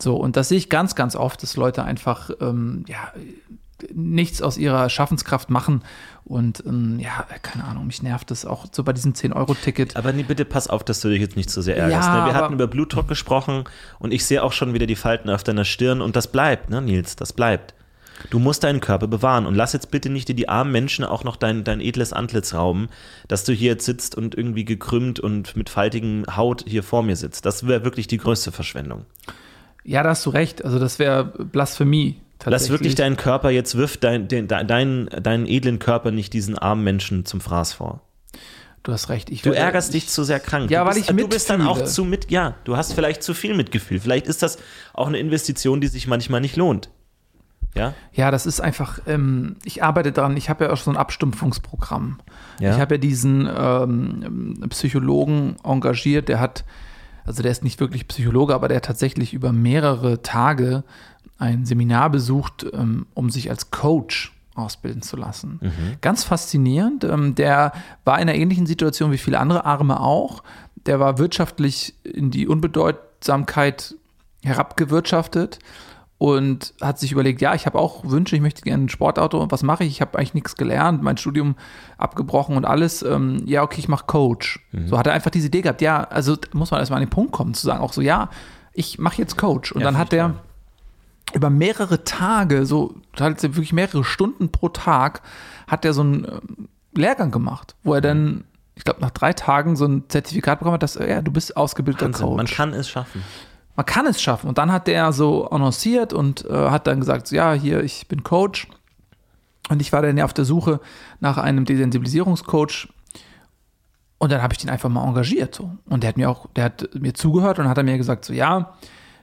So, 0.00 0.16
und 0.16 0.36
das 0.36 0.48
sehe 0.48 0.58
ich 0.58 0.68
ganz, 0.68 0.96
ganz 0.96 1.14
oft, 1.14 1.42
dass 1.44 1.56
Leute 1.56 1.84
einfach 1.84 2.30
ähm, 2.40 2.84
ja, 2.88 3.12
nichts 3.94 4.42
aus 4.42 4.58
ihrer 4.58 4.88
Schaffenskraft 4.90 5.50
machen. 5.50 5.82
Und 6.24 6.64
ähm, 6.66 6.98
ja, 6.98 7.24
keine 7.42 7.64
Ahnung, 7.64 7.86
mich 7.86 8.02
nervt 8.02 8.30
das 8.30 8.44
auch 8.44 8.66
so 8.72 8.82
bei 8.84 8.92
diesem 8.92 9.12
10-Euro-Ticket. 9.12 9.96
Aber 9.96 10.12
nee, 10.12 10.22
bitte 10.24 10.44
pass 10.44 10.68
auf, 10.68 10.84
dass 10.84 11.00
du 11.00 11.08
dich 11.08 11.20
jetzt 11.20 11.36
nicht 11.36 11.50
zu 11.50 11.62
sehr 11.62 11.76
ärgerst. 11.76 12.08
Ja, 12.08 12.20
ne? 12.26 12.32
Wir 12.32 12.34
hatten 12.34 12.54
über 12.54 12.66
Blutdruck 12.66 13.08
gesprochen 13.08 13.64
und 13.98 14.12
ich 14.12 14.24
sehe 14.24 14.42
auch 14.42 14.52
schon 14.52 14.74
wieder 14.74 14.86
die 14.86 14.96
Falten 14.96 15.30
auf 15.30 15.44
deiner 15.44 15.64
Stirn 15.64 16.00
und 16.00 16.16
das 16.16 16.26
bleibt, 16.30 16.70
ne, 16.70 16.80
Nils, 16.82 17.14
das 17.16 17.32
bleibt. 17.32 17.74
Du 18.30 18.38
musst 18.38 18.64
deinen 18.64 18.80
Körper 18.80 19.06
bewahren 19.08 19.46
und 19.46 19.54
lass 19.54 19.72
jetzt 19.72 19.90
bitte 19.90 20.08
nicht 20.08 20.28
dir 20.28 20.34
die 20.34 20.48
armen 20.48 20.72
Menschen 20.72 21.04
auch 21.04 21.24
noch 21.24 21.36
dein, 21.36 21.64
dein 21.64 21.80
edles 21.80 22.12
Antlitz 22.12 22.54
rauben, 22.54 22.88
dass 23.28 23.44
du 23.44 23.52
hier 23.52 23.72
jetzt 23.72 23.84
sitzt 23.84 24.16
und 24.16 24.34
irgendwie 24.34 24.64
gekrümmt 24.64 25.20
und 25.20 25.56
mit 25.56 25.70
faltigen 25.70 26.24
Haut 26.36 26.64
hier 26.66 26.82
vor 26.82 27.02
mir 27.02 27.16
sitzt. 27.16 27.44
Das 27.46 27.66
wäre 27.66 27.84
wirklich 27.84 28.06
die 28.06 28.18
größte 28.18 28.52
Verschwendung. 28.52 29.04
Ja, 29.84 30.02
da 30.02 30.10
hast 30.10 30.24
du 30.26 30.30
recht. 30.30 30.64
Also, 30.64 30.78
das 30.78 30.98
wäre 30.98 31.24
Blasphemie. 31.24 32.20
Lass 32.44 32.70
wirklich 32.70 32.94
deinen 32.94 33.16
Körper 33.16 33.50
jetzt, 33.50 33.76
wirf 33.76 33.96
dein, 33.96 34.26
den, 34.28 34.48
dein, 34.48 34.66
deinen, 34.66 35.06
deinen 35.06 35.46
edlen 35.46 35.78
Körper 35.78 36.10
nicht 36.10 36.32
diesen 36.32 36.58
armen 36.58 36.82
Menschen 36.82 37.24
zum 37.24 37.40
Fraß 37.40 37.72
vor. 37.74 38.00
Du 38.82 38.92
hast 38.92 39.10
recht. 39.10 39.30
Ich 39.30 39.42
Du 39.42 39.50
ärgerst 39.50 39.94
dich 39.94 40.08
zu 40.08 40.24
sehr 40.24 40.40
krank. 40.40 40.70
Ja, 40.70 40.80
du 40.80 40.88
weil 40.88 40.94
bist, 40.96 41.10
ich 41.10 41.16
Du 41.16 41.28
bist 41.28 41.50
dann 41.50 41.62
auch 41.62 41.76
mitfühle. 41.76 41.92
zu 41.92 42.04
mit, 42.04 42.30
ja, 42.32 42.56
du 42.64 42.76
hast 42.76 42.94
vielleicht 42.94 43.22
zu 43.22 43.32
viel 43.32 43.54
Mitgefühl. 43.54 44.00
Vielleicht 44.00 44.26
ist 44.26 44.42
das 44.42 44.58
auch 44.92 45.06
eine 45.06 45.18
Investition, 45.18 45.80
die 45.80 45.86
sich 45.86 46.08
manchmal 46.08 46.40
nicht 46.40 46.56
lohnt. 46.56 46.90
Ja? 47.74 47.94
Ja, 48.12 48.30
das 48.30 48.46
ist 48.46 48.60
einfach, 48.60 48.98
ähm, 49.06 49.56
ich 49.64 49.82
arbeite 49.82 50.12
dran, 50.12 50.36
ich 50.36 50.50
habe 50.50 50.64
ja 50.64 50.72
auch 50.72 50.76
so 50.76 50.90
ein 50.90 50.96
Abstumpfungsprogramm. 50.96 52.20
Ja. 52.60 52.74
Ich 52.74 52.80
habe 52.80 52.96
ja 52.96 52.98
diesen 52.98 53.48
ähm, 53.54 54.64
Psychologen 54.70 55.56
engagiert, 55.64 56.28
der 56.28 56.38
hat, 56.38 56.64
also 57.24 57.42
der 57.42 57.50
ist 57.50 57.64
nicht 57.64 57.80
wirklich 57.80 58.08
Psychologe, 58.08 58.54
aber 58.54 58.68
der 58.68 58.78
hat 58.78 58.84
tatsächlich 58.84 59.32
über 59.32 59.52
mehrere 59.52 60.22
Tage 60.22 60.84
ein 61.38 61.64
Seminar 61.64 62.10
besucht, 62.10 62.66
ähm, 62.72 63.06
um 63.14 63.30
sich 63.30 63.50
als 63.50 63.70
Coach 63.70 64.32
ausbilden 64.54 65.00
zu 65.00 65.16
lassen. 65.16 65.60
Ganz 66.02 66.24
faszinierend. 66.24 67.04
Ähm, 67.04 67.34
der 67.34 67.72
war 68.04 68.16
in 68.16 68.28
einer 68.28 68.34
ähnlichen 68.34 68.66
Situation 68.66 69.10
wie 69.10 69.18
viele 69.18 69.40
andere 69.40 69.64
Arme 69.64 69.98
auch. 69.98 70.42
Der 70.84 71.00
war 71.00 71.16
wirtschaftlich 71.16 71.94
in 72.04 72.30
die 72.30 72.46
Unbedeutsamkeit 72.46 73.94
herabgewirtschaftet 74.42 75.58
und 76.22 76.72
hat 76.80 77.00
sich 77.00 77.10
überlegt, 77.10 77.40
ja, 77.40 77.52
ich 77.52 77.66
habe 77.66 77.76
auch 77.80 78.04
Wünsche, 78.04 78.36
ich 78.36 78.42
möchte 78.42 78.62
gerne 78.62 78.84
ein 78.84 78.88
Sportauto. 78.88 79.44
Was 79.50 79.64
mache 79.64 79.82
ich? 79.82 79.90
Ich 79.90 80.00
habe 80.00 80.16
eigentlich 80.16 80.34
nichts 80.34 80.54
gelernt, 80.54 81.02
mein 81.02 81.16
Studium 81.16 81.56
abgebrochen 81.98 82.56
und 82.56 82.64
alles. 82.64 83.02
Ähm, 83.02 83.42
ja, 83.44 83.64
okay, 83.64 83.80
ich 83.80 83.88
mache 83.88 84.04
Coach. 84.06 84.60
So 84.86 84.96
hat 84.96 85.08
er 85.08 85.14
einfach 85.14 85.32
diese 85.32 85.48
Idee 85.48 85.62
gehabt. 85.62 85.82
Ja, 85.82 86.04
also 86.04 86.36
muss 86.52 86.70
man 86.70 86.78
erstmal 86.78 86.98
an 87.00 87.06
den 87.06 87.10
Punkt 87.10 87.32
kommen, 87.32 87.54
zu 87.54 87.66
sagen 87.66 87.80
auch 87.80 87.92
so, 87.92 88.00
ja, 88.00 88.30
ich 88.72 89.00
mache 89.00 89.18
jetzt 89.18 89.36
Coach. 89.36 89.72
Und 89.72 89.80
Ja, 89.80 89.86
dann 89.86 89.98
hat 89.98 90.10
toll. 90.10 90.34
über 91.34 91.50
mehrere 91.50 92.04
Tage, 92.04 92.66
so 92.66 92.94
halt 93.18 93.42
wirklich 93.42 93.72
mehrere 93.72 94.04
Stunden 94.04 94.52
pro 94.52 94.68
Tag, 94.68 95.22
hat 95.66 95.84
er 95.84 95.92
so 95.92 96.02
einen 96.02 96.24
ähm, 96.24 96.68
Lehrgang 96.94 97.32
gemacht, 97.32 97.74
wo 97.82 97.94
er 97.94 98.00
dann, 98.00 98.44
ich 98.76 98.84
glaube, 98.84 99.00
nach 99.00 99.10
drei 99.10 99.32
Tagen 99.32 99.74
so 99.74 99.86
ein 99.86 100.04
Zertifikat 100.06 100.60
bekommen 100.60 100.74
hat, 100.74 100.84
dass, 100.84 100.94
ja, 100.94 101.20
du 101.20 101.32
bist 101.32 101.56
ausgebildeter 101.56 102.06
Wahnsinn, 102.06 102.26
Coach 102.26 102.36
man 102.36 102.46
kann 102.46 102.74
es 102.74 102.88
schaffen. 102.88 103.24
Man 103.76 103.86
kann 103.86 104.06
es 104.06 104.20
schaffen. 104.20 104.48
Und 104.48 104.58
dann 104.58 104.72
hat 104.72 104.86
der 104.86 105.12
so 105.12 105.48
annonciert 105.48 106.12
und 106.12 106.44
äh, 106.44 106.70
hat 106.70 106.86
dann 106.86 107.00
gesagt, 107.00 107.30
ja, 107.30 107.52
hier, 107.52 107.82
ich 107.82 108.06
bin 108.08 108.22
Coach. 108.22 108.68
Und 109.68 109.80
ich 109.80 109.92
war 109.92 110.02
dann 110.02 110.16
ja 110.16 110.24
auf 110.24 110.34
der 110.34 110.44
Suche 110.44 110.80
nach 111.20 111.38
einem 111.38 111.64
Desensibilisierungscoach. 111.64 112.88
Und 114.18 114.30
dann 114.30 114.42
habe 114.42 114.52
ich 114.54 114.58
den 114.58 114.70
einfach 114.70 114.88
mal 114.88 115.06
engagiert. 115.06 115.54
So. 115.54 115.72
Und 115.88 116.02
der 116.02 116.08
hat 116.08 116.16
mir 116.16 116.30
auch, 116.30 116.46
der 116.54 116.64
hat 116.64 116.90
mir 116.94 117.14
zugehört 117.14 117.58
und 117.58 117.68
hat 117.68 117.78
er 117.78 117.84
mir 117.84 117.96
gesagt, 117.96 118.24
so, 118.24 118.32
ja, 118.32 118.74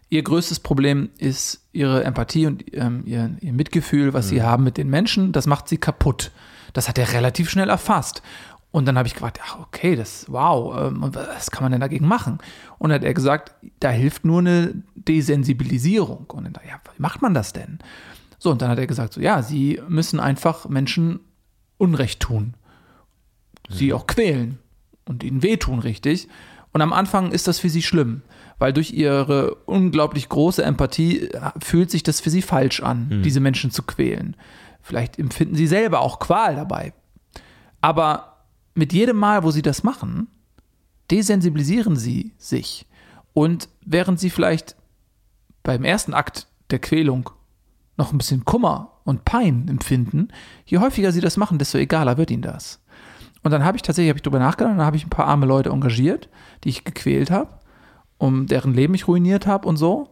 ihr 0.09 0.23
größtes 0.23 0.59
Problem 0.59 1.09
ist 1.17 1.61
ihre 1.71 2.03
Empathie 2.03 2.47
und 2.47 2.63
ähm, 2.73 3.03
ihr, 3.05 3.37
ihr 3.41 3.53
Mitgefühl, 3.53 4.13
was 4.13 4.29
sie 4.29 4.41
haben 4.41 4.63
mit 4.63 4.77
den 4.77 4.89
Menschen. 4.89 5.31
Das 5.31 5.45
macht 5.45 5.69
sie 5.69 5.77
kaputt. 5.77 6.31
Das 6.73 6.89
hat 6.89 6.97
er 6.97 7.13
relativ 7.13 7.49
schnell 7.49 7.69
erfasst. 7.69 8.21
Und 8.71 8.87
dann 8.87 8.97
habe 8.97 9.07
ich 9.07 9.15
gefragt, 9.15 9.39
ach, 9.43 9.59
okay, 9.59 9.95
das, 9.95 10.25
wow, 10.29 10.77
ähm, 10.77 11.09
was 11.13 11.49
kann 11.49 11.63
man 11.63 11.71
denn 11.71 11.81
dagegen 11.81 12.07
machen? 12.07 12.37
Und 12.77 12.89
dann 12.89 12.99
hat 12.99 13.03
er 13.03 13.15
gesagt, 13.15 13.55
da 13.79 13.89
hilft 13.89 14.25
nur 14.25 14.39
eine 14.39 14.83
Desensibilisierung. 14.95 16.25
Und 16.27 16.43
dann, 16.43 16.53
ja, 16.67 16.79
wie 16.95 17.01
macht 17.01 17.21
man 17.21 17.33
das 17.33 17.51
denn? 17.51 17.79
So, 18.37 18.51
und 18.51 18.61
dann 18.61 18.69
hat 18.69 18.77
er 18.77 18.87
gesagt, 18.87 19.13
so, 19.13 19.21
ja, 19.21 19.41
sie 19.41 19.81
müssen 19.87 20.19
einfach 20.19 20.69
Menschen 20.69 21.19
Unrecht 21.77 22.19
tun. 22.19 22.55
Sie 23.69 23.93
auch 23.93 24.07
quälen 24.07 24.59
und 25.05 25.23
ihnen 25.23 25.43
wehtun, 25.43 25.79
richtig. 25.79 26.27
Und 26.71 26.81
am 26.81 26.93
Anfang 26.93 27.31
ist 27.31 27.47
das 27.47 27.59
für 27.59 27.69
sie 27.69 27.81
schlimm, 27.81 28.21
weil 28.59 28.73
durch 28.73 28.91
ihre 28.91 29.55
unglaublich 29.65 30.29
große 30.29 30.63
Empathie 30.63 31.29
äh, 31.29 31.51
fühlt 31.61 31.89
sich 31.89 32.03
das 32.03 32.19
für 32.19 32.29
sie 32.29 32.41
falsch 32.41 32.81
an, 32.81 33.21
diese 33.23 33.39
Menschen 33.39 33.71
zu 33.71 33.83
quälen. 33.83 34.35
Vielleicht 34.81 35.17
empfinden 35.17 35.55
sie 35.55 35.67
selber 35.67 36.01
auch 36.01 36.19
Qual 36.19 36.55
dabei. 36.55 36.93
Aber 37.81 38.38
mit 38.73 38.93
jedem 38.93 39.17
Mal, 39.17 39.43
wo 39.43 39.51
sie 39.51 39.61
das 39.61 39.83
machen, 39.83 40.27
desensibilisieren 41.11 41.95
sie 41.95 42.33
sich. 42.37 42.85
Und 43.33 43.69
während 43.85 44.19
sie 44.19 44.29
vielleicht 44.29 44.75
beim 45.63 45.83
ersten 45.83 46.13
Akt 46.13 46.47
der 46.71 46.79
Quälung 46.79 47.29
noch 47.97 48.11
ein 48.11 48.17
bisschen 48.17 48.45
Kummer 48.45 48.99
und 49.03 49.25
Pein 49.25 49.67
empfinden, 49.67 50.29
je 50.65 50.77
häufiger 50.77 51.11
sie 51.11 51.21
das 51.21 51.37
machen, 51.37 51.57
desto 51.57 51.77
egaler 51.77 52.17
wird 52.17 52.31
ihnen 52.31 52.41
das. 52.41 52.79
Und 53.43 53.51
dann 53.51 53.63
habe 53.63 53.77
ich 53.77 53.81
tatsächlich, 53.81 54.09
habe 54.09 54.17
ich 54.19 54.23
drüber 54.23 54.39
nachgedacht, 54.39 54.77
dann 54.77 54.85
habe 54.85 54.97
ich 54.97 55.05
ein 55.05 55.09
paar 55.09 55.27
arme 55.27 55.45
Leute 55.45 55.69
engagiert, 55.69 56.29
die 56.63 56.69
ich 56.69 56.83
gequält 56.83 57.31
habe, 57.31 57.49
um 58.17 58.47
deren 58.47 58.73
Leben 58.73 58.93
ich 58.93 59.07
ruiniert 59.07 59.47
habe 59.47 59.67
und 59.67 59.77
so. 59.77 60.09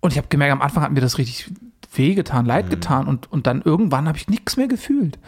Und 0.00 0.12
ich 0.12 0.18
habe 0.18 0.28
gemerkt, 0.28 0.52
am 0.52 0.62
Anfang 0.62 0.82
hat 0.82 0.92
mir 0.92 1.00
das 1.00 1.18
richtig 1.18 1.50
wehgetan, 1.94 2.44
Mhm. 2.44 2.48
leid 2.48 2.70
getan 2.70 3.06
und, 3.06 3.30
und 3.30 3.46
dann 3.46 3.62
irgendwann 3.62 4.08
habe 4.08 4.18
ich 4.18 4.28
nichts 4.28 4.56
mehr 4.56 4.68
gefühlt. 4.68 5.18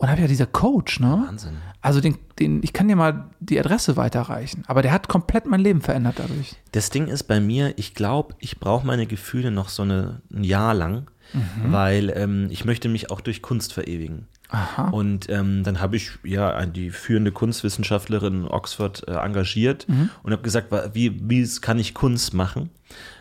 Und 0.00 0.08
habe 0.10 0.22
ja 0.22 0.26
dieser 0.26 0.46
Coach, 0.46 0.98
ne? 1.00 1.24
Wahnsinn. 1.26 1.58
Also 1.82 2.00
den, 2.00 2.16
den, 2.38 2.62
ich 2.62 2.72
kann 2.72 2.88
dir 2.88 2.96
mal 2.96 3.30
die 3.38 3.60
Adresse 3.60 3.96
weiterreichen, 3.98 4.64
aber 4.66 4.80
der 4.82 4.92
hat 4.92 5.08
komplett 5.08 5.44
mein 5.46 5.60
Leben 5.60 5.82
verändert 5.82 6.14
dadurch. 6.18 6.56
Das 6.72 6.88
Ding 6.88 7.06
ist 7.06 7.24
bei 7.24 7.38
mir, 7.38 7.74
ich 7.78 7.94
glaube, 7.94 8.34
ich 8.38 8.58
brauche 8.60 8.86
meine 8.86 9.06
Gefühle 9.06 9.50
noch 9.50 9.68
so 9.68 9.82
eine, 9.82 10.22
ein 10.32 10.44
Jahr 10.44 10.74
lang, 10.74 11.06
Mhm. 11.32 11.72
weil 11.72 12.12
ähm, 12.16 12.48
ich 12.50 12.64
möchte 12.64 12.88
mich 12.88 13.10
auch 13.12 13.20
durch 13.20 13.40
Kunst 13.40 13.72
verewigen. 13.72 14.26
Aha. 14.48 14.88
Und 14.88 15.28
ähm, 15.30 15.62
dann 15.62 15.80
habe 15.80 15.94
ich 15.94 16.10
ja 16.24 16.66
die 16.66 16.90
führende 16.90 17.30
Kunstwissenschaftlerin 17.30 18.40
in 18.42 18.48
Oxford 18.48 19.06
äh, 19.06 19.12
engagiert 19.12 19.88
Mhm. 19.88 20.10
und 20.24 20.32
habe 20.32 20.42
gesagt, 20.42 20.72
wie, 20.94 21.20
wie 21.30 21.48
kann 21.60 21.78
ich 21.78 21.94
Kunst 21.94 22.34
machen? 22.34 22.70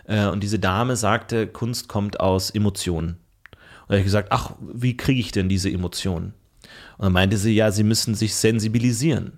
Äh, 0.06 0.26
und 0.28 0.42
diese 0.42 0.58
Dame 0.58 0.96
sagte, 0.96 1.46
Kunst 1.46 1.88
kommt 1.88 2.20
aus 2.20 2.50
Emotionen. 2.50 3.10
Und 3.10 3.90
da 3.90 3.94
habe 3.94 3.98
ich 4.00 4.06
gesagt, 4.06 4.30
ach, 4.32 4.54
wie 4.74 4.98
kriege 4.98 5.20
ich 5.20 5.32
denn 5.32 5.48
diese 5.50 5.70
Emotionen? 5.70 6.34
Und 7.00 7.06
dann 7.06 7.14
meinte 7.14 7.38
sie, 7.38 7.56
ja, 7.56 7.72
sie 7.72 7.84
müssen 7.84 8.14
sich 8.14 8.36
sensibilisieren. 8.36 9.38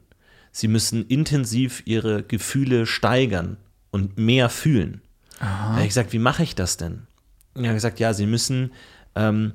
Sie 0.52 0.68
müssen 0.68 1.06
intensiv 1.06 1.84
ihre 1.86 2.24
Gefühle 2.24 2.88
steigern 2.88 3.58
und 3.92 4.18
mehr 4.18 4.50
fühlen. 4.50 5.02
Da 5.40 5.46
habe 5.46 5.82
ich 5.82 5.90
gesagt, 5.90 6.12
wie 6.12 6.18
mache 6.18 6.42
ich 6.42 6.56
das 6.56 6.78
denn? 6.78 7.04
Und 7.54 7.64
er 7.64 7.70
hat 7.70 7.78
gesagt, 7.78 8.00
ja, 8.00 8.16
sie 8.16 8.26
müssen 8.26 8.72
ähm, 9.14 9.54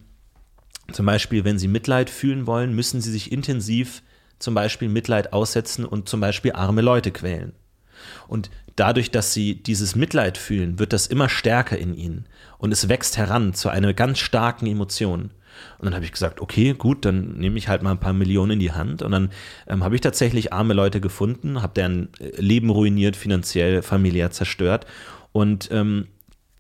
zum 0.93 1.05
Beispiel, 1.05 1.45
wenn 1.45 1.59
sie 1.59 1.67
Mitleid 1.67 2.09
fühlen 2.09 2.47
wollen, 2.47 2.77
müssen 2.77 3.01
sie 3.01 3.11
sich 3.11 3.33
intensiv 3.33 4.03
zum 4.39 4.55
Beispiel 4.55 4.89
Mitleid 4.89 5.33
aussetzen 5.33 5.85
und 5.85 6.09
zum 6.09 6.21
Beispiel 6.21 6.53
arme 6.53 6.83
Leute 6.83 7.11
quälen. 7.11 7.55
Und 8.29 8.51
dadurch, 8.77 9.11
dass 9.11 9.33
sie 9.33 9.61
dieses 9.61 9.97
Mitleid 9.97 10.39
fühlen, 10.39 10.79
wird 10.79 10.93
das 10.93 11.09
immer 11.09 11.29
stärker 11.29 11.77
in 11.77 11.93
ihnen 11.93 12.27
und 12.59 12.71
es 12.71 12.89
wächst 12.89 13.17
heran 13.17 13.53
zu 13.53 13.69
einer 13.69 13.95
ganz 13.95 14.21
starken 14.21 14.67
Emotion. 14.67 15.31
Und 15.79 15.87
dann 15.87 15.95
habe 15.95 16.05
ich 16.05 16.13
gesagt, 16.13 16.41
okay, 16.41 16.75
gut, 16.75 17.05
dann 17.05 17.37
nehme 17.39 17.59
ich 17.59 17.69
halt 17.69 17.83
mal 17.83 17.91
ein 17.91 18.01
paar 18.01 18.13
Millionen 18.13 18.53
in 18.53 18.59
die 18.59 18.73
Hand. 18.73 19.03
Und 19.03 19.13
dann 19.13 19.31
ähm, 19.67 19.85
habe 19.85 19.95
ich 19.95 20.01
tatsächlich 20.01 20.53
arme 20.53 20.75
Leute 20.75 21.01
gefunden, 21.01 21.63
habe 21.63 21.75
deren 21.75 22.09
äh, 22.19 22.41
Leben 22.41 22.71
ruiniert, 22.71 23.17
finanziell, 23.17 23.83
familiär 23.83 24.31
zerstört. 24.31 24.87
Und 25.33 25.69
ähm, 25.71 26.07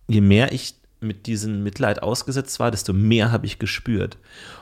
je 0.09 0.21
mehr 0.21 0.53
ich 0.53 0.75
mit 1.01 1.27
diesem 1.27 1.63
Mitleid 1.63 2.03
ausgesetzt 2.03 2.59
war, 2.59 2.71
desto 2.71 2.93
mehr 2.93 3.33
habe 3.33 3.47
ich 3.47 3.59
gespürt. 3.59 4.19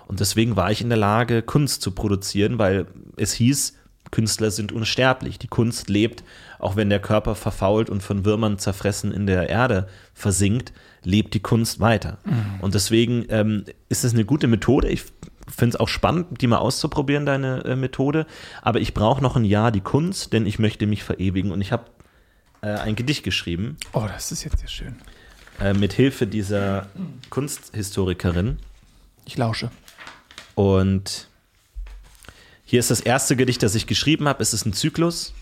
Und 0.07 0.21
deswegen 0.21 0.57
war 0.57 0.71
ich 0.71 0.81
in 0.81 0.89
der 0.89 0.99
Lage, 0.99 1.43
Kunst 1.43 1.83
zu 1.83 1.93
produzieren, 1.93 2.59
weil 2.59 2.87
es 3.17 3.33
hieß, 3.33 3.75
Künstler 4.11 4.51
sind 4.51 4.71
unsterblich. 4.71 5.39
Die 5.39 5.49
Kunst 5.49 5.89
lebt, 5.89 6.23
auch 6.59 6.77
wenn 6.77 6.91
der 6.91 7.01
Körper 7.01 7.35
verfault 7.35 7.91
und 7.91 8.03
von 8.03 8.25
Würmern 8.25 8.59
zerfressen 8.59 9.13
in 9.13 9.27
der 9.27 9.49
Erde 9.49 9.89
versinkt, 10.13 10.73
lebt 11.05 11.35
die 11.35 11.41
Kunst 11.41 11.81
weiter. 11.81 12.19
Mhm. 12.25 12.61
Und 12.61 12.75
deswegen 12.75 13.27
ähm, 13.29 13.65
ist 13.89 14.05
es 14.05 14.13
eine 14.13 14.25
gute 14.25 14.47
Methode. 14.47 14.89
Ich 14.89 15.05
finde 15.49 15.77
es 15.77 15.81
auch 15.81 15.89
spannend, 15.89 16.41
die 16.41 16.47
mal 16.47 16.59
auszuprobieren, 16.59 17.27
deine 17.27 17.65
äh, 17.65 17.77
Methode. 17.77 18.27
Aber 18.63 18.81
ich 18.81 18.95
brauche 18.95 19.23
noch 19.23 19.37
ein 19.37 19.45
Jahr 19.45 19.71
die 19.71 19.81
Kunst, 19.81 20.33
denn 20.33 20.47
ich 20.47 20.59
möchte 20.59 20.87
mich 20.87 21.05
verewigen. 21.05 21.53
Und 21.53 21.61
ich 21.61 21.73
habe 21.73 21.85
äh, 22.63 22.69
ein 22.69 22.97
Gedicht 22.97 23.23
geschrieben. 23.23 23.77
Oh, 23.93 24.07
das 24.07 24.33
ist 24.33 24.45
jetzt 24.45 24.59
sehr 24.59 24.69
schön. 24.69 24.97
Äh, 25.61 25.75
mit 25.75 25.93
Hilfe 25.93 26.27
dieser 26.27 26.89
Kunsthistorikerin. 27.31 28.59
Ich 29.25 29.37
lausche. 29.37 29.71
Und 30.55 31.29
hier 32.65 32.81
ist 32.81 32.91
das 32.91 33.01
erste 33.01 33.37
Gedicht, 33.37 33.63
das 33.63 33.75
ich 33.75 33.87
geschrieben 33.87 34.27
habe. 34.27 34.43
Es 34.43 34.55
ist 34.55 34.67
ein 34.67 34.73
Zyklus. 34.73 35.35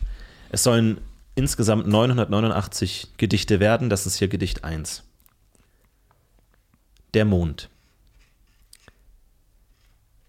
Es 0.51 0.64
sollen 0.64 0.98
insgesamt 1.35 1.87
989 1.87 3.12
Gedichte 3.16 3.61
werden. 3.61 3.88
Das 3.88 4.07
ist 4.07 4.16
hier 4.16 4.29
Gedicht 4.29 4.64
1. 4.64 5.05
Der 7.14 7.25
Mond. 7.25 7.68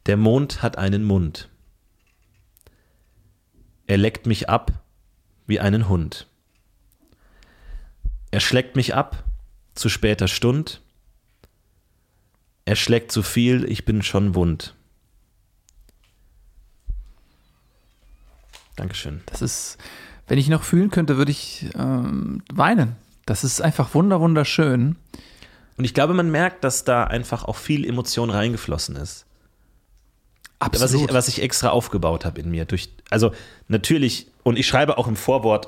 Der 0.05 0.17
Mond 0.17 0.61
hat 0.61 0.77
einen 0.77 1.03
Mund. 1.03 1.49
Er 3.87 3.97
leckt 3.97 4.25
mich 4.25 4.49
ab 4.49 4.83
wie 5.47 5.59
einen 5.59 5.87
Hund. 5.87 6.27
Er 8.31 8.39
schlägt 8.39 8.75
mich 8.75 8.95
ab 8.95 9.23
zu 9.75 9.89
später 9.89 10.27
Stund. 10.27 10.81
Er 12.65 12.75
schlägt 12.75 13.11
zu 13.11 13.23
viel, 13.23 13.65
ich 13.65 13.85
bin 13.85 14.01
schon 14.01 14.35
wund. 14.35 14.75
Dankeschön. 18.75 19.21
Das 19.27 19.41
ist, 19.41 19.77
wenn 20.27 20.39
ich 20.39 20.49
noch 20.49 20.63
fühlen 20.63 20.89
könnte, 20.89 21.17
würde 21.17 21.31
ich 21.31 21.67
ähm, 21.75 22.43
weinen. 22.51 22.95
Das 23.25 23.43
ist 23.43 23.61
einfach 23.61 23.93
wunder 23.93 24.19
wunderschön. 24.19 24.95
Und 25.77 25.85
ich 25.85 25.93
glaube, 25.93 26.13
man 26.13 26.29
merkt, 26.29 26.63
dass 26.63 26.83
da 26.83 27.03
einfach 27.03 27.45
auch 27.45 27.55
viel 27.55 27.85
Emotion 27.85 28.29
reingeflossen 28.29 28.95
ist. 28.95 29.25
Absolut. 30.59 30.83
Was 30.83 30.93
ich, 30.93 31.13
was 31.13 31.27
ich 31.27 31.41
extra 31.41 31.69
aufgebaut 31.69 32.25
habe 32.25 32.39
in 32.39 32.49
mir. 32.49 32.65
Durch, 32.65 32.89
also 33.09 33.31
natürlich, 33.67 34.27
und 34.43 34.57
ich 34.57 34.67
schreibe 34.67 34.97
auch 34.97 35.07
im 35.07 35.15
Vorwort 35.15 35.67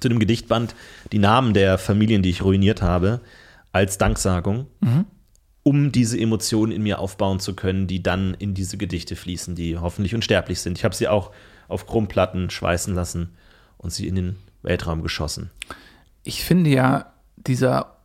zu 0.00 0.08
dem 0.08 0.18
Gedichtband 0.18 0.74
die 1.12 1.18
Namen 1.18 1.54
der 1.54 1.78
Familien, 1.78 2.22
die 2.22 2.30
ich 2.30 2.42
ruiniert 2.42 2.82
habe, 2.82 3.20
als 3.72 3.96
Danksagung, 3.98 4.66
mhm. 4.80 5.06
um 5.62 5.92
diese 5.92 6.18
Emotionen 6.18 6.72
in 6.72 6.82
mir 6.82 6.98
aufbauen 6.98 7.40
zu 7.40 7.54
können, 7.54 7.86
die 7.86 8.02
dann 8.02 8.34
in 8.34 8.54
diese 8.54 8.76
Gedichte 8.76 9.16
fließen, 9.16 9.54
die 9.54 9.78
hoffentlich 9.78 10.14
unsterblich 10.14 10.60
sind. 10.60 10.76
Ich 10.78 10.84
habe 10.84 10.94
sie 10.94 11.08
auch 11.08 11.30
auf 11.68 11.86
Chromplatten 11.86 12.50
schweißen 12.50 12.94
lassen 12.94 13.34
und 13.78 13.92
sie 13.92 14.06
in 14.06 14.14
den 14.14 14.36
Weltraum 14.62 15.02
geschossen. 15.02 15.50
Ich 16.22 16.44
finde 16.44 16.70
ja, 16.70 17.12
dieser 17.36 17.95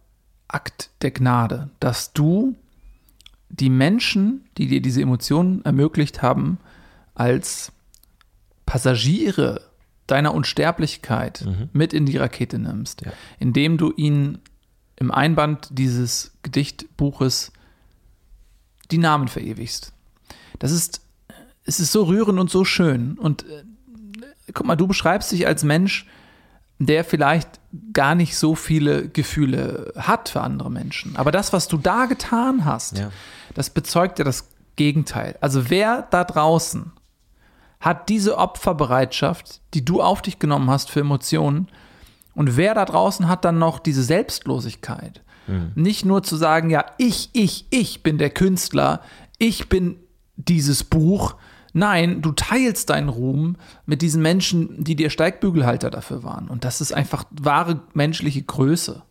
Akt 0.54 0.90
der 1.02 1.12
Gnade, 1.12 1.70
dass 1.80 2.14
du 2.14 2.56
die 3.50 3.70
Menschen, 3.70 4.46
die 4.58 4.68
dir 4.68 4.82
diese 4.82 5.02
Emotionen 5.02 5.64
ermöglicht 5.66 6.22
haben, 6.22 6.58
als 7.16 7.72
Passagiere 8.66 9.62
deiner 10.08 10.34
Unsterblichkeit 10.34 11.46
mhm. 11.46 11.70
mit 11.74 11.94
in 11.94 12.06
die 12.06 12.18
Rakete 12.18 12.60
nimmst, 12.60 13.02
ja. 13.06 13.12
indem 13.40 13.78
du 13.78 13.92
ihnen 13.96 14.40
im 14.96 15.12
Einband 15.12 15.70
dieses 15.72 16.32
Gedichtbuches 16.44 17.52
die 18.92 18.98
Namen 18.98 19.28
verewigst. 19.28 19.94
Das 20.60 20.72
ist 20.72 21.02
es 21.64 21.80
ist 21.80 21.92
so 21.92 22.04
rührend 22.04 22.40
und 22.40 22.50
so 22.50 22.66
schön. 22.66 23.18
Und 23.18 23.46
äh, 23.48 23.64
guck 24.54 24.66
mal, 24.66 24.76
du 24.76 24.88
beschreibst 24.88 25.32
dich 25.32 25.48
als 25.48 25.64
Mensch, 25.64 26.08
der 26.80 27.04
vielleicht 27.04 27.61
gar 27.94 28.16
nicht 28.16 28.38
so 28.38 28.56
viele 28.56 29.08
Gefühle 29.08 29.94
hat 29.96 30.30
für 30.30 30.42
andere 30.42 30.70
Menschen. 30.70 31.16
Aber 31.16 31.32
das, 31.32 31.54
was 31.54 31.68
du 31.68 31.78
da 31.78 32.06
getan 32.06 32.66
hast, 32.66 32.98
ja. 32.98 33.12
das 33.54 33.70
bezeugt 33.70 34.20
ja 34.20 34.26
das 34.26 34.50
Gegenteil. 34.76 35.38
Also 35.42 35.70
wer 35.70 36.08
da 36.12 36.24
draußen 36.24 36.92
hat 37.80 38.10
diese 38.10 38.38
Opferbereitschaft, 38.38 39.62
die 39.74 39.86
du 39.86 40.02
auf 40.02 40.22
dich 40.22 40.40
genommen 40.40 40.70
hast 40.70 40.90
für 40.90 41.02
Emotionen, 41.02 41.68
und 42.34 42.56
wer 42.56 42.74
da 42.74 42.86
draußen 42.86 43.28
hat 43.28 43.44
dann 43.44 43.60
noch 43.60 43.80
diese 43.80 44.04
Selbstlosigkeit? 44.04 45.22
Mhm. 45.48 45.72
Nicht 45.76 46.06
nur 46.06 46.24
zu 46.24 46.38
sagen, 46.38 46.70
ja, 46.70 46.86
ich, 46.98 47.30
ich, 47.34 47.66
ich 47.70 48.04
bin 48.04 48.18
der 48.18 48.30
Künstler, 48.30 49.02
ich 49.38 49.68
bin 49.68 49.98
dieses 50.38 50.84
Buch, 50.84 51.36
Nein, 51.74 52.22
du 52.22 52.32
teilst 52.32 52.90
deinen 52.90 53.10
Ruhm 53.10 53.56
mit 53.86 54.02
diesen 54.02 54.22
Menschen, 54.22 54.84
die 54.84 54.96
dir 54.96 55.10
Steigbügelhalter 55.10 55.90
dafür 55.90 56.24
waren. 56.24 56.48
Und 56.48 56.66
das 56.66 56.82
ist 56.82 56.92
einfach 56.92 57.26
wahre 57.32 57.82
menschliche 57.94 58.42
Größe. 58.42 59.04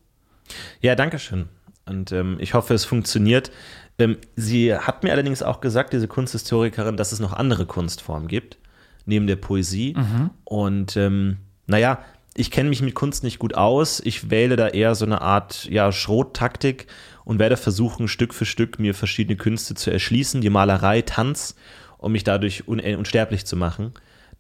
Ja, 0.80 0.94
danke 0.94 1.18
schön. 1.18 1.48
Und 1.86 2.12
ähm, 2.12 2.36
ich 2.38 2.54
hoffe, 2.54 2.74
es 2.74 2.84
funktioniert. 2.84 3.50
Ähm, 3.98 4.18
sie 4.36 4.74
hat 4.74 5.02
mir 5.02 5.12
allerdings 5.12 5.42
auch 5.42 5.60
gesagt, 5.60 5.92
diese 5.92 6.08
Kunsthistorikerin, 6.08 6.96
dass 6.96 7.12
es 7.12 7.20
noch 7.20 7.32
andere 7.32 7.66
Kunstformen 7.66 8.28
gibt, 8.28 8.58
neben 9.06 9.26
der 9.26 9.36
Poesie. 9.36 9.94
Mhm. 9.96 10.30
Und 10.44 10.96
ähm, 10.96 11.38
naja, 11.66 12.00
ich 12.34 12.50
kenne 12.50 12.68
mich 12.68 12.82
mit 12.82 12.94
Kunst 12.94 13.24
nicht 13.24 13.38
gut 13.38 13.54
aus. 13.54 14.00
Ich 14.00 14.30
wähle 14.30 14.56
da 14.56 14.68
eher 14.68 14.94
so 14.94 15.04
eine 15.04 15.20
Art 15.20 15.64
ja, 15.64 15.90
Schrottaktik 15.90 16.86
und 17.24 17.38
werde 17.38 17.56
versuchen, 17.56 18.08
Stück 18.08 18.34
für 18.34 18.46
Stück 18.46 18.78
mir 18.78 18.94
verschiedene 18.94 19.36
Künste 19.36 19.74
zu 19.74 19.90
erschließen. 19.90 20.40
Die 20.40 20.50
Malerei, 20.50 21.02
Tanz 21.02 21.56
um 22.00 22.12
mich 22.12 22.24
dadurch 22.24 22.66
un 22.66 22.78
äh, 22.78 22.96
unsterblich 22.96 23.46
zu 23.46 23.56
machen. 23.56 23.92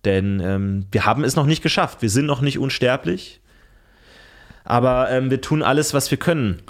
Denn 0.04 0.40
ähm, 0.40 0.86
wir 0.90 1.04
haben 1.04 1.24
es 1.24 1.36
noch 1.36 1.46
nicht 1.46 1.62
geschafft. 1.62 2.02
Wir 2.02 2.10
sind 2.10 2.26
noch 2.26 2.40
nicht 2.40 2.58
unsterblich. 2.58 3.40
Aber 4.64 5.10
ähm, 5.10 5.30
wir 5.30 5.40
tun 5.40 5.62
alles, 5.62 5.92
was 5.92 6.10
wir 6.10 6.18
können. 6.18 6.62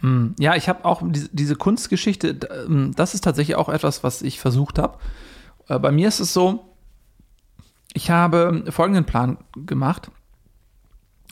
Hm, 0.00 0.36
ja, 0.38 0.54
ich 0.54 0.68
habe 0.68 0.84
auch 0.84 1.02
diese, 1.04 1.56
Kunstgeschichte, 1.56 2.38
ähm, 2.66 2.92
das 2.94 3.14
ist 3.14 3.24
tatsächlich 3.24 3.56
auch 3.56 3.68
etwas, 3.68 4.04
was 4.04 4.22
ich 4.22 4.38
versucht 4.38 4.78
habe. 4.78 4.98
Äh, 5.68 5.80
bei 5.80 5.90
mir 5.90 6.06
ist 6.06 6.20
es 6.20 6.32
so, 6.32 6.76
ich 7.92 8.10
habe 8.10 8.64
folgenden 8.70 9.04
Plan 9.04 9.38
gemacht. 9.66 10.10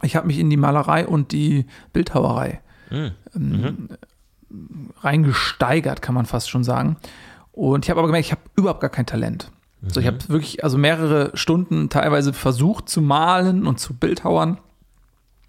Ich 0.02 0.16
habe 0.16 0.26
mich 0.26 0.38
in 0.38 0.50
die 0.50 0.57
Malerei 0.57 1.07
und 1.07 1.31
die 1.31 1.66
Bildhauerei 1.92 2.61
mhm. 2.90 3.12
ähm, 3.35 3.88
reingesteigert, 5.00 6.02
kann 6.02 6.14
man 6.14 6.26
fast 6.26 6.50
schon 6.50 6.64
sagen. 6.64 6.96
Und 7.56 7.86
ich 7.86 7.90
habe 7.90 7.98
aber 8.00 8.08
gemerkt, 8.08 8.26
ich 8.26 8.32
habe 8.32 8.42
überhaupt 8.54 8.80
gar 8.80 8.90
kein 8.90 9.06
Talent. 9.06 9.50
Mhm. 9.80 9.90
So, 9.90 10.00
ich 10.00 10.06
habe 10.06 10.18
wirklich 10.28 10.62
also 10.62 10.76
mehrere 10.76 11.30
Stunden 11.34 11.88
teilweise 11.88 12.32
versucht 12.32 12.88
zu 12.88 13.00
malen 13.00 13.66
und 13.66 13.80
zu 13.80 13.94
bildhauern. 13.94 14.58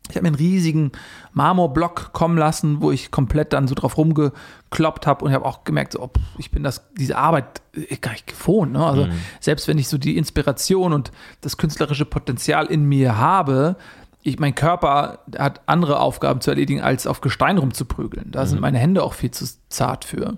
Ich 0.09 0.15
habe 0.15 0.23
mir 0.23 0.29
einen 0.29 0.37
riesigen 0.37 0.93
Marmorblock 1.33 2.13
kommen 2.13 2.37
lassen, 2.37 2.81
wo 2.81 2.91
ich 2.91 3.11
komplett 3.11 3.51
dann 3.51 3.67
so 3.67 3.75
drauf 3.75 3.97
rumgekloppt 3.97 5.05
habe 5.05 5.25
und 5.25 5.31
ich 5.31 5.35
habe 5.35 5.43
auch 5.43 5.65
gemerkt, 5.65 5.91
so, 5.91 6.01
oh, 6.01 6.09
ich 6.37 6.49
bin 6.49 6.63
das, 6.63 6.87
diese 6.97 7.17
Arbeit 7.17 7.61
äh, 7.73 7.97
gar 7.97 8.11
nicht 8.11 8.25
gewohnt. 8.25 8.71
Ne? 8.71 8.85
Also 8.85 9.07
mhm. 9.07 9.11
selbst 9.41 9.67
wenn 9.67 9.77
ich 9.77 9.89
so 9.89 9.97
die 9.97 10.15
Inspiration 10.15 10.93
und 10.93 11.11
das 11.41 11.57
künstlerische 11.57 12.05
Potenzial 12.05 12.67
in 12.67 12.85
mir 12.85 13.17
habe, 13.17 13.75
ich, 14.23 14.39
mein 14.39 14.55
Körper 14.55 15.19
hat 15.37 15.59
andere 15.65 15.99
Aufgaben 15.99 16.39
zu 16.39 16.51
erledigen, 16.51 16.79
als 16.79 17.05
auf 17.05 17.19
Gestein 17.19 17.57
rumzuprügeln. 17.57 18.31
Da 18.31 18.43
mhm. 18.43 18.47
sind 18.47 18.61
meine 18.61 18.77
Hände 18.77 19.03
auch 19.03 19.13
viel 19.13 19.31
zu 19.31 19.45
zart 19.67 20.05
für. 20.05 20.37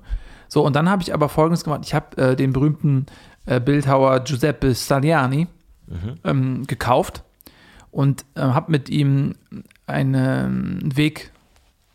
So, 0.50 0.66
und 0.66 0.76
dann 0.76 0.90
habe 0.90 1.02
ich 1.02 1.14
aber 1.14 1.30
Folgendes 1.30 1.64
gemacht. 1.64 1.82
Ich 1.86 1.94
habe 1.94 2.18
äh, 2.18 2.36
den 2.36 2.52
berühmten 2.52 3.06
äh, 3.46 3.62
Bildhauer 3.62 4.20
Giuseppe 4.22 4.76
Stagliani 4.76 5.48
mhm. 5.88 6.16
ähm, 6.26 6.68
gekauft 6.68 7.24
und 7.92 8.26
äh, 8.36 8.42
habe 8.42 8.72
mit 8.72 8.90
ihm 8.90 9.36
einen 9.88 10.96
Weg 10.96 11.32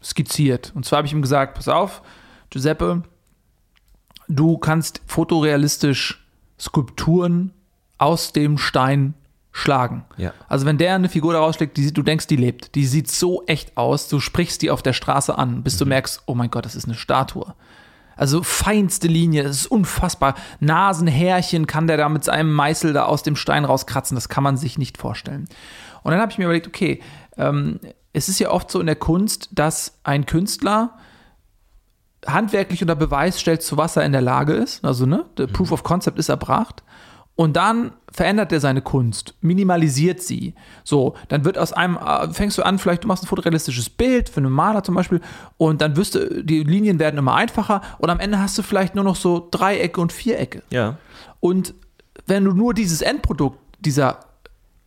skizziert. 0.02 0.72
Und 0.74 0.86
zwar 0.86 0.98
habe 0.98 1.06
ich 1.06 1.12
ihm 1.12 1.22
gesagt, 1.22 1.54
pass 1.54 1.68
auf, 1.68 2.02
Giuseppe, 2.50 3.02
du 4.28 4.58
kannst 4.58 5.02
fotorealistisch 5.06 6.24
Skulpturen 6.58 7.52
aus 7.98 8.32
dem 8.32 8.58
Stein 8.58 9.14
schlagen. 9.50 10.04
Ja. 10.16 10.32
Also 10.48 10.66
wenn 10.66 10.78
der 10.78 10.94
eine 10.94 11.08
Figur 11.08 11.32
daraus 11.32 11.56
schlägt, 11.56 11.76
die, 11.76 11.92
du 11.92 12.02
denkst, 12.02 12.26
die 12.26 12.36
lebt, 12.36 12.74
die 12.74 12.86
sieht 12.86 13.08
so 13.08 13.44
echt 13.46 13.76
aus, 13.76 14.08
du 14.08 14.18
sprichst 14.18 14.62
die 14.62 14.70
auf 14.70 14.82
der 14.82 14.92
Straße 14.92 15.36
an, 15.36 15.62
bis 15.62 15.74
mhm. 15.74 15.78
du 15.78 15.86
merkst, 15.86 16.22
oh 16.26 16.34
mein 16.34 16.50
Gott, 16.50 16.64
das 16.64 16.74
ist 16.74 16.86
eine 16.86 16.94
Statue. 16.94 17.54
Also 18.16 18.42
feinste 18.42 19.08
Linie, 19.08 19.42
das 19.42 19.56
ist 19.56 19.66
unfassbar. 19.66 20.34
Nasenhärchen 20.60 21.66
kann 21.66 21.86
der 21.86 21.96
da 21.96 22.08
mit 22.08 22.24
seinem 22.24 22.52
Meißel 22.52 22.92
da 22.92 23.04
aus 23.04 23.22
dem 23.22 23.36
Stein 23.36 23.64
rauskratzen, 23.64 24.14
das 24.14 24.28
kann 24.28 24.44
man 24.44 24.56
sich 24.56 24.78
nicht 24.78 24.98
vorstellen. 24.98 25.48
Und 26.02 26.12
dann 26.12 26.20
habe 26.20 26.30
ich 26.30 26.38
mir 26.38 26.44
überlegt, 26.44 26.66
okay, 26.66 27.00
ähm, 27.36 27.80
es 28.12 28.28
ist 28.28 28.38
ja 28.38 28.50
oft 28.50 28.70
so 28.70 28.80
in 28.80 28.86
der 28.86 28.96
Kunst, 28.96 29.48
dass 29.52 29.98
ein 30.04 30.26
Künstler 30.26 30.98
handwerklich 32.26 32.80
unter 32.82 32.96
Beweis 32.96 33.40
stellt, 33.40 33.62
zu 33.62 33.76
was 33.76 33.96
er 33.96 34.04
in 34.04 34.12
der 34.12 34.22
Lage 34.22 34.54
ist. 34.54 34.84
Also, 34.84 35.06
ne, 35.06 35.24
der 35.36 35.46
Proof 35.46 35.72
of 35.72 35.82
Concept 35.82 36.18
ist 36.18 36.28
erbracht. 36.28 36.82
Und 37.36 37.56
dann 37.56 37.92
verändert 38.12 38.52
er 38.52 38.60
seine 38.60 38.80
Kunst, 38.80 39.34
minimalisiert 39.40 40.22
sie. 40.22 40.54
So, 40.84 41.14
dann 41.28 41.44
wird 41.44 41.58
aus 41.58 41.72
einem, 41.72 41.96
äh, 41.96 42.32
fängst 42.32 42.56
du 42.58 42.62
an, 42.62 42.78
vielleicht 42.78 43.02
du 43.02 43.08
machst 43.08 43.24
ein 43.24 43.26
fotorealistisches 43.26 43.90
Bild 43.90 44.28
für 44.28 44.38
einen 44.38 44.52
Maler 44.52 44.84
zum 44.84 44.94
Beispiel 44.94 45.20
und 45.56 45.80
dann 45.80 45.96
wirst 45.96 46.14
du, 46.14 46.44
die 46.44 46.62
Linien 46.62 47.00
werden 47.00 47.18
immer 47.18 47.34
einfacher 47.34 47.82
und 47.98 48.08
am 48.10 48.20
Ende 48.20 48.38
hast 48.38 48.56
du 48.56 48.62
vielleicht 48.62 48.94
nur 48.94 49.02
noch 49.02 49.16
so 49.16 49.48
Dreiecke 49.50 50.00
und 50.00 50.12
Vierecke. 50.12 50.62
Ja. 50.70 50.98
Und 51.40 51.74
wenn 52.26 52.44
du 52.44 52.52
nur 52.52 52.72
dieses 52.72 53.02
Endprodukt 53.02 53.58
dieser 53.80 54.20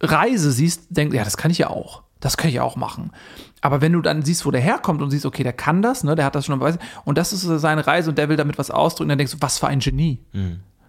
Reise 0.02 0.52
siehst, 0.54 0.88
denkst 0.90 1.12
du, 1.12 1.18
ja, 1.18 1.26
das 1.26 1.36
kann 1.36 1.52
ich 1.52 1.58
ja 1.58 1.70
auch. 1.70 2.04
Das 2.20 2.38
kann 2.38 2.48
ich 2.48 2.56
ja 2.56 2.64
auch 2.64 2.78
machen. 2.78 3.12
Aber 3.62 3.82
wenn 3.82 3.94
du 3.94 4.02
dann 4.02 4.24
siehst, 4.24 4.46
wo 4.46 4.52
der 4.52 4.62
herkommt 4.62 5.02
und 5.02 5.12
siehst, 5.12 5.26
okay, 5.26 5.44
der 5.44 5.54
kann 5.54 5.82
das, 5.82 6.04
ne, 6.04 6.16
der 6.16 6.26
hat 6.26 6.36
das 6.36 6.46
schon 6.46 6.58
beweisen, 6.58 6.80
und 7.04 7.18
das 7.18 7.34
ist 7.34 7.42
seine 7.42 7.86
Reise 7.86 8.10
und 8.10 8.18
der 8.18 8.30
will 8.30 8.38
damit 8.38 8.58
was 8.58 8.72
ausdrücken, 8.72 9.10
dann 9.10 9.18
denkst 9.18 9.34
du, 9.34 9.38
was 9.42 9.60
für 9.60 9.68
ein 9.68 9.80
Genie. 9.80 10.20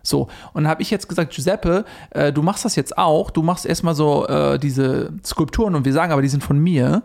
So, 0.09 0.29
und 0.53 0.65
dann 0.65 0.69
habe 0.69 0.83
ich 0.83 0.91
jetzt 0.91 1.09
gesagt, 1.09 1.35
Giuseppe, 1.35 1.85
äh, 2.11 2.33
du 2.33 2.43
machst 2.43 2.65
das 2.65 2.77
jetzt 2.77 2.97
auch. 2.97 3.31
Du 3.31 3.43
machst 3.43 3.67
erstmal 3.67 3.95
so 3.95 4.27
äh, 4.27 4.59
diese 4.59 5.13
Skulpturen 5.25 5.75
und 5.75 5.85
wir 5.85 5.93
sagen 5.93 6.13
aber, 6.13 6.23
die 6.23 6.29
sind 6.29 6.43
von 6.43 6.59
mir. 6.59 7.03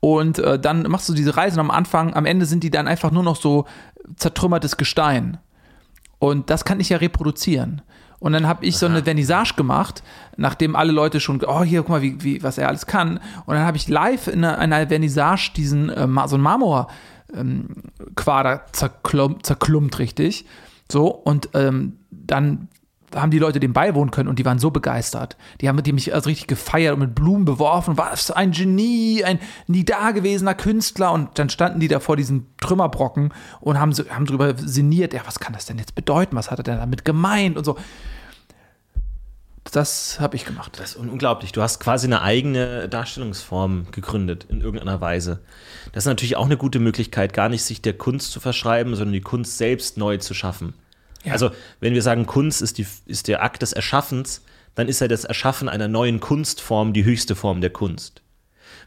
Und 0.00 0.38
äh, 0.40 0.58
dann 0.58 0.82
machst 0.82 1.08
du 1.08 1.14
diese 1.14 1.36
Reise 1.36 1.60
und 1.60 1.66
am 1.66 1.70
Anfang, 1.70 2.14
am 2.14 2.26
Ende 2.26 2.44
sind 2.46 2.64
die 2.64 2.70
dann 2.70 2.88
einfach 2.88 3.12
nur 3.12 3.22
noch 3.22 3.36
so 3.36 3.66
zertrümmertes 4.16 4.76
Gestein. 4.76 5.38
Und 6.18 6.50
das 6.50 6.64
kann 6.64 6.80
ich 6.80 6.88
ja 6.88 6.98
reproduzieren. 6.98 7.82
Und 8.18 8.32
dann 8.32 8.46
habe 8.46 8.64
ich 8.64 8.76
so 8.76 8.86
eine 8.86 9.02
Vernissage 9.02 9.54
gemacht, 9.56 10.04
nachdem 10.36 10.76
alle 10.76 10.92
Leute 10.92 11.18
schon, 11.18 11.42
oh, 11.44 11.64
hier, 11.64 11.80
guck 11.80 11.88
mal, 11.88 12.02
wie, 12.02 12.22
wie, 12.22 12.42
was 12.42 12.56
er 12.56 12.68
alles 12.68 12.86
kann. 12.86 13.18
Und 13.46 13.54
dann 13.56 13.64
habe 13.64 13.76
ich 13.76 13.88
live 13.88 14.28
in 14.28 14.44
einer, 14.44 14.58
einer 14.58 14.86
Vernissage 14.86 15.50
diesen, 15.56 15.88
äh, 15.88 16.06
so 16.26 16.36
einen 16.36 16.42
Marmor 16.42 16.86
ähm, 17.34 17.68
zerklumpt, 18.72 19.46
zerklumpt, 19.46 19.98
richtig. 19.98 20.46
So, 20.90 21.08
und 21.08 21.48
ähm, 21.54 21.98
dann 22.26 22.68
haben 23.14 23.30
die 23.30 23.38
Leute 23.38 23.60
dem 23.60 23.72
beiwohnen 23.74 24.10
können 24.10 24.28
und 24.28 24.38
die 24.38 24.44
waren 24.44 24.58
so 24.58 24.70
begeistert. 24.70 25.36
Die 25.60 25.68
haben 25.68 25.82
dem 25.82 25.96
mich 25.96 26.14
also 26.14 26.28
richtig 26.28 26.46
gefeiert 26.46 26.94
und 26.94 27.00
mit 27.00 27.14
Blumen 27.14 27.44
beworfen. 27.44 27.98
Was 27.98 28.30
ein 28.30 28.52
Genie, 28.52 29.22
ein 29.22 29.38
nie 29.66 29.84
dagewesener 29.84 30.54
Künstler. 30.54 31.12
Und 31.12 31.38
dann 31.38 31.50
standen 31.50 31.80
die 31.80 31.88
da 31.88 32.00
vor 32.00 32.16
diesen 32.16 32.46
Trümmerbrocken 32.60 33.34
und 33.60 33.78
haben, 33.78 33.92
so, 33.92 34.08
haben 34.08 34.24
drüber 34.24 34.54
sinniert, 34.56 35.12
ja, 35.12 35.20
was 35.26 35.40
kann 35.40 35.52
das 35.52 35.66
denn 35.66 35.78
jetzt 35.78 35.94
bedeuten? 35.94 36.36
Was 36.36 36.50
hat 36.50 36.60
er 36.60 36.62
denn 36.62 36.78
damit 36.78 37.04
gemeint? 37.04 37.58
Und 37.58 37.64
so. 37.64 37.76
Das 39.70 40.18
habe 40.18 40.36
ich 40.36 40.44
gemacht. 40.44 40.78
Das 40.80 40.92
ist 40.92 40.96
un- 40.96 41.08
unglaublich. 41.10 41.52
Du 41.52 41.62
hast 41.62 41.80
quasi 41.80 42.06
eine 42.06 42.22
eigene 42.22 42.88
Darstellungsform 42.88 43.86
gegründet 43.92 44.46
in 44.48 44.60
irgendeiner 44.60 45.00
Weise. 45.00 45.40
Das 45.92 46.04
ist 46.04 46.08
natürlich 46.08 46.36
auch 46.36 46.46
eine 46.46 46.56
gute 46.56 46.78
Möglichkeit, 46.78 47.32
gar 47.32 47.48
nicht 47.48 47.62
sich 47.62 47.80
der 47.82 47.92
Kunst 47.92 48.32
zu 48.32 48.40
verschreiben, 48.40 48.96
sondern 48.96 49.12
die 49.12 49.20
Kunst 49.20 49.58
selbst 49.58 49.98
neu 49.98 50.16
zu 50.16 50.34
schaffen. 50.34 50.74
Ja. 51.24 51.32
Also, 51.32 51.50
wenn 51.80 51.94
wir 51.94 52.02
sagen, 52.02 52.26
Kunst 52.26 52.62
ist, 52.62 52.78
die, 52.78 52.86
ist 53.06 53.28
der 53.28 53.42
Akt 53.42 53.62
des 53.62 53.72
Erschaffens, 53.72 54.42
dann 54.74 54.88
ist 54.88 55.00
ja 55.00 55.08
das 55.08 55.24
Erschaffen 55.24 55.68
einer 55.68 55.88
neuen 55.88 56.20
Kunstform 56.20 56.92
die 56.92 57.04
höchste 57.04 57.34
Form 57.34 57.60
der 57.60 57.70
Kunst. 57.70 58.22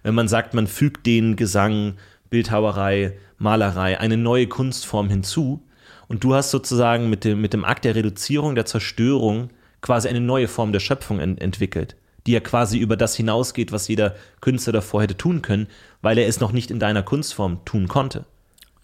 Wenn 0.04 0.16
man 0.16 0.28
sagt, 0.28 0.54
man 0.54 0.68
fügt 0.68 1.06
den 1.06 1.36
Gesang, 1.36 1.96
Bildhauerei, 2.30 3.18
Malerei 3.38 4.00
eine 4.00 4.18
neue 4.18 4.48
Kunstform 4.48 5.10
hinzu 5.10 5.62
und 6.08 6.24
du 6.24 6.36
hast 6.36 6.52
sozusagen 6.52 7.10
mit 7.10 7.24
dem, 7.24 7.42
mit 7.42 7.54
dem 7.54 7.66
Akt 7.66 7.86
der 7.86 7.96
Reduzierung, 7.96 8.56
der 8.56 8.66
Zerstörung 8.66 9.50
quasi 9.82 10.08
eine 10.08 10.22
neue 10.22 10.48
Form 10.48 10.72
der 10.72 10.80
Schöpfung 10.80 11.20
en 11.20 11.38
entwickelt, 11.38 11.96
die 12.26 12.32
ja 12.32 12.40
quasi 12.40 12.78
über 12.78 12.98
das 12.98 13.16
hinausgeht, 13.16 13.72
was 13.72 13.88
jeder 13.88 14.16
Künstler 14.42 14.74
davor 14.74 15.04
hätte 15.04 15.18
tun 15.18 15.42
können, 15.42 15.68
weil 16.02 16.18
er 16.18 16.28
es 16.28 16.40
noch 16.40 16.52
nicht 16.52 16.72
in 16.72 16.80
deiner 16.80 17.04
Kunstform 17.04 17.64
tun 17.66 17.88
konnte. 17.88 18.26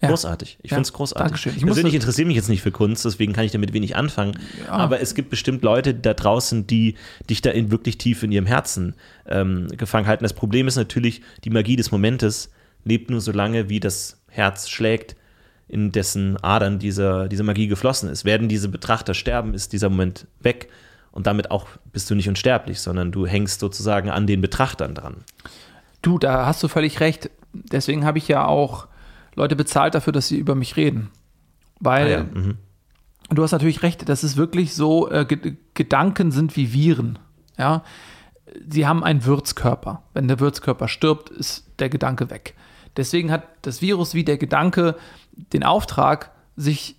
Ja. 0.02 0.08
Großartig. 0.08 0.58
Ich 0.62 0.70
Ja, 0.70 0.76
finde 0.76 0.86
es 0.88 0.92
großartig. 0.92 1.24
Dankeschön. 1.24 1.52
Ich 1.56 1.64
Persönlich 1.64 1.94
das- 1.94 2.02
interessiere 2.02 2.26
mich 2.26 2.36
jetzt 2.36 2.48
nicht 2.48 2.60
für 2.62 2.72
Kunst, 2.72 3.04
deswegen 3.04 3.32
kann 3.32 3.44
ich 3.44 3.52
damit 3.52 3.72
wenig 3.72 3.94
anfangen. 3.96 4.32
Aber 4.68 5.00
es 5.00 5.14
gibt 5.14 5.30
bestimmt 5.30 5.62
Leute 5.62 5.94
da 5.94 6.12
draußen, 6.12 6.66
die 6.66 6.96
dich 7.30 7.40
da 7.40 7.50
in 7.50 7.70
wirklich 7.70 7.98
tief 7.98 8.22
in 8.24 8.32
ihrem 8.32 8.46
Herzen 8.46 8.94
ähm, 9.26 9.68
gefangen 9.76 10.06
halten. 10.08 10.24
Das 10.24 10.32
Problem 10.32 10.66
ist 10.66 10.74
natürlich, 10.76 11.22
die 11.44 11.50
Magie 11.50 11.76
des 11.76 11.92
Momentes 11.92 12.50
lebt 12.84 13.10
nur 13.10 13.20
so 13.20 13.30
lange, 13.30 13.68
wie 13.68 13.78
das 13.78 14.20
Herz 14.28 14.68
schlägt, 14.68 15.14
in 15.68 15.92
dessen 15.92 16.36
Adern 16.42 16.80
diese, 16.80 17.28
diese 17.30 17.44
Magie 17.44 17.68
geflossen 17.68 18.08
ist. 18.08 18.24
Werden 18.24 18.48
diese 18.48 18.68
Betrachter 18.68 19.14
sterben, 19.14 19.54
ist 19.54 19.72
dieser 19.72 19.88
Moment 19.88 20.26
weg. 20.40 20.68
Und 21.12 21.26
damit 21.28 21.50
auch 21.52 21.66
bist 21.92 22.10
du 22.10 22.14
nicht 22.16 22.28
unsterblich, 22.28 22.80
sondern 22.80 23.12
du 23.12 23.26
hängst 23.26 23.60
sozusagen 23.60 24.10
an 24.10 24.26
den 24.26 24.40
Betrachtern 24.40 24.94
dran. 24.96 25.18
Du, 26.02 26.18
da 26.18 26.44
hast 26.46 26.62
du 26.62 26.68
völlig 26.68 26.98
recht. 27.00 27.30
Deswegen 27.52 28.04
habe 28.04 28.18
ich 28.18 28.26
ja 28.28 28.46
auch 28.46 28.88
Leute 29.34 29.56
bezahlt 29.56 29.94
dafür, 29.94 30.12
dass 30.12 30.28
sie 30.28 30.38
über 30.38 30.54
mich 30.54 30.76
reden. 30.76 31.10
Weil 31.80 32.06
Ah 32.06 32.10
ja, 32.10 32.24
mhm. 32.24 32.58
du 33.30 33.42
hast 33.42 33.52
natürlich 33.52 33.82
recht, 33.82 34.08
das 34.08 34.24
ist 34.24 34.36
wirklich 34.36 34.74
so, 34.74 35.10
äh, 35.10 35.24
Ge 35.24 35.56
Gedanken 35.74 36.30
sind 36.30 36.56
wie 36.56 36.72
Viren. 36.72 37.18
Ja, 37.58 37.82
sie 38.68 38.86
haben 38.86 39.02
einen 39.02 39.24
Wirtskörper. 39.24 40.02
Wenn 40.12 40.28
der 40.28 40.40
Wirtskörper 40.40 40.88
stirbt, 40.88 41.30
ist 41.30 41.66
der 41.78 41.88
Gedanke 41.88 42.30
weg. 42.30 42.54
Deswegen 42.96 43.30
hat 43.30 43.44
das 43.62 43.80
Virus 43.80 44.14
wie 44.14 44.24
der 44.24 44.36
Gedanke 44.36 44.96
den 45.32 45.64
Auftrag, 45.64 46.30
sich 46.56 46.96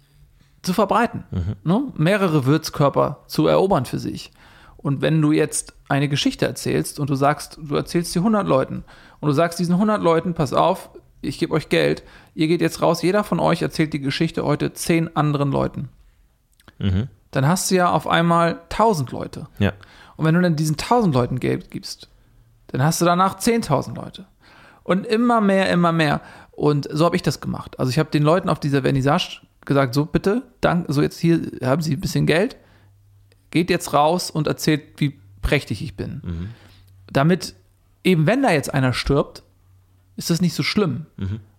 zu 0.64 0.74
verbreiten, 0.74 1.26
ne? 1.64 1.92
mehrere 1.96 2.46
Wirtskörper 2.46 3.20
zu 3.28 3.48
erobern 3.48 3.86
für 3.86 4.00
sich. 4.00 4.32
Und 4.78 5.02
wenn 5.02 5.22
du 5.22 5.32
jetzt 5.32 5.74
eine 5.88 6.10
Geschichte 6.10 6.46
erzählst 6.46 7.00
und 7.00 7.10
du 7.10 7.16
sagst, 7.16 7.60
du 7.62 7.76
erzählst 7.76 8.14
sie 8.14 8.20
100 8.20 8.48
Leuten 8.48 8.84
und 9.20 9.28
du 9.28 9.34
sagst 9.34 9.60
diesen 9.60 9.76
100 9.76 10.02
Leuten, 10.02 10.34
pass 10.34 10.54
auf, 10.54 10.90
ich 11.24 11.40
gebe 11.40 11.54
euch 11.54 11.70
Geld, 11.70 12.04
ihr 12.36 12.48
geht 12.48 12.62
jetzt 12.62 12.82
raus, 12.82 13.02
jeder 13.02 13.24
von 13.24 13.40
euch 13.40 13.62
erzählt 13.62 13.94
die 13.94 14.00
Geschichte 14.00 14.44
heute 14.44 14.74
10 14.74 15.16
anderen 15.16 15.52
Leuten 15.52 15.90
dann 17.34 17.48
hast 17.48 17.72
du 17.72 17.76
ja 17.76 17.92
auf 17.92 18.08
einmal 18.08 18.62
1000 18.70 19.12
Leute. 19.12 19.48
Ja. 19.60 19.74
Und 20.16 20.26
wenn 20.26 20.36
du 20.36 20.42
dann 20.42 20.56
diesen 20.56 20.76
1000 20.78 21.14
Leuten 21.14 21.40
Geld 21.40 21.72
gibst, 21.72 22.10
dann 22.68 22.84
hast 22.84 23.02
du 23.02 23.06
danach 23.06 23.40
10.000 23.40 23.96
Leute. 23.96 24.26
Und 24.84 25.06
immer 25.06 25.42
mehr, 25.42 25.70
immer 25.70 25.92
mehr. 25.92 26.22
Und 26.52 26.88
so 26.92 27.06
habe 27.06 27.16
ich 27.16 27.24
das 27.24 27.42
gemacht. 27.42 27.80
Also 27.80 27.90
ich 27.90 28.00
habe 28.00 28.12
den 28.12 28.24
Leuten 28.24 28.50
auf 28.50 28.60
dieser 28.60 28.84
Vernissage 28.84 29.42
gesagt, 29.66 29.94
so 29.94 30.06
bitte, 30.06 30.44
dank, 30.62 30.86
so 30.90 31.02
jetzt 31.02 31.20
hier 31.20 31.42
haben 31.64 31.82
Sie 31.82 31.94
ein 31.94 32.02
bisschen 32.02 32.26
Geld, 32.26 32.58
geht 33.50 33.70
jetzt 33.70 33.94
raus 33.94 34.30
und 34.30 34.48
erzählt, 34.48 34.82
wie 34.98 35.20
prächtig 35.42 35.82
ich 35.82 35.96
bin. 35.96 36.22
Damit 37.12 37.56
eben, 38.04 38.28
wenn 38.28 38.44
da 38.44 38.52
jetzt 38.52 38.74
einer 38.74 38.94
stirbt, 38.94 39.43
ist 40.16 40.30
das 40.30 40.42
nicht 40.42 40.54
so 40.54 40.64
schlimm. 40.64 41.06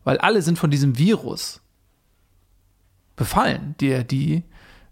Weil 0.05 0.18
alle 0.18 0.42
sind 0.42 0.59
von 0.59 0.70
diesem 0.70 0.98
Virus 0.98 1.61
befallen, 3.16 3.74
der 3.80 4.05
die 4.05 4.42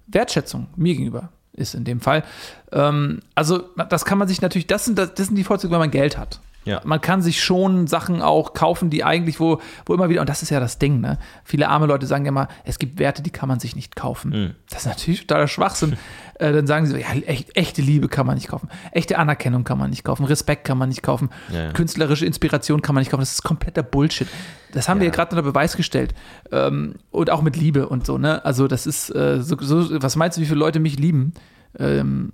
Wertschätzung 0.06 0.68
mir 0.76 0.94
gegenüber 0.94 1.30
ist 1.52 1.74
in 1.74 1.84
dem 1.84 2.00
Fall. 2.00 2.24
Ähm, 2.72 3.20
also, 3.34 3.68
das 3.88 4.04
kann 4.04 4.18
man 4.18 4.28
sich 4.28 4.40
natürlich, 4.40 4.66
das 4.66 4.84
sind, 4.84 4.98
das 4.98 5.14
sind 5.16 5.36
die 5.36 5.44
Vorzüge, 5.44 5.72
wenn 5.72 5.80
man 5.80 5.90
Geld 5.90 6.16
hat. 6.16 6.40
Ja. 6.64 6.80
Man 6.84 7.00
kann 7.00 7.22
sich 7.22 7.42
schon 7.42 7.86
Sachen 7.86 8.22
auch 8.22 8.54
kaufen, 8.54 8.88
die 8.88 9.02
eigentlich, 9.04 9.40
wo, 9.40 9.60
wo 9.84 9.94
immer 9.94 10.08
wieder, 10.08 10.20
und 10.20 10.28
das 10.28 10.42
ist 10.42 10.50
ja 10.50 10.60
das 10.60 10.78
Ding, 10.78 11.00
ne? 11.00 11.18
Viele 11.44 11.68
arme 11.68 11.86
Leute 11.86 12.06
sagen 12.06 12.24
ja 12.24 12.28
immer, 12.28 12.48
es 12.64 12.78
gibt 12.78 12.98
Werte, 12.98 13.22
die 13.22 13.30
kann 13.30 13.48
man 13.48 13.58
sich 13.58 13.74
nicht 13.74 13.96
kaufen. 13.96 14.54
Das 14.70 14.80
ist 14.80 14.86
natürlich 14.86 15.26
totaler 15.26 15.48
Schwachsinn. 15.48 15.96
äh, 16.36 16.52
dann 16.52 16.66
sagen 16.66 16.86
sie 16.86 16.92
so, 16.92 16.98
ja, 16.98 17.08
echt, 17.26 17.56
echte 17.56 17.82
Liebe 17.82 18.08
kann 18.08 18.26
man 18.26 18.36
nicht 18.36 18.48
kaufen. 18.48 18.68
Echte 18.92 19.18
Anerkennung 19.18 19.64
kann 19.64 19.76
man 19.78 19.90
nicht 19.90 20.04
kaufen. 20.04 20.24
Respekt 20.24 20.64
kann 20.64 20.78
man 20.78 20.88
nicht 20.88 21.02
kaufen. 21.02 21.30
Ja, 21.52 21.64
ja. 21.64 21.72
Künstlerische 21.72 22.26
Inspiration 22.26 22.80
kann 22.80 22.94
man 22.94 23.02
nicht 23.02 23.10
kaufen. 23.10 23.22
Das 23.22 23.32
ist 23.32 23.42
kompletter 23.42 23.82
Bullshit. 23.82 24.28
Das 24.72 24.88
haben 24.88 25.00
wir 25.00 25.06
Ja. 25.06 25.10
ja 25.12 25.16
gerade 25.16 25.32
unter 25.36 25.42
Beweis 25.42 25.76
gestellt. 25.76 26.14
Ähm, 26.52 26.94
und 27.10 27.30
auch 27.30 27.42
mit 27.42 27.56
Liebe 27.56 27.88
und 27.88 28.06
so, 28.06 28.18
ne? 28.18 28.44
Also, 28.44 28.68
das 28.68 28.86
ist 28.86 29.10
äh, 29.10 29.42
so, 29.42 29.56
so, 29.60 30.00
was 30.02 30.14
meinst 30.16 30.38
du, 30.38 30.42
wie 30.42 30.46
viele 30.46 30.60
Leute 30.60 30.78
mich 30.78 30.98
lieben? 30.98 31.32
Ähm, 31.78 32.32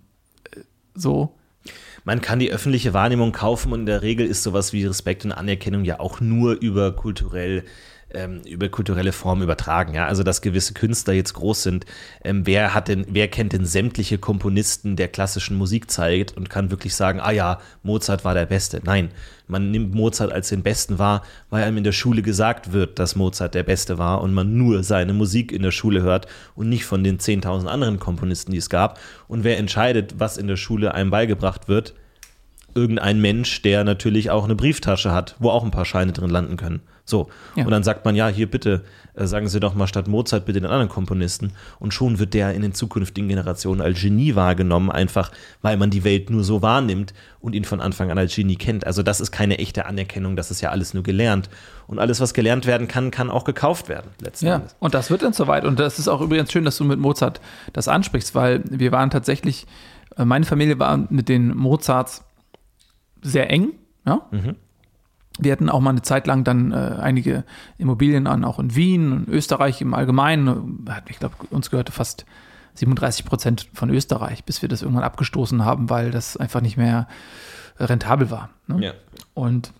äh, 0.54 0.60
so. 0.94 1.34
Man 2.08 2.22
kann 2.22 2.38
die 2.38 2.50
öffentliche 2.50 2.94
Wahrnehmung 2.94 3.32
kaufen 3.32 3.70
und 3.70 3.80
in 3.80 3.84
der 3.84 4.00
Regel 4.00 4.26
ist 4.26 4.42
sowas 4.42 4.72
wie 4.72 4.86
Respekt 4.86 5.26
und 5.26 5.32
Anerkennung 5.32 5.84
ja 5.84 6.00
auch 6.00 6.22
nur 6.22 6.54
über 6.58 6.96
kulturell 6.96 7.64
ähm, 8.14 8.40
über 8.46 8.68
kulturelle 8.68 9.12
Formen 9.12 9.42
übertragen. 9.42 9.94
Ja? 9.94 10.06
Also 10.06 10.22
dass 10.22 10.42
gewisse 10.42 10.74
Künstler 10.74 11.14
jetzt 11.14 11.34
groß 11.34 11.62
sind. 11.62 11.84
Ähm, 12.24 12.46
wer 12.46 12.74
hat 12.74 12.88
denn, 12.88 13.06
wer 13.08 13.28
kennt 13.28 13.52
denn 13.52 13.66
sämtliche 13.66 14.18
Komponisten 14.18 14.96
der 14.96 15.08
klassischen 15.08 15.56
Musikzeit 15.56 16.36
und 16.36 16.50
kann 16.50 16.70
wirklich 16.70 16.94
sagen, 16.94 17.20
ah 17.20 17.30
ja, 17.30 17.58
Mozart 17.82 18.24
war 18.24 18.34
der 18.34 18.46
Beste. 18.46 18.80
Nein, 18.84 19.10
man 19.46 19.70
nimmt 19.70 19.94
Mozart 19.94 20.32
als 20.32 20.48
den 20.48 20.62
Besten 20.62 20.98
wahr, 20.98 21.22
weil 21.50 21.64
einem 21.64 21.78
in 21.78 21.84
der 21.84 21.92
Schule 21.92 22.22
gesagt 22.22 22.72
wird, 22.72 22.98
dass 22.98 23.16
Mozart 23.16 23.54
der 23.54 23.62
Beste 23.62 23.98
war 23.98 24.20
und 24.20 24.34
man 24.34 24.56
nur 24.56 24.82
seine 24.82 25.12
Musik 25.12 25.52
in 25.52 25.62
der 25.62 25.70
Schule 25.70 26.02
hört 26.02 26.26
und 26.54 26.68
nicht 26.68 26.84
von 26.84 27.04
den 27.04 27.18
10.000 27.18 27.66
anderen 27.66 27.98
Komponisten, 27.98 28.52
die 28.52 28.58
es 28.58 28.70
gab. 28.70 28.98
Und 29.26 29.44
wer 29.44 29.58
entscheidet, 29.58 30.14
was 30.18 30.36
in 30.36 30.48
der 30.48 30.56
Schule 30.56 30.94
einem 30.94 31.10
beigebracht 31.10 31.68
wird, 31.68 31.94
irgendein 32.74 33.20
Mensch, 33.20 33.62
der 33.62 33.84
natürlich 33.84 34.30
auch 34.30 34.44
eine 34.44 34.54
Brieftasche 34.54 35.12
hat, 35.12 35.36
wo 35.38 35.50
auch 35.50 35.64
ein 35.64 35.70
paar 35.70 35.84
Scheine 35.84 36.12
drin 36.12 36.30
landen 36.30 36.56
können. 36.56 36.80
So. 37.04 37.28
Ja. 37.56 37.64
Und 37.64 37.70
dann 37.70 37.82
sagt 37.82 38.04
man, 38.04 38.14
ja, 38.14 38.28
hier 38.28 38.50
bitte, 38.50 38.84
äh, 39.14 39.26
sagen 39.26 39.48
Sie 39.48 39.60
doch 39.60 39.74
mal 39.74 39.86
statt 39.86 40.08
Mozart 40.08 40.44
bitte 40.44 40.60
den 40.60 40.70
anderen 40.70 40.90
Komponisten. 40.90 41.52
Und 41.78 41.94
schon 41.94 42.18
wird 42.18 42.34
der 42.34 42.52
in 42.52 42.60
den 42.60 42.74
zukünftigen 42.74 43.28
Generationen 43.30 43.80
als 43.80 43.98
Genie 43.98 44.34
wahrgenommen, 44.34 44.90
einfach 44.90 45.32
weil 45.62 45.78
man 45.78 45.88
die 45.88 46.04
Welt 46.04 46.28
nur 46.28 46.44
so 46.44 46.60
wahrnimmt 46.60 47.14
und 47.40 47.54
ihn 47.54 47.64
von 47.64 47.80
Anfang 47.80 48.10
an 48.10 48.18
als 48.18 48.34
Genie 48.36 48.56
kennt. 48.56 48.86
Also 48.86 49.02
das 49.02 49.22
ist 49.22 49.32
keine 49.32 49.58
echte 49.58 49.86
Anerkennung, 49.86 50.36
das 50.36 50.50
ist 50.50 50.60
ja 50.60 50.68
alles 50.68 50.92
nur 50.92 51.02
gelernt. 51.02 51.48
Und 51.86 51.98
alles, 51.98 52.20
was 52.20 52.34
gelernt 52.34 52.66
werden 52.66 52.88
kann, 52.88 53.10
kann 53.10 53.30
auch 53.30 53.44
gekauft 53.44 53.88
werden, 53.88 54.10
letzten 54.20 54.46
Ja, 54.46 54.56
Endes. 54.56 54.76
und 54.78 54.92
das 54.92 55.10
wird 55.10 55.22
dann 55.22 55.32
soweit. 55.32 55.64
Und 55.64 55.80
das 55.80 55.98
ist 55.98 56.08
auch 56.08 56.20
übrigens 56.20 56.52
schön, 56.52 56.66
dass 56.66 56.76
du 56.76 56.84
mit 56.84 56.98
Mozart 56.98 57.40
das 57.72 57.88
ansprichst, 57.88 58.34
weil 58.34 58.62
wir 58.68 58.92
waren 58.92 59.08
tatsächlich, 59.08 59.66
äh, 60.18 60.26
meine 60.26 60.44
Familie 60.44 60.78
war 60.78 60.98
mit 61.08 61.30
den 61.30 61.56
Mozarts 61.56 62.24
sehr 63.22 63.50
eng. 63.50 63.72
Ja? 64.06 64.22
Wir 65.40 65.52
hatten 65.52 65.68
auch 65.68 65.80
mal 65.80 65.90
eine 65.90 66.02
Zeit 66.02 66.26
lang 66.26 66.42
dann 66.44 66.72
äh, 66.72 66.96
einige 67.00 67.44
Immobilien 67.78 68.26
an, 68.26 68.44
auch 68.44 68.58
in 68.58 68.74
Wien 68.74 69.12
und 69.12 69.28
Österreich 69.28 69.80
im 69.80 69.94
Allgemeinen. 69.94 70.86
Äh, 70.88 71.00
Ich 71.08 71.18
glaube, 71.18 71.36
uns 71.50 71.70
gehörte 71.70 71.92
fast 71.92 72.26
37 72.74 73.24
Prozent 73.24 73.68
von 73.72 73.90
Österreich, 73.90 74.44
bis 74.44 74.62
wir 74.62 74.68
das 74.68 74.82
irgendwann 74.82 75.04
abgestoßen 75.04 75.64
haben, 75.64 75.90
weil 75.90 76.10
das 76.10 76.36
einfach 76.36 76.60
nicht 76.60 76.76
mehr 76.76 77.06
rentabel 77.78 78.30
war. 78.30 78.50
Ne? 78.66 78.86
Ja. 78.86 78.92
Und 79.34 79.72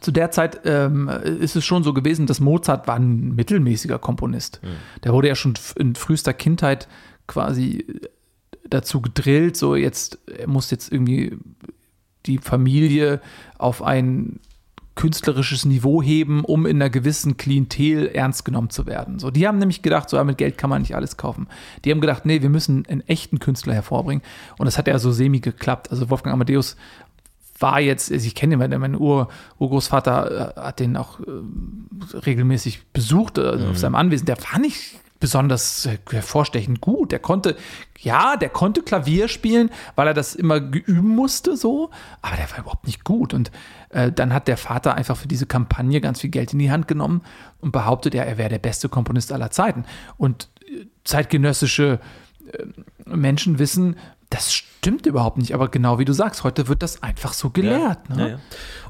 zu 0.00 0.10
der 0.10 0.30
Zeit 0.30 0.60
ähm, 0.64 1.08
ist 1.08 1.54
es 1.56 1.64
schon 1.64 1.82
so 1.82 1.92
gewesen, 1.92 2.26
dass 2.26 2.40
Mozart 2.40 2.88
war 2.88 2.96
ein 2.96 3.34
mittelmäßiger 3.34 3.98
Komponist. 3.98 4.60
Der 5.04 5.12
wurde 5.12 5.28
ja 5.28 5.34
schon 5.34 5.54
in 5.76 5.94
frühester 5.94 6.32
Kindheit 6.32 6.88
quasi 7.26 8.00
dazu 8.68 9.02
gedrillt, 9.02 9.56
so 9.56 9.76
jetzt, 9.76 10.18
er 10.26 10.48
muss 10.48 10.70
jetzt 10.70 10.90
irgendwie 10.90 11.36
die 12.26 12.38
Familie 12.38 13.20
auf 13.58 13.82
ein 13.82 14.40
künstlerisches 14.94 15.64
Niveau 15.64 16.02
heben, 16.02 16.44
um 16.44 16.66
in 16.66 16.76
einer 16.76 16.90
gewissen 16.90 17.36
Klientel 17.36 18.08
ernst 18.08 18.44
genommen 18.44 18.70
zu 18.70 18.86
werden. 18.86 19.18
So, 19.18 19.30
die 19.30 19.48
haben 19.48 19.58
nämlich 19.58 19.80
gedacht, 19.80 20.10
so 20.10 20.16
ja, 20.18 20.24
mit 20.24 20.38
Geld 20.38 20.58
kann 20.58 20.68
man 20.68 20.82
nicht 20.82 20.94
alles 20.94 21.16
kaufen. 21.16 21.48
Die 21.84 21.90
haben 21.90 22.00
gedacht, 22.00 22.26
nee, 22.26 22.42
wir 22.42 22.50
müssen 22.50 22.84
einen 22.86 23.00
echten 23.08 23.38
Künstler 23.38 23.72
hervorbringen. 23.72 24.22
Und 24.58 24.66
das 24.66 24.76
hat 24.76 24.86
ja 24.86 24.98
so 24.98 25.10
semi 25.10 25.40
geklappt. 25.40 25.90
Also 25.90 26.10
Wolfgang 26.10 26.34
Amadeus 26.34 26.76
war 27.58 27.80
jetzt, 27.80 28.12
also 28.12 28.26
ich 28.26 28.34
kenne 28.34 28.54
ihn, 28.54 28.80
mein 28.80 28.94
Ur 28.94 29.28
Urgroßvater 29.58 30.56
äh, 30.56 30.60
hat 30.60 30.80
den 30.80 30.96
auch 30.96 31.20
äh, 31.20 32.18
regelmäßig 32.18 32.82
besucht 32.92 33.38
äh, 33.38 33.66
auf 33.70 33.78
seinem 33.78 33.94
Anwesen. 33.94 34.26
Der 34.26 34.36
war 34.36 34.58
nicht 34.58 35.00
besonders 35.22 35.86
äh, 35.86 35.98
hervorstechend 36.10 36.80
gut. 36.80 37.12
Der 37.12 37.20
konnte, 37.20 37.56
ja, 38.00 38.36
der 38.36 38.48
konnte 38.48 38.82
Klavier 38.82 39.28
spielen, 39.28 39.70
weil 39.94 40.08
er 40.08 40.14
das 40.14 40.34
immer 40.34 40.60
geüben 40.60 41.08
musste, 41.08 41.56
so, 41.56 41.90
aber 42.22 42.36
der 42.36 42.50
war 42.50 42.58
überhaupt 42.58 42.86
nicht 42.88 43.04
gut. 43.04 43.32
Und 43.32 43.52
äh, 43.90 44.10
dann 44.10 44.34
hat 44.34 44.48
der 44.48 44.56
Vater 44.56 44.96
einfach 44.96 45.16
für 45.16 45.28
diese 45.28 45.46
Kampagne 45.46 46.00
ganz 46.00 46.20
viel 46.20 46.30
Geld 46.30 46.52
in 46.52 46.58
die 46.58 46.72
Hand 46.72 46.88
genommen 46.88 47.22
und 47.60 47.70
behauptet, 47.70 48.14
ja, 48.14 48.24
er 48.24 48.36
wäre 48.36 48.48
der 48.48 48.58
beste 48.58 48.88
Komponist 48.88 49.32
aller 49.32 49.52
Zeiten. 49.52 49.84
Und 50.16 50.48
äh, 50.66 50.86
zeitgenössische 51.04 52.00
äh, 52.52 52.64
Menschen 53.06 53.60
wissen, 53.60 53.96
das 54.32 54.54
stimmt 54.54 55.04
überhaupt 55.04 55.36
nicht, 55.36 55.52
aber 55.52 55.68
genau 55.68 55.98
wie 55.98 56.06
du 56.06 56.14
sagst, 56.14 56.42
heute 56.42 56.66
wird 56.66 56.82
das 56.82 57.02
einfach 57.02 57.34
so 57.34 57.50
gelehrt. 57.50 57.98
Ja, 58.08 58.16
ne? 58.16 58.30
ja. 58.30 58.38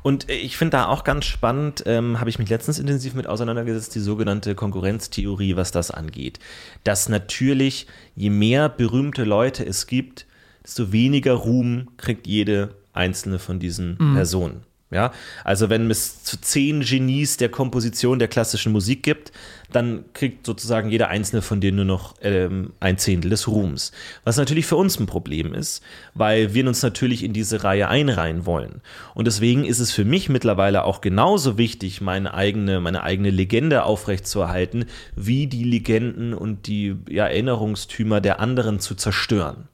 Und 0.02 0.30
äh, 0.30 0.34
ich 0.34 0.56
finde 0.56 0.76
da 0.76 0.86
auch 0.86 1.02
ganz 1.02 1.24
spannend, 1.24 1.82
ähm, 1.84 2.20
habe 2.20 2.30
ich 2.30 2.38
mich 2.38 2.48
letztens 2.48 2.78
intensiv 2.78 3.14
mit 3.14 3.26
auseinandergesetzt, 3.26 3.94
die 3.94 4.00
sogenannte 4.00 4.54
Konkurrenztheorie, 4.54 5.56
was 5.56 5.72
das 5.72 5.90
angeht. 5.90 6.38
Dass 6.84 7.08
natürlich, 7.08 7.88
je 8.14 8.30
mehr 8.30 8.68
berühmte 8.68 9.24
Leute 9.24 9.66
es 9.66 9.88
gibt, 9.88 10.26
desto 10.62 10.92
weniger 10.92 11.32
Ruhm 11.32 11.88
kriegt 11.96 12.28
jede 12.28 12.76
einzelne 12.92 13.40
von 13.40 13.58
diesen 13.58 13.96
Personen. 14.14 14.62
Ja, 14.92 15.10
also 15.42 15.70
wenn 15.70 15.90
es 15.90 16.22
zu 16.22 16.38
zehn 16.38 16.82
Genies 16.82 17.38
der 17.38 17.48
Komposition 17.48 18.18
der 18.18 18.28
klassischen 18.28 18.72
Musik 18.72 19.02
gibt, 19.02 19.32
dann 19.72 20.04
kriegt 20.12 20.44
sozusagen 20.44 20.90
jeder 20.90 21.08
einzelne 21.08 21.40
von 21.40 21.62
denen 21.62 21.76
nur 21.76 21.86
noch 21.86 22.14
ähm, 22.20 22.74
ein 22.78 22.98
Zehntel 22.98 23.30
des 23.30 23.48
Ruhms. 23.48 23.92
Was 24.24 24.36
natürlich 24.36 24.66
für 24.66 24.76
uns 24.76 25.00
ein 25.00 25.06
Problem 25.06 25.54
ist, 25.54 25.82
weil 26.12 26.52
wir 26.52 26.66
uns 26.68 26.82
natürlich 26.82 27.24
in 27.24 27.32
diese 27.32 27.64
Reihe 27.64 27.88
einreihen 27.88 28.44
wollen. 28.44 28.82
Und 29.14 29.26
deswegen 29.26 29.64
ist 29.64 29.78
es 29.78 29.92
für 29.92 30.04
mich 30.04 30.28
mittlerweile 30.28 30.84
auch 30.84 31.00
genauso 31.00 31.56
wichtig, 31.56 32.02
meine 32.02 32.34
eigene, 32.34 32.78
meine 32.80 33.02
eigene 33.02 33.30
Legende 33.30 33.84
aufrechtzuerhalten, 33.84 34.84
wie 35.16 35.46
die 35.46 35.64
Legenden 35.64 36.34
und 36.34 36.66
die 36.66 36.96
ja, 37.08 37.26
Erinnerungstümer 37.26 38.20
der 38.20 38.40
anderen 38.40 38.78
zu 38.78 38.94
zerstören. 38.94 39.68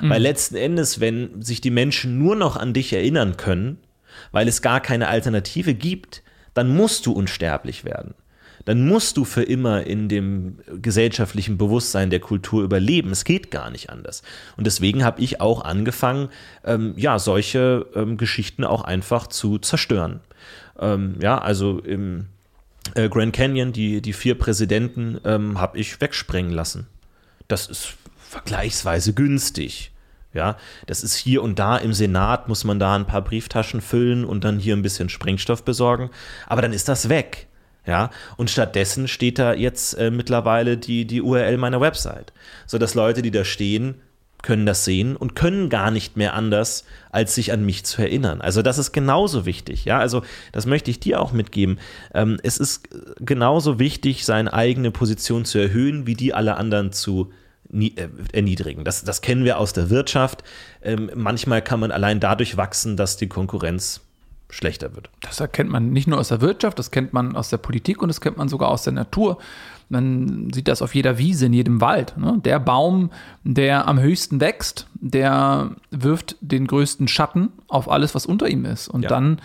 Weil 0.00 0.22
letzten 0.22 0.56
Endes, 0.56 1.00
wenn 1.00 1.42
sich 1.42 1.60
die 1.60 1.70
Menschen 1.70 2.18
nur 2.18 2.36
noch 2.36 2.56
an 2.56 2.72
dich 2.72 2.92
erinnern 2.92 3.36
können, 3.36 3.78
weil 4.34 4.48
es 4.48 4.62
gar 4.62 4.80
keine 4.80 5.06
Alternative 5.06 5.74
gibt, 5.74 6.24
dann 6.54 6.74
musst 6.74 7.06
du 7.06 7.12
unsterblich 7.12 7.84
werden. 7.84 8.14
Dann 8.64 8.84
musst 8.84 9.16
du 9.16 9.24
für 9.24 9.44
immer 9.44 9.86
in 9.86 10.08
dem 10.08 10.58
gesellschaftlichen 10.82 11.56
Bewusstsein 11.56 12.10
der 12.10 12.18
Kultur 12.18 12.64
überleben. 12.64 13.10
Es 13.12 13.24
geht 13.24 13.52
gar 13.52 13.70
nicht 13.70 13.90
anders. 13.90 14.22
Und 14.56 14.66
deswegen 14.66 15.04
habe 15.04 15.20
ich 15.20 15.40
auch 15.40 15.64
angefangen, 15.64 16.30
ähm, 16.64 16.94
ja, 16.96 17.20
solche 17.20 17.86
ähm, 17.94 18.16
Geschichten 18.16 18.64
auch 18.64 18.82
einfach 18.82 19.28
zu 19.28 19.58
zerstören. 19.58 20.18
Ähm, 20.80 21.14
ja, 21.20 21.38
also 21.38 21.78
im 21.78 22.26
äh, 22.96 23.08
Grand 23.08 23.34
Canyon, 23.34 23.72
die, 23.72 24.02
die 24.02 24.12
vier 24.12 24.36
Präsidenten, 24.36 25.20
ähm, 25.24 25.60
habe 25.60 25.78
ich 25.78 26.00
wegsprengen 26.00 26.52
lassen. 26.52 26.88
Das 27.46 27.68
ist 27.68 27.94
vergleichsweise 28.18 29.12
günstig. 29.12 29.92
Ja, 30.34 30.56
das 30.86 31.04
ist 31.04 31.14
hier 31.14 31.42
und 31.42 31.58
da 31.58 31.76
im 31.76 31.92
Senat, 31.92 32.48
muss 32.48 32.64
man 32.64 32.80
da 32.80 32.96
ein 32.96 33.06
paar 33.06 33.22
Brieftaschen 33.22 33.80
füllen 33.80 34.24
und 34.24 34.44
dann 34.44 34.58
hier 34.58 34.76
ein 34.76 34.82
bisschen 34.82 35.08
Sprengstoff 35.08 35.64
besorgen. 35.64 36.10
Aber 36.46 36.60
dann 36.60 36.72
ist 36.72 36.88
das 36.88 37.08
weg. 37.08 37.46
Ja, 37.86 38.10
und 38.36 38.50
stattdessen 38.50 39.08
steht 39.08 39.38
da 39.38 39.52
jetzt 39.52 39.94
äh, 39.94 40.10
mittlerweile 40.10 40.78
die, 40.78 41.06
die 41.06 41.20
URL 41.20 41.58
meiner 41.58 41.80
Website. 41.80 42.32
So 42.66 42.78
dass 42.78 42.94
Leute, 42.94 43.20
die 43.20 43.30
da 43.30 43.44
stehen, 43.44 44.00
können 44.42 44.66
das 44.66 44.84
sehen 44.84 45.16
und 45.16 45.34
können 45.34 45.68
gar 45.70 45.90
nicht 45.90 46.16
mehr 46.16 46.34
anders, 46.34 46.84
als 47.10 47.34
sich 47.34 47.52
an 47.52 47.64
mich 47.64 47.84
zu 47.84 48.02
erinnern. 48.02 48.40
Also 48.40 48.62
das 48.62 48.78
ist 48.78 48.92
genauso 48.92 49.46
wichtig. 49.46 49.84
Ja, 49.84 49.98
also 49.98 50.22
das 50.52 50.66
möchte 50.66 50.90
ich 50.90 51.00
dir 51.00 51.20
auch 51.20 51.32
mitgeben. 51.32 51.78
Ähm, 52.12 52.38
es 52.42 52.58
ist 52.58 52.88
genauso 53.20 53.78
wichtig, 53.78 54.24
seine 54.24 54.52
eigene 54.52 54.90
Position 54.90 55.44
zu 55.44 55.58
erhöhen, 55.58 56.06
wie 56.06 56.14
die 56.14 56.34
aller 56.34 56.58
anderen 56.58 56.92
zu 56.92 57.30
äh, 57.30 57.43
erniedrigen. 58.32 58.84
Das, 58.84 59.04
das 59.04 59.20
kennen 59.20 59.44
wir 59.44 59.58
aus 59.58 59.72
der 59.72 59.90
Wirtschaft. 59.90 60.44
Ähm, 60.82 61.10
manchmal 61.14 61.62
kann 61.62 61.80
man 61.80 61.90
allein 61.90 62.20
dadurch 62.20 62.56
wachsen, 62.56 62.96
dass 62.96 63.16
die 63.16 63.28
Konkurrenz 63.28 64.00
schlechter 64.50 64.94
wird. 64.94 65.10
Das 65.20 65.40
erkennt 65.40 65.70
man 65.70 65.90
nicht 65.90 66.06
nur 66.06 66.18
aus 66.18 66.28
der 66.28 66.40
Wirtschaft, 66.40 66.78
das 66.78 66.90
kennt 66.90 67.12
man 67.12 67.34
aus 67.34 67.48
der 67.48 67.56
Politik 67.56 68.02
und 68.02 68.08
das 68.08 68.20
kennt 68.20 68.36
man 68.36 68.48
sogar 68.48 68.68
aus 68.68 68.84
der 68.84 68.92
Natur. 68.92 69.38
Man 69.88 70.50
sieht 70.54 70.68
das 70.68 70.80
auf 70.80 70.94
jeder 70.94 71.18
Wiese, 71.18 71.46
in 71.46 71.52
jedem 71.52 71.80
Wald. 71.80 72.16
Ne? 72.16 72.40
Der 72.44 72.58
Baum, 72.60 73.10
der 73.42 73.88
am 73.88 73.98
höchsten 74.00 74.40
wächst, 74.40 74.86
der 74.94 75.72
wirft 75.90 76.36
den 76.40 76.66
größten 76.66 77.08
Schatten 77.08 77.50
auf 77.68 77.90
alles, 77.90 78.14
was 78.14 78.26
unter 78.26 78.48
ihm 78.48 78.64
ist. 78.64 78.88
Und 78.88 79.02
Ja. 79.02 79.08
dann 79.08 79.40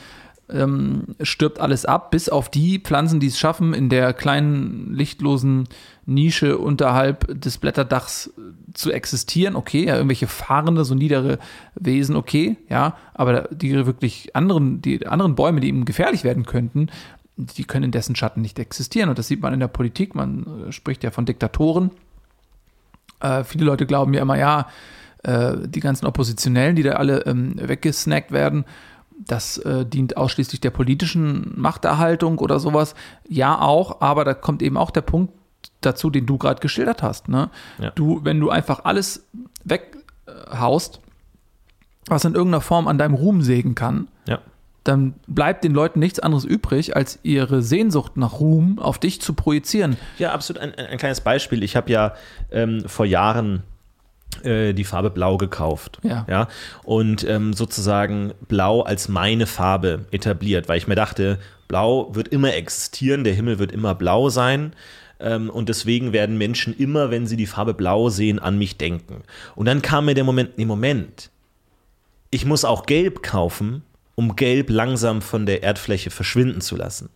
ähm, 0.52 1.16
stirbt 1.22 1.60
alles 1.60 1.86
ab, 1.86 2.12
bis 2.12 2.30
auf 2.30 2.50
die 2.50 2.80
Pflanzen, 2.80 3.20
die 3.20 3.28
es 3.28 3.40
schaffen, 3.40 3.74
in 3.74 3.90
der 3.90 4.14
kleinen, 4.14 4.94
lichtlosen 4.94 5.68
Nische 6.06 6.58
unterhalb 6.58 7.40
des 7.40 7.58
Blätterdachs 7.58 8.28
äh, 8.28 8.74
zu 8.74 8.92
existieren. 8.92 9.56
Okay, 9.56 9.86
ja, 9.86 9.96
irgendwelche 9.96 10.28
fahrende, 10.28 10.86
so 10.86 10.96
niedere 10.96 11.40
Wesen, 11.76 12.16
okay, 12.16 12.58
ja, 12.68 12.98
aber 13.14 13.50
die 13.52 13.86
wirklich 13.86 14.36
anderen, 14.36 14.82
die 14.82 15.06
anderen 15.06 15.36
Bäume, 15.36 15.60
die 15.60 15.70
ihm 15.70 15.86
gefährlich 15.86 16.24
werden 16.24 16.46
könnten, 16.46 16.88
die 17.38 17.64
können 17.64 17.86
in 17.86 17.92
dessen 17.92 18.16
Schatten 18.16 18.42
nicht 18.42 18.60
existieren. 18.60 19.10
Und 19.10 19.18
das 19.18 19.28
sieht 19.28 19.42
man 19.42 19.54
in 19.54 19.60
der 19.60 19.68
Politik. 19.68 20.16
Man 20.16 20.68
äh, 20.68 20.72
spricht 20.72 21.04
ja 21.04 21.12
von 21.12 21.26
Diktatoren. 21.26 21.92
Äh, 23.22 23.44
viele 23.44 23.66
Leute 23.66 23.86
glauben 23.86 24.14
ja 24.14 24.22
immer, 24.22 24.38
ja, 24.38 24.68
äh, 25.24 25.56
die 25.66 25.80
ganzen 25.80 26.06
Oppositionellen, 26.06 26.76
die 26.76 26.84
da 26.84 26.94
alle 26.94 27.26
ähm, 27.26 27.56
weggesnackt 27.58 28.32
werden, 28.32 28.66
das 29.20 29.58
äh, 29.60 29.86
dient 29.86 30.18
ausschließlich 30.18 30.62
der 30.62 30.72
politischen 30.72 31.54
Machterhaltung 31.60 32.40
oder 32.40 32.60
sowas. 32.60 32.96
Ja, 33.28 33.60
auch, 33.60 34.02
aber 34.02 34.24
da 34.26 34.34
kommt 34.34 34.62
eben 34.62 34.78
auch 34.78 34.92
der 34.92 35.02
Punkt 35.02 35.34
dazu, 35.82 36.10
den 36.10 36.26
du 36.26 36.38
gerade 36.38 36.62
geschildert 36.62 37.04
hast. 37.04 37.28
Ne? 37.28 37.50
Ja. 37.80 37.92
Du, 37.92 38.22
wenn 38.24 38.40
du 38.40 38.50
einfach 38.50 38.86
alles 38.86 39.28
weghaust, 39.66 41.00
was 42.08 42.26
in 42.26 42.34
irgendeiner 42.34 42.62
Form 42.62 42.88
an 42.88 42.98
deinem 42.98 43.14
Ruhm 43.14 43.42
sägen 43.42 43.76
kann, 43.76 44.08
Ja. 44.28 44.40
dann 44.84 45.14
bleibt 45.28 45.64
den 45.64 45.74
Leuten 45.74 46.00
nichts 46.00 46.20
anderes 46.20 46.46
übrig, 46.46 46.96
als 46.96 47.20
ihre 47.24 47.62
Sehnsucht 47.62 48.18
nach 48.18 48.40
Ruhm 48.40 48.80
auf 48.80 48.98
dich 49.00 49.22
zu 49.22 49.34
projizieren. 49.34 49.98
Ja, 50.18 50.32
absolut. 50.34 50.62
Ein, 50.62 50.74
ein 50.76 50.86
ein 50.88 50.98
kleines 50.98 51.22
Beispiel. 51.22 51.62
Ich 51.64 51.76
habe 51.76 51.92
ja 51.92 52.14
ähm, 52.52 52.84
vor 52.88 53.06
Jahren 53.06 53.64
die 54.44 54.84
Farbe 54.84 55.10
Blau 55.10 55.38
gekauft. 55.38 56.00
Ja. 56.04 56.26
ja? 56.30 56.48
Und 56.84 57.28
ähm, 57.28 57.54
sozusagen 57.54 58.34
Blau 58.48 58.82
als 58.82 59.10
meine 59.10 59.48
Farbe 59.48 60.06
etabliert, 60.12 60.70
weil 60.70 60.78
ich 60.78 60.88
mir 60.88 60.96
dachte, 60.96 61.40
Blau 61.68 62.16
wird 62.16 62.30
immer 62.30 62.54
existieren, 62.54 63.24
der 63.24 63.34
Himmel 63.34 63.60
wird 63.60 63.72
immer 63.72 63.96
blau 63.96 64.30
sein. 64.30 64.74
Ähm, 65.20 65.50
und 65.50 65.70
deswegen 65.70 66.14
werden 66.14 66.38
Menschen 66.38 66.76
immer, 66.76 67.12
wenn 67.12 67.28
sie 67.28 67.38
die 67.38 67.46
Farbe 67.46 67.74
Blau 67.74 68.10
sehen, 68.10 68.40
an 68.40 68.58
mich 68.58 68.78
denken. 68.78 69.24
Und 69.56 69.66
dann 69.66 69.82
kam 69.82 70.06
mir 70.06 70.16
der 70.16 70.24
Moment, 70.24 70.58
nee, 70.58 70.66
Moment. 70.66 71.30
ich 72.32 72.46
muss 72.46 72.66
auch 72.66 72.86
Gelb 72.86 73.24
kaufen, 73.24 73.84
um 74.16 74.36
Gelb 74.36 74.70
langsam 74.70 75.22
von 75.22 75.46
der 75.46 75.64
Erdfläche 75.64 76.10
verschwinden 76.10 76.62
zu 76.62 76.76
lassen. 76.76 77.10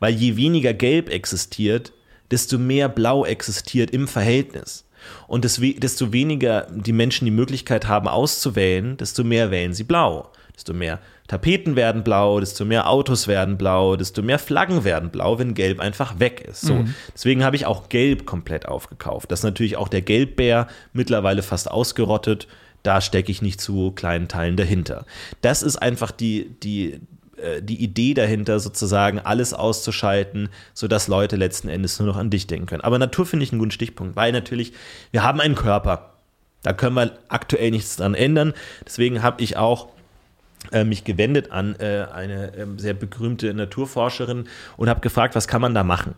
Weil 0.00 0.14
je 0.14 0.36
weniger 0.36 0.74
Gelb 0.74 1.08
existiert, 1.08 1.92
desto 2.30 2.58
mehr 2.58 2.88
Blau 2.88 3.24
existiert 3.24 3.90
im 3.90 4.08
Verhältnis. 4.08 4.85
Und 5.26 5.44
desto 5.44 6.12
weniger 6.12 6.66
die 6.70 6.92
Menschen 6.92 7.24
die 7.24 7.30
Möglichkeit 7.30 7.88
haben 7.88 8.08
auszuwählen, 8.08 8.96
desto 8.96 9.24
mehr 9.24 9.50
wählen 9.50 9.72
sie 9.72 9.84
blau. 9.84 10.30
Desto 10.54 10.72
mehr 10.72 11.00
Tapeten 11.28 11.76
werden 11.76 12.04
blau, 12.04 12.40
desto 12.40 12.64
mehr 12.64 12.88
Autos 12.88 13.26
werden 13.26 13.58
blau, 13.58 13.96
desto 13.96 14.22
mehr 14.22 14.38
Flaggen 14.38 14.84
werden 14.84 15.10
blau, 15.10 15.38
wenn 15.38 15.54
Gelb 15.54 15.80
einfach 15.80 16.18
weg 16.20 16.40
ist. 16.48 16.62
So, 16.62 16.74
mhm. 16.74 16.94
deswegen 17.12 17.44
habe 17.44 17.56
ich 17.56 17.66
auch 17.66 17.88
Gelb 17.88 18.26
komplett 18.26 18.66
aufgekauft. 18.66 19.30
Das 19.30 19.40
ist 19.40 19.44
natürlich 19.44 19.76
auch 19.76 19.88
der 19.88 20.02
Gelbbär 20.02 20.68
mittlerweile 20.92 21.42
fast 21.42 21.70
ausgerottet. 21.70 22.46
Da 22.82 23.00
stecke 23.00 23.32
ich 23.32 23.42
nicht 23.42 23.60
zu 23.60 23.90
kleinen 23.90 24.28
Teilen 24.28 24.56
dahinter. 24.56 25.04
Das 25.40 25.62
ist 25.62 25.76
einfach 25.76 26.12
die, 26.12 26.54
die, 26.62 27.00
die 27.60 27.82
Idee 27.82 28.14
dahinter, 28.14 28.60
sozusagen 28.60 29.18
alles 29.18 29.52
auszuschalten, 29.52 30.48
sodass 30.72 31.06
Leute 31.06 31.36
letzten 31.36 31.68
Endes 31.68 31.98
nur 31.98 32.08
noch 32.08 32.16
an 32.16 32.30
dich 32.30 32.46
denken 32.46 32.66
können. 32.66 32.80
Aber 32.80 32.98
Natur 32.98 33.26
finde 33.26 33.44
ich 33.44 33.52
einen 33.52 33.58
guten 33.58 33.70
Stichpunkt, 33.70 34.16
weil 34.16 34.32
natürlich, 34.32 34.72
wir 35.10 35.22
haben 35.22 35.40
einen 35.40 35.54
Körper. 35.54 36.14
Da 36.62 36.72
können 36.72 36.96
wir 36.96 37.12
aktuell 37.28 37.70
nichts 37.70 37.96
dran 37.96 38.14
ändern. 38.14 38.54
Deswegen 38.84 39.22
habe 39.22 39.42
ich 39.42 39.56
auch 39.56 39.88
äh, 40.72 40.84
mich 40.84 41.04
gewendet 41.04 41.52
an 41.52 41.76
äh, 41.78 42.06
eine 42.12 42.54
äh, 42.54 42.66
sehr 42.76 42.94
berühmte 42.94 43.52
Naturforscherin 43.54 44.48
und 44.76 44.88
habe 44.88 45.00
gefragt, 45.00 45.34
was 45.34 45.46
kann 45.46 45.60
man 45.60 45.74
da 45.74 45.84
machen? 45.84 46.14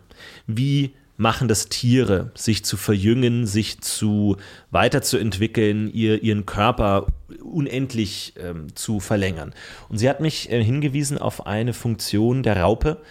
Wie 0.47 0.93
machen 1.19 1.49
das 1.49 1.67
Tiere, 1.67 2.31
sich 2.33 2.63
zu 2.63 2.77
verjüngen, 2.77 3.45
sich 3.45 3.81
zu 3.81 4.37
weiterzuentwickeln, 4.71 5.91
ihr, 5.91 6.23
ihren 6.23 6.45
Körper 6.45 7.07
unendlich 7.43 8.33
ähm, 8.41 8.73
zu 8.73 9.01
verlängern. 9.01 9.53
Und 9.89 9.97
sie 9.97 10.09
hat 10.09 10.21
mich 10.21 10.49
äh, 10.49 10.63
hingewiesen 10.63 11.17
auf 11.17 11.45
eine 11.45 11.73
Funktion 11.73 12.41
der 12.41 12.61
Raupe, 12.61 13.01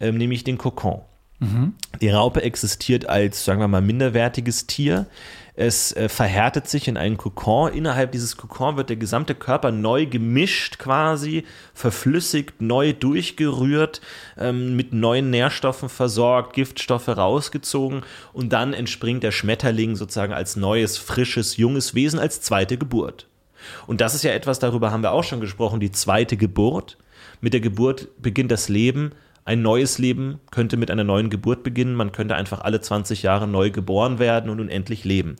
äh, 0.00 0.10
nämlich 0.10 0.44
den 0.44 0.56
Kokon. 0.56 1.02
Mhm. 1.40 1.74
Die 2.00 2.08
Raupe 2.08 2.42
existiert 2.42 3.06
als, 3.06 3.44
sagen 3.44 3.60
wir 3.60 3.68
mal, 3.68 3.82
minderwertiges 3.82 4.66
Tier. 4.66 5.04
Es 5.60 5.90
äh, 5.96 6.08
verhärtet 6.08 6.68
sich 6.68 6.86
in 6.86 6.96
einen 6.96 7.16
Kokon. 7.16 7.72
Innerhalb 7.72 8.12
dieses 8.12 8.36
Kokon 8.36 8.76
wird 8.76 8.90
der 8.90 8.96
gesamte 8.96 9.34
Körper 9.34 9.72
neu 9.72 10.06
gemischt 10.06 10.78
quasi, 10.78 11.42
verflüssigt, 11.74 12.62
neu 12.62 12.92
durchgerührt, 12.92 14.00
ähm, 14.38 14.76
mit 14.76 14.92
neuen 14.92 15.30
Nährstoffen 15.30 15.88
versorgt, 15.88 16.52
Giftstoffe 16.52 17.08
rausgezogen 17.08 18.04
und 18.32 18.52
dann 18.52 18.72
entspringt 18.72 19.24
der 19.24 19.32
Schmetterling 19.32 19.96
sozusagen 19.96 20.32
als 20.32 20.54
neues, 20.54 20.96
frisches, 20.96 21.56
junges 21.56 21.92
Wesen 21.92 22.20
als 22.20 22.40
zweite 22.40 22.78
Geburt. 22.78 23.26
Und 23.88 24.00
das 24.00 24.14
ist 24.14 24.22
ja 24.22 24.30
etwas, 24.30 24.60
darüber 24.60 24.92
haben 24.92 25.02
wir 25.02 25.10
auch 25.10 25.24
schon 25.24 25.40
gesprochen, 25.40 25.80
die 25.80 25.90
zweite 25.90 26.36
Geburt. 26.36 26.98
Mit 27.40 27.52
der 27.52 27.60
Geburt 27.60 28.06
beginnt 28.22 28.52
das 28.52 28.68
Leben 28.68 29.10
ein 29.48 29.62
neues 29.62 29.96
Leben 29.96 30.40
könnte 30.50 30.76
mit 30.76 30.90
einer 30.90 31.04
neuen 31.04 31.30
Geburt 31.30 31.62
beginnen. 31.62 31.94
Man 31.94 32.12
könnte 32.12 32.34
einfach 32.34 32.60
alle 32.60 32.82
20 32.82 33.22
Jahre 33.22 33.48
neu 33.48 33.70
geboren 33.70 34.18
werden 34.18 34.50
und 34.50 34.60
unendlich 34.60 35.04
leben. 35.06 35.36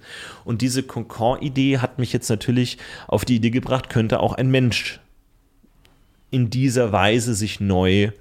Und 0.46 0.62
diese 0.62 0.82
Concon-Idee 0.82 1.76
hat 1.78 1.98
mich 1.98 2.14
jetzt 2.14 2.30
natürlich 2.30 2.78
auf 3.06 3.26
die 3.26 3.36
Idee 3.36 3.50
gebracht, 3.50 3.90
könnte 3.90 4.20
auch 4.20 4.32
ein 4.32 4.50
Mensch 4.50 4.98
in 6.30 6.48
dieser 6.48 6.90
Weise 6.90 7.34
sich 7.34 7.60
neu 7.60 8.12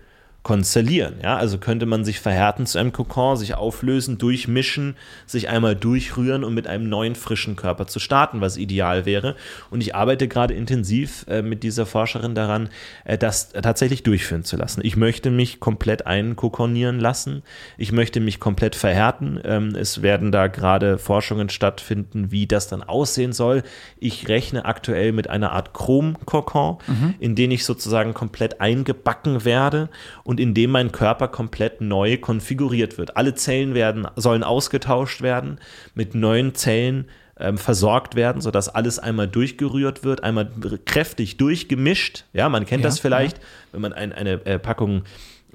konstellieren. 0.47 1.15
Ja? 1.21 1.35
Also 1.35 1.57
könnte 1.57 1.85
man 1.85 2.05
sich 2.05 2.21
verhärten 2.21 2.65
zu 2.65 2.79
einem 2.79 2.93
Kokon, 2.93 3.35
sich 3.35 3.55
auflösen, 3.55 4.17
durchmischen, 4.17 4.95
sich 5.25 5.49
einmal 5.49 5.75
durchrühren 5.75 6.45
und 6.45 6.53
mit 6.53 6.67
einem 6.67 6.87
neuen 6.87 7.15
frischen 7.15 7.57
Körper 7.57 7.85
zu 7.85 7.99
starten, 7.99 8.39
was 8.39 8.55
ideal 8.55 9.05
wäre. 9.05 9.35
Und 9.71 9.81
ich 9.81 9.93
arbeite 9.93 10.29
gerade 10.29 10.53
intensiv 10.53 11.25
äh, 11.27 11.41
mit 11.41 11.63
dieser 11.63 11.85
Forscherin 11.85 12.33
daran, 12.33 12.69
äh, 13.03 13.17
das 13.17 13.49
tatsächlich 13.49 14.03
durchführen 14.03 14.45
zu 14.45 14.55
lassen. 14.55 14.79
Ich 14.85 14.95
möchte 14.95 15.31
mich 15.31 15.59
komplett 15.59 16.07
einkokonieren 16.07 17.01
lassen. 17.01 17.43
Ich 17.77 17.91
möchte 17.91 18.21
mich 18.21 18.39
komplett 18.39 18.77
verhärten. 18.77 19.41
Ähm, 19.43 19.75
es 19.75 20.01
werden 20.01 20.31
da 20.31 20.47
gerade 20.47 20.97
Forschungen 20.97 21.49
stattfinden, 21.49 22.31
wie 22.31 22.47
das 22.47 22.69
dann 22.69 22.83
aussehen 22.83 23.33
soll. 23.33 23.63
Ich 23.99 24.29
rechne 24.29 24.63
aktuell 24.63 25.11
mit 25.11 25.29
einer 25.29 25.51
Art 25.51 25.73
Chrom-Kokon, 25.73 26.77
mhm. 26.87 27.15
in 27.19 27.35
den 27.35 27.51
ich 27.51 27.65
sozusagen 27.65 28.13
komplett 28.13 28.61
eingebacken 28.61 29.43
werde 29.43 29.89
und 30.23 30.36
und 30.37 30.41
in 30.41 30.53
dem 30.53 30.69
mein 30.69 30.91
Körper 30.91 31.27
komplett 31.27 31.81
neu 31.81 32.17
konfiguriert 32.17 32.99
wird. 32.99 33.17
Alle 33.17 33.33
Zellen 33.33 33.73
werden, 33.73 34.07
sollen 34.15 34.43
ausgetauscht 34.43 35.23
werden, 35.23 35.59
mit 35.95 36.13
neuen 36.13 36.53
Zellen 36.53 37.05
ähm, 37.39 37.57
versorgt 37.57 38.15
werden, 38.15 38.39
sodass 38.39 38.69
alles 38.69 38.99
einmal 38.99 39.27
durchgerührt 39.27 40.03
wird, 40.03 40.23
einmal 40.23 40.47
kräftig 40.85 41.37
durchgemischt. 41.37 42.25
Ja, 42.33 42.49
man 42.49 42.67
kennt 42.67 42.83
ja, 42.83 42.89
das 42.89 42.99
vielleicht, 42.99 43.37
ja. 43.37 43.43
wenn 43.71 43.81
man 43.81 43.93
ein, 43.93 44.13
eine 44.13 44.45
äh, 44.45 44.59
Packung 44.59 45.03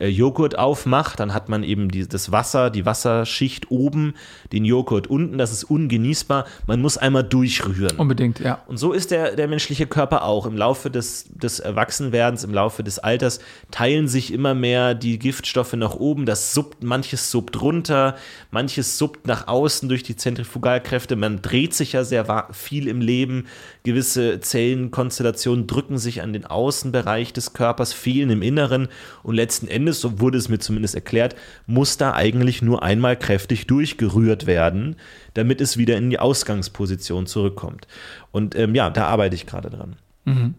Joghurt 0.08 0.58
aufmacht, 0.58 1.20
dann 1.20 1.34
hat 1.34 1.48
man 1.48 1.62
eben 1.62 1.90
die, 1.90 2.08
das 2.08 2.32
Wasser, 2.32 2.70
die 2.70 2.84
Wasserschicht 2.84 3.70
oben, 3.70 4.14
den 4.52 4.64
Joghurt 4.64 5.06
unten, 5.06 5.38
das 5.38 5.52
ist 5.52 5.64
ungenießbar. 5.64 6.46
Man 6.66 6.80
muss 6.80 6.96
einmal 6.96 7.24
durchrühren. 7.24 7.98
Unbedingt, 7.98 8.40
ja. 8.40 8.60
Und 8.66 8.78
so 8.78 8.92
ist 8.92 9.10
der, 9.10 9.36
der 9.36 9.48
menschliche 9.48 9.86
Körper 9.86 10.24
auch. 10.24 10.46
Im 10.46 10.56
Laufe 10.56 10.90
des, 10.90 11.26
des 11.28 11.60
Erwachsenwerdens, 11.60 12.44
im 12.44 12.52
Laufe 12.52 12.82
des 12.82 12.98
Alters 12.98 13.40
teilen 13.70 14.08
sich 14.08 14.32
immer 14.32 14.54
mehr 14.54 14.94
die 14.94 15.18
Giftstoffe 15.18 15.74
nach 15.74 15.94
oben. 15.94 16.26
Das 16.26 16.54
suppt, 16.54 16.82
manches 16.82 17.30
suppt 17.30 17.60
runter, 17.60 18.16
manches 18.50 18.98
suppt 18.98 19.26
nach 19.26 19.46
außen 19.46 19.88
durch 19.88 20.02
die 20.02 20.16
Zentrifugalkräfte. 20.16 21.16
Man 21.16 21.42
dreht 21.42 21.74
sich 21.74 21.92
ja 21.92 22.04
sehr 22.04 22.48
viel 22.52 22.88
im 22.88 23.00
Leben. 23.00 23.46
Gewisse 23.84 24.40
Zellenkonstellationen 24.40 25.66
drücken 25.66 25.98
sich 25.98 26.22
an 26.22 26.32
den 26.32 26.46
Außenbereich 26.46 27.32
des 27.32 27.52
Körpers, 27.52 27.92
fehlen 27.92 28.30
im 28.30 28.42
Inneren 28.42 28.88
und 29.22 29.34
letzten 29.34 29.68
Endes 29.68 29.91
Endes, 29.92 30.00
so 30.00 30.20
wurde 30.20 30.38
es 30.38 30.48
mir 30.48 30.58
zumindest 30.58 30.94
erklärt, 30.94 31.36
muss 31.66 31.96
da 31.96 32.14
eigentlich 32.14 32.62
nur 32.62 32.82
einmal 32.82 33.16
kräftig 33.16 33.66
durchgerührt 33.66 34.46
werden, 34.46 34.96
damit 35.34 35.60
es 35.60 35.76
wieder 35.76 35.96
in 35.96 36.10
die 36.10 36.18
Ausgangsposition 36.18 37.26
zurückkommt. 37.26 37.86
Und 38.30 38.54
ähm, 38.56 38.74
ja, 38.74 38.90
da 38.90 39.06
arbeite 39.06 39.34
ich 39.34 39.46
gerade 39.46 39.70
dran. 39.70 39.96
Mhm. 40.24 40.54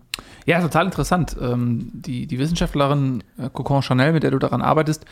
Ja, 0.45 0.61
total 0.61 0.85
interessant. 0.85 1.35
Ähm, 1.41 1.89
die, 1.93 2.27
die 2.27 2.37
Wissenschaftlerin 2.37 3.23
äh, 3.37 3.49
Cocon 3.49 3.81
Chanel, 3.81 4.13
mit 4.13 4.23
der 4.23 4.31
du 4.31 4.39
daran 4.39 4.61
arbeitest, 4.61 5.05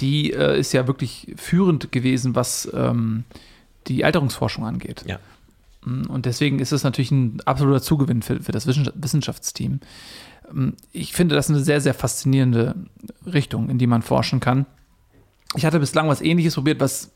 die 0.00 0.32
äh, 0.32 0.58
ist 0.58 0.72
ja 0.72 0.86
wirklich 0.86 1.32
führend 1.36 1.92
gewesen, 1.92 2.34
was 2.34 2.68
ähm, 2.74 3.24
die 3.86 4.04
Alterungsforschung 4.04 4.64
angeht. 4.64 5.04
Ja. 5.06 5.18
Mm, 5.84 6.08
und 6.08 6.26
deswegen 6.26 6.58
ist 6.58 6.72
es 6.72 6.84
natürlich 6.84 7.10
ein 7.10 7.40
absoluter 7.44 7.82
Zugewinn 7.82 8.22
für, 8.22 8.42
für 8.42 8.52
das 8.52 8.66
Wissenschaftsteam. 8.66 9.80
Ähm, 10.50 10.74
ich 10.92 11.12
finde 11.12 11.34
das 11.34 11.48
eine 11.48 11.60
sehr, 11.60 11.80
sehr 11.80 11.94
faszinierende 11.94 12.74
Richtung, 13.26 13.70
in 13.70 13.78
die 13.78 13.86
man 13.86 14.02
forschen 14.02 14.40
kann. 14.40 14.66
Ich 15.56 15.64
hatte 15.64 15.80
bislang 15.80 16.08
was 16.08 16.20
ähnliches 16.20 16.54
probiert, 16.54 16.80
was 16.80 17.10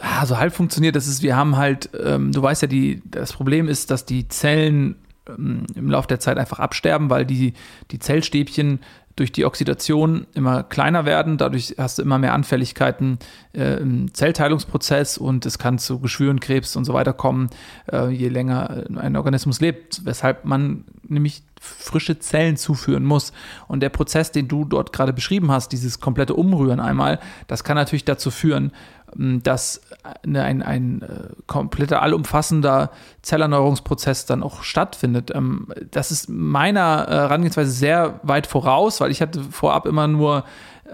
ah, 0.00 0.26
so 0.26 0.38
halb 0.38 0.54
funktioniert. 0.54 0.96
Das 0.96 1.06
ist, 1.06 1.22
wir 1.22 1.36
haben 1.36 1.56
halt, 1.56 1.90
ähm, 2.02 2.32
du 2.32 2.42
weißt 2.42 2.62
ja, 2.62 2.68
die, 2.68 3.02
das 3.04 3.32
Problem 3.32 3.68
ist, 3.68 3.90
dass 3.90 4.04
die 4.04 4.28
Zellen 4.28 4.96
ähm, 5.28 5.66
im 5.74 5.90
Laufe 5.90 6.08
der 6.08 6.20
Zeit 6.20 6.38
einfach 6.38 6.58
absterben, 6.58 7.10
weil 7.10 7.26
die, 7.26 7.54
die 7.90 7.98
Zellstäbchen 7.98 8.80
durch 9.18 9.32
die 9.32 9.44
Oxidation 9.44 10.26
immer 10.34 10.62
kleiner 10.62 11.04
werden. 11.04 11.38
Dadurch 11.38 11.74
hast 11.76 11.98
du 11.98 12.02
immer 12.02 12.18
mehr 12.18 12.34
Anfälligkeiten 12.34 13.18
äh, 13.52 13.80
im 13.80 14.14
Zellteilungsprozess 14.14 15.18
und 15.18 15.44
es 15.44 15.58
kann 15.58 15.78
zu 15.78 15.98
Geschwüren, 15.98 16.38
Krebs 16.38 16.76
und 16.76 16.84
so 16.84 16.94
weiter 16.94 17.12
kommen, 17.12 17.50
äh, 17.92 18.10
je 18.10 18.28
länger 18.28 18.84
ein 18.96 19.16
Organismus 19.16 19.60
lebt. 19.60 20.04
Weshalb 20.04 20.44
man 20.44 20.84
nämlich 21.02 21.42
frische 21.60 22.18
Zellen 22.18 22.56
zuführen 22.56 23.04
muss. 23.04 23.32
Und 23.66 23.80
der 23.80 23.88
Prozess, 23.88 24.32
den 24.32 24.48
du 24.48 24.64
dort 24.64 24.92
gerade 24.92 25.12
beschrieben 25.12 25.50
hast, 25.50 25.72
dieses 25.72 26.00
komplette 26.00 26.34
Umrühren 26.34 26.80
einmal, 26.80 27.18
das 27.46 27.64
kann 27.64 27.76
natürlich 27.76 28.04
dazu 28.04 28.30
führen, 28.30 28.72
ähm, 29.16 29.42
dass 29.42 29.80
eine, 30.22 30.42
ein, 30.42 30.62
ein 30.62 31.02
äh, 31.02 31.06
kompletter, 31.46 32.02
allumfassender 32.02 32.90
Zellerneuerungsprozess 33.22 34.26
dann 34.26 34.42
auch 34.42 34.62
stattfindet. 34.62 35.32
Ähm, 35.34 35.68
das 35.90 36.10
ist 36.10 36.28
meiner 36.28 37.06
äh, 37.08 37.12
Herangehensweise 37.12 37.70
sehr 37.70 38.20
weit 38.22 38.46
voraus, 38.46 39.00
weil 39.00 39.10
ich 39.10 39.22
hatte 39.22 39.42
vorab 39.42 39.86
immer 39.86 40.06
nur 40.06 40.44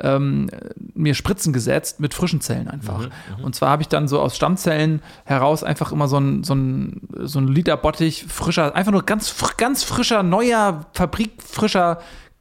ähm, 0.01 0.49
mir 0.95 1.14
Spritzen 1.14 1.53
gesetzt 1.53 2.01
mit 2.01 2.14
frischen 2.14 2.40
Zellen 2.40 2.68
einfach. 2.68 2.99
Mhm, 2.99 3.38
mhm. 3.38 3.45
und 3.45 3.55
zwar 3.55 3.70
habe 3.70 3.82
ich 3.82 3.88
dann 3.88 4.09
so 4.09 4.20
aus 4.20 4.36
Stammzellen 4.36 5.03
heraus 5.24 5.62
einfach 5.62 5.92
immer 5.92 6.09
so 6.09 6.18
ein, 6.18 6.45
so 6.45 6.55
ein, 6.55 7.03
so 7.20 7.38
ein 7.38 7.49
Liter 7.49 7.76
Bottich 7.76 8.24
frischer, 8.28 8.74
einfach 8.74 8.92
nur 8.92 9.05
ganz, 9.05 9.34
ganz 9.57 9.84
frischer, 9.84 10.22
neuer, 10.22 10.86
fabrikfrischer 10.92 11.99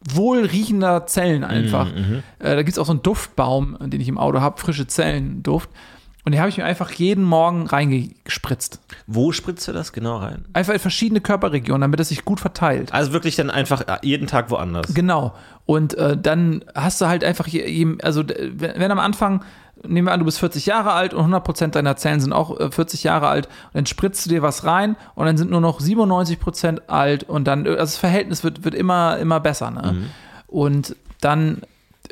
wohlriechender 0.09 1.07
Zellen 1.07 1.43
einfach. 1.43 1.85
Mhm, 1.85 1.99
mhm. 1.99 2.23
äh, 2.39 2.55
da 2.55 2.63
gibt 2.63 2.73
es 2.73 2.79
auch 2.79 2.85
so 2.85 2.91
einen 2.91 3.03
Duftbaum, 3.03 3.77
den 3.79 4.01
ich 4.01 4.07
im 4.07 4.17
Auto 4.17 4.41
habe, 4.41 4.59
frische 4.59 4.87
Zellen, 4.87 5.43
Duft. 5.43 5.69
Und 6.25 6.31
die 6.31 6.39
habe 6.39 6.49
ich 6.49 6.57
mir 6.57 6.63
einfach 6.63 6.91
jeden 6.91 7.23
Morgen 7.23 7.67
reingespritzt. 7.67 8.79
Wo 9.07 9.33
spritzt 9.33 9.67
du 9.67 9.73
das 9.73 9.91
genau 9.91 10.17
rein? 10.17 10.45
Einfach 10.53 10.73
in 10.73 10.79
verschiedene 10.79 11.19
Körperregionen, 11.19 11.81
damit 11.81 11.99
es 11.99 12.09
sich 12.09 12.23
gut 12.23 12.39
verteilt. 12.39 12.93
Also 12.93 13.11
wirklich 13.11 13.35
dann 13.35 13.49
einfach 13.49 13.81
äh, 13.81 13.97
jeden 14.03 14.27
Tag 14.27 14.49
woanders. 14.49 14.93
Genau. 14.93 15.33
Und 15.65 15.95
äh, 15.95 16.17
dann 16.17 16.63
hast 16.75 17.01
du 17.01 17.07
halt 17.07 17.23
einfach, 17.23 17.47
also 18.01 18.23
wenn 18.25 18.91
am 18.91 18.99
Anfang 18.99 19.43
nehmen 19.85 20.07
wir 20.07 20.13
an, 20.13 20.19
du 20.19 20.25
bist 20.25 20.39
40 20.39 20.65
Jahre 20.65 20.93
alt 20.93 21.13
und 21.13 21.33
100% 21.33 21.67
deiner 21.69 21.97
Zellen 21.97 22.19
sind 22.19 22.33
auch 22.33 22.57
äh, 22.59 22.71
40 22.71 23.03
Jahre 23.03 23.27
alt 23.27 23.49
dann 23.73 23.85
spritzt 23.85 24.25
du 24.25 24.29
dir 24.29 24.41
was 24.41 24.63
rein 24.63 24.95
und 25.15 25.25
dann 25.25 25.37
sind 25.37 25.51
nur 25.51 25.61
noch 25.61 25.81
97% 25.81 26.87
alt 26.87 27.23
und 27.23 27.45
dann, 27.45 27.65
äh, 27.65 27.69
also 27.69 27.81
das 27.81 27.97
Verhältnis 27.97 28.43
wird, 28.43 28.63
wird 28.63 28.75
immer, 28.75 29.17
immer 29.17 29.39
besser. 29.39 29.71
Ne? 29.71 29.93
Mhm. 29.93 30.09
Und 30.47 30.95
dann, 31.21 31.61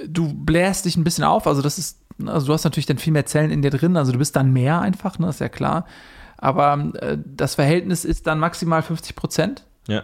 du 0.06 0.34
bläst 0.34 0.86
dich 0.86 0.98
ein 0.98 1.04
bisschen 1.04 1.24
auf, 1.24 1.48
also 1.48 1.62
das 1.62 1.78
ist, 1.78 2.01
also 2.28 2.48
du 2.48 2.54
hast 2.54 2.64
natürlich 2.64 2.86
dann 2.86 2.98
viel 2.98 3.14
mehr 3.14 3.26
Zellen 3.26 3.52
in 3.52 3.62
dir 3.62 3.72
drin, 3.72 3.98
also 3.98 4.12
du 4.12 4.18
bist 4.18 4.36
dann 4.36 4.52
mehr 4.54 4.82
einfach, 4.82 5.20
ne, 5.20 5.30
ist 5.30 5.40
ja 5.40 5.50
klar. 5.50 5.86
Aber 6.38 6.92
äh, 7.00 7.18
das 7.24 7.56
Verhältnis 7.56 8.04
ist 8.06 8.28
dann 8.28 8.40
maximal 8.40 8.82
50 8.82 9.16
Prozent 9.16 9.64
Ja. 9.88 10.00
äh, 10.00 10.04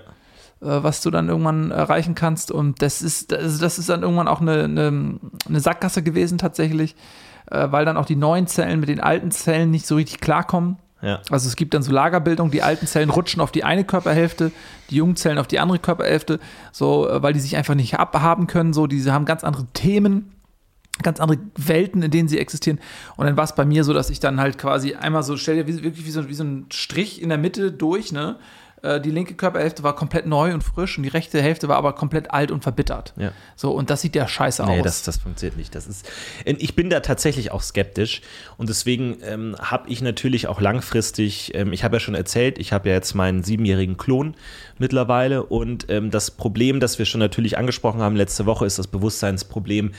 was 0.59 1.01
du 1.01 1.09
dann 1.09 1.29
irgendwann 1.29 1.71
erreichen 1.71 2.13
kannst. 2.15 2.51
Und 2.51 2.81
das 2.81 3.01
ist, 3.01 3.31
das, 3.31 3.57
das 3.57 3.79
ist 3.79 3.89
dann 3.89 4.03
irgendwann 4.03 4.27
auch 4.27 4.41
eine, 4.41 4.65
eine, 4.65 5.19
eine 5.47 5.59
Sackgasse 5.59 6.03
gewesen 6.03 6.37
tatsächlich, 6.37 6.95
äh, 7.49 7.67
weil 7.71 7.85
dann 7.85 7.97
auch 7.97 8.05
die 8.05 8.15
neuen 8.15 8.45
Zellen 8.45 8.79
mit 8.79 8.89
den 8.89 8.99
alten 8.99 9.31
Zellen 9.31 9.71
nicht 9.71 9.87
so 9.87 9.95
richtig 9.95 10.19
klarkommen. 10.19 10.77
Ja. 11.01 11.21
Also 11.29 11.47
es 11.47 11.55
gibt 11.55 11.73
dann 11.73 11.83
so 11.83 11.91
Lagerbildung, 11.91 12.49
die 12.51 12.63
alten 12.63 12.87
Zellen 12.87 13.09
rutschen 13.11 13.41
auf 13.41 13.51
die 13.51 13.63
eine 13.63 13.83
Körperhälfte, 13.83 14.51
die 14.89 14.95
jungen 14.95 15.15
Zellen 15.15 15.37
auf 15.37 15.45
die 15.47 15.59
andere 15.59 15.79
Körperhälfte, 15.79 16.39
so, 16.71 17.09
äh, 17.09 17.21
weil 17.23 17.33
die 17.33 17.39
sich 17.39 17.55
einfach 17.57 17.75
nicht 17.75 17.99
abhaben 17.99 18.47
können, 18.47 18.73
so, 18.73 18.85
diese 18.87 19.13
haben 19.13 19.25
ganz 19.25 19.43
andere 19.43 19.65
Themen, 19.73 20.33
ganz 21.03 21.19
andere 21.19 21.39
Welten, 21.55 22.01
in 22.01 22.11
denen 22.11 22.27
sie 22.27 22.39
existieren. 22.39 22.79
Und 23.15 23.25
dann 23.25 23.37
war 23.37 23.43
es 23.43 23.55
bei 23.55 23.65
mir 23.65 23.83
so, 23.83 23.93
dass 23.93 24.09
ich 24.09 24.19
dann 24.19 24.39
halt 24.39 24.57
quasi 24.57 24.93
einmal 24.95 25.23
so, 25.23 25.37
stell 25.37 25.55
dir 25.55 25.67
wirklich 25.67 26.05
wie 26.05 26.11
so, 26.11 26.27
wie 26.29 26.33
so 26.33 26.43
ein 26.43 26.65
Strich 26.71 27.21
in 27.21 27.29
der 27.29 27.37
Mitte 27.37 27.71
durch, 27.71 28.11
ne? 28.11 28.37
Äh, 28.83 29.01
Die 29.01 29.11
linke 29.11 29.33
Körperhälfte 29.33 29.83
war 29.83 29.95
komplett 29.95 30.25
neu 30.25 30.53
und 30.53 30.63
frisch 30.63 30.97
und 30.97 31.03
die 31.03 31.09
rechte 31.09 31.41
Hälfte 31.41 31.67
war 31.67 31.77
aber 31.77 31.93
komplett 31.93 32.31
alt 32.31 32.51
und 32.51 32.61
verbittert. 32.63 33.13
Ja. 33.17 33.31
So, 33.55 33.71
und 33.71 33.89
das 33.89 34.01
sieht 34.01 34.15
ja 34.15 34.27
scheiße 34.27 34.63
Nee, 34.65 34.79
aus. 34.79 34.83
das, 34.83 35.03
das 35.03 35.17
funktioniert 35.17 35.57
nicht. 35.57 35.73
Das 35.75 35.87
ist, 35.87 36.09
ich 36.45 36.75
bin 36.75 36.89
da 36.89 36.99
tatsächlich 36.99 37.51
auch 37.51 37.61
skeptisch 37.61 38.21
und 38.57 38.69
deswegen 38.69 39.17
ähm, 39.23 39.55
habe 39.59 39.89
ich 39.89 40.01
natürlich 40.01 40.47
auch 40.47 40.61
langfristig, 40.61 41.53
ähm, 41.55 41.73
ich 41.73 41.83
habe 41.83 41.95
ja 41.95 41.99
schon 41.99 42.15
erzählt, 42.15 42.59
ich 42.59 42.73
habe 42.73 42.89
ja 42.89 42.95
jetzt 42.95 43.13
meinen 43.15 43.43
siebenjährigen 43.43 43.97
Klon 43.97 44.35
mittlerweile 44.77 45.43
und 45.43 45.87
ähm, 45.89 46.11
das 46.11 46.31
Problem, 46.31 46.79
das 46.79 46.99
wir 46.99 47.05
schon 47.05 47.19
natürlich 47.19 47.57
angesprochen 47.57 48.01
haben 48.01 48.15
letzte 48.15 48.45
Woche, 48.45 48.65
ist 48.65 48.77
das 48.79 48.87
Bewusstseinsproblem. 48.87 49.93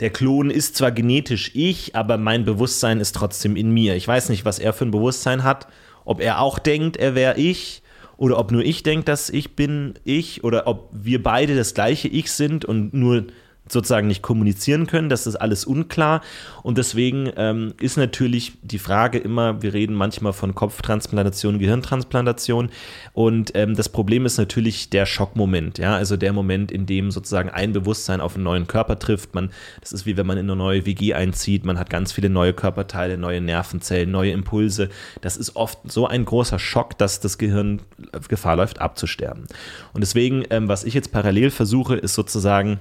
Der 0.00 0.10
Klon 0.10 0.50
ist 0.50 0.76
zwar 0.76 0.90
genetisch 0.90 1.52
ich, 1.54 1.94
aber 1.94 2.18
mein 2.18 2.44
Bewusstsein 2.44 2.98
ist 2.98 3.14
trotzdem 3.14 3.54
in 3.54 3.70
mir. 3.70 3.94
Ich 3.94 4.08
weiß 4.08 4.28
nicht, 4.28 4.44
was 4.44 4.58
er 4.58 4.72
für 4.72 4.84
ein 4.84 4.90
Bewusstsein 4.90 5.44
hat, 5.44 5.68
ob 6.04 6.20
er 6.20 6.40
auch 6.40 6.58
denkt, 6.58 6.96
er 6.96 7.14
wäre 7.14 7.38
ich 7.38 7.82
oder 8.16 8.38
ob 8.38 8.52
nur 8.52 8.64
ich 8.64 8.82
denke, 8.82 9.04
dass 9.04 9.30
ich 9.30 9.56
bin 9.56 9.94
ich 10.04 10.44
oder 10.44 10.66
ob 10.66 10.88
wir 10.92 11.22
beide 11.22 11.56
das 11.56 11.74
gleiche 11.74 12.08
Ich 12.08 12.30
sind 12.32 12.64
und 12.64 12.94
nur 12.94 13.24
sozusagen 13.68 14.08
nicht 14.08 14.22
kommunizieren 14.22 14.86
können, 14.86 15.08
das 15.08 15.26
ist 15.26 15.36
alles 15.36 15.64
unklar. 15.64 16.20
Und 16.62 16.76
deswegen 16.76 17.30
ähm, 17.36 17.74
ist 17.80 17.96
natürlich 17.96 18.52
die 18.62 18.78
Frage 18.78 19.18
immer, 19.18 19.62
wir 19.62 19.72
reden 19.72 19.94
manchmal 19.94 20.34
von 20.34 20.54
Kopftransplantation, 20.54 21.58
Gehirntransplantation. 21.58 22.70
Und 23.14 23.52
ähm, 23.54 23.74
das 23.74 23.88
Problem 23.88 24.26
ist 24.26 24.36
natürlich 24.36 24.90
der 24.90 25.06
Schockmoment, 25.06 25.78
ja, 25.78 25.94
also 25.94 26.16
der 26.16 26.32
Moment, 26.32 26.70
in 26.70 26.84
dem 26.86 27.10
sozusagen 27.10 27.48
ein 27.48 27.72
Bewusstsein 27.72 28.20
auf 28.20 28.34
einen 28.34 28.44
neuen 28.44 28.66
Körper 28.66 28.98
trifft, 28.98 29.34
man, 29.34 29.50
das 29.80 29.92
ist 29.92 30.04
wie 30.04 30.16
wenn 30.16 30.26
man 30.26 30.36
in 30.36 30.44
eine 30.44 30.56
neue 30.56 30.84
WG 30.84 31.14
einzieht, 31.14 31.64
man 31.64 31.78
hat 31.78 31.88
ganz 31.88 32.12
viele 32.12 32.28
neue 32.28 32.52
Körperteile, 32.52 33.16
neue 33.16 33.40
Nervenzellen, 33.40 34.10
neue 34.10 34.32
Impulse, 34.32 34.90
das 35.22 35.36
ist 35.36 35.56
oft 35.56 35.78
so 35.90 36.06
ein 36.06 36.24
großer 36.24 36.58
Schock, 36.58 36.98
dass 36.98 37.20
das 37.20 37.38
Gehirn 37.38 37.80
Gefahr 38.28 38.56
läuft 38.56 38.80
abzusterben. 38.80 39.46
Und 39.92 40.00
deswegen, 40.02 40.44
ähm, 40.50 40.68
was 40.68 40.84
ich 40.84 40.94
jetzt 40.94 41.12
parallel 41.12 41.50
versuche, 41.50 41.96
ist 41.96 42.14
sozusagen 42.14 42.80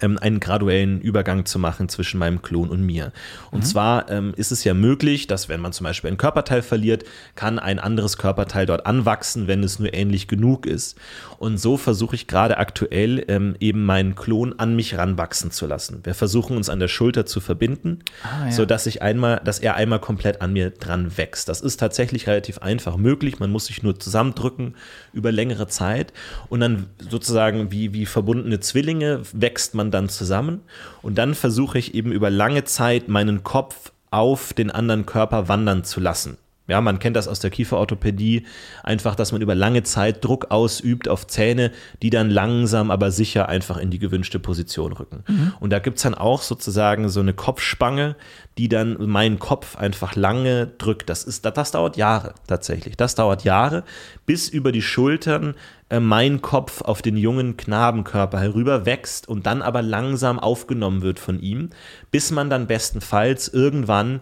ähm, 0.00 0.18
einen 0.18 0.40
graduellen 0.40 1.00
Übergang 1.00 1.44
zu 1.46 1.58
machen 1.58 1.88
zwischen 1.88 2.18
meinem 2.18 2.42
Klon 2.42 2.68
und 2.70 2.82
mir. 2.82 3.12
Und 3.50 3.66
zwar 3.66 4.10
ähm, 4.10 4.32
ist 4.36 4.52
es 4.52 4.64
ja 4.64 4.74
möglich, 4.74 5.26
dass 5.26 5.48
wenn 5.48 5.60
man 5.60 5.72
zum 5.72 5.84
Beispiel 5.84 6.10
ein 6.10 6.16
Körperteil 6.16 6.62
verliert, 6.62 7.04
kann 7.34 7.58
ein 7.58 7.78
anderes 7.78 8.18
Körperteil 8.18 8.66
dort 8.66 8.86
anwachsen, 8.86 9.46
wenn 9.46 9.62
es 9.62 9.78
nur 9.78 9.92
ähnlich 9.94 10.28
genug 10.28 10.66
ist. 10.66 10.96
Und 11.38 11.58
so 11.58 11.76
versuche 11.76 12.14
ich 12.16 12.26
gerade 12.26 12.58
aktuell 12.58 13.24
ähm, 13.28 13.56
eben 13.60 13.84
meinen 13.84 14.14
Klon 14.14 14.58
an 14.58 14.74
mich 14.76 14.96
ranwachsen 14.96 15.50
zu 15.50 15.66
lassen. 15.66 16.00
Wir 16.04 16.14
versuchen 16.14 16.56
uns 16.56 16.68
an 16.68 16.80
der 16.80 16.88
Schulter 16.88 17.26
zu 17.26 17.40
verbinden, 17.40 18.00
Ah, 18.22 18.46
ja. 18.46 18.52
so 18.52 18.64
dass 18.64 18.86
ich 18.86 19.02
einmal, 19.02 19.40
dass 19.44 19.58
er 19.58 19.74
einmal 19.74 19.98
komplett 20.00 20.40
an 20.40 20.52
mir 20.52 20.70
dran 20.70 21.16
wächst. 21.16 21.48
Das 21.48 21.60
ist 21.60 21.78
tatsächlich 21.78 22.26
relativ 22.26 22.58
einfach 22.58 22.96
möglich. 22.96 23.38
Man 23.38 23.50
muss 23.50 23.66
sich 23.66 23.82
nur 23.82 23.98
zusammendrücken 23.98 24.74
über 25.12 25.32
längere 25.32 25.66
Zeit 25.66 26.12
und 26.48 26.60
dann 26.60 26.86
sozusagen 26.98 27.70
wie, 27.70 27.92
wie 27.92 28.06
verbundene 28.06 28.60
Zwillinge 28.60 29.22
wächst 29.32 29.74
man 29.74 29.83
dann 29.90 30.08
zusammen 30.08 30.60
und 31.02 31.16
dann 31.16 31.34
versuche 31.34 31.78
ich 31.78 31.94
eben 31.94 32.12
über 32.12 32.30
lange 32.30 32.64
Zeit 32.64 33.08
meinen 33.08 33.42
Kopf 33.42 33.92
auf 34.10 34.52
den 34.52 34.70
anderen 34.70 35.06
Körper 35.06 35.48
wandern 35.48 35.84
zu 35.84 36.00
lassen. 36.00 36.36
Ja, 36.66 36.80
man 36.80 36.98
kennt 36.98 37.14
das 37.14 37.28
aus 37.28 37.40
der 37.40 37.50
Kieferorthopädie, 37.50 38.46
einfach, 38.82 39.14
dass 39.16 39.32
man 39.32 39.42
über 39.42 39.54
lange 39.54 39.82
Zeit 39.82 40.24
Druck 40.24 40.50
ausübt 40.50 41.08
auf 41.08 41.26
Zähne, 41.26 41.72
die 42.00 42.08
dann 42.08 42.30
langsam, 42.30 42.90
aber 42.90 43.10
sicher 43.10 43.50
einfach 43.50 43.76
in 43.76 43.90
die 43.90 43.98
gewünschte 43.98 44.38
Position 44.38 44.94
rücken. 44.94 45.24
Und 45.60 45.70
da 45.74 45.78
gibt's 45.78 46.02
dann 46.02 46.14
auch 46.14 46.40
sozusagen 46.40 47.10
so 47.10 47.20
eine 47.20 47.34
Kopfspange, 47.34 48.16
die 48.56 48.70
dann 48.70 48.96
meinen 49.10 49.38
Kopf 49.38 49.76
einfach 49.76 50.16
lange 50.16 50.68
drückt. 50.78 51.10
Das, 51.10 51.24
ist, 51.24 51.44
das, 51.44 51.52
das 51.52 51.70
dauert 51.72 51.98
Jahre 51.98 52.32
tatsächlich. 52.46 52.96
Das 52.96 53.14
dauert 53.14 53.44
Jahre, 53.44 53.84
bis 54.24 54.48
über 54.48 54.72
die 54.72 54.82
Schultern 54.82 55.56
äh, 55.94 56.00
mein 56.00 56.42
Kopf 56.42 56.82
auf 56.82 57.02
den 57.02 57.16
jungen 57.16 57.56
Knabenkörper 57.56 58.40
herüber 58.40 58.84
wächst 58.84 59.28
und 59.28 59.46
dann 59.46 59.62
aber 59.62 59.80
langsam 59.80 60.40
aufgenommen 60.40 61.02
wird 61.02 61.20
von 61.20 61.40
ihm, 61.40 61.70
bis 62.10 62.32
man 62.32 62.50
dann 62.50 62.66
bestenfalls 62.66 63.46
irgendwann 63.46 64.20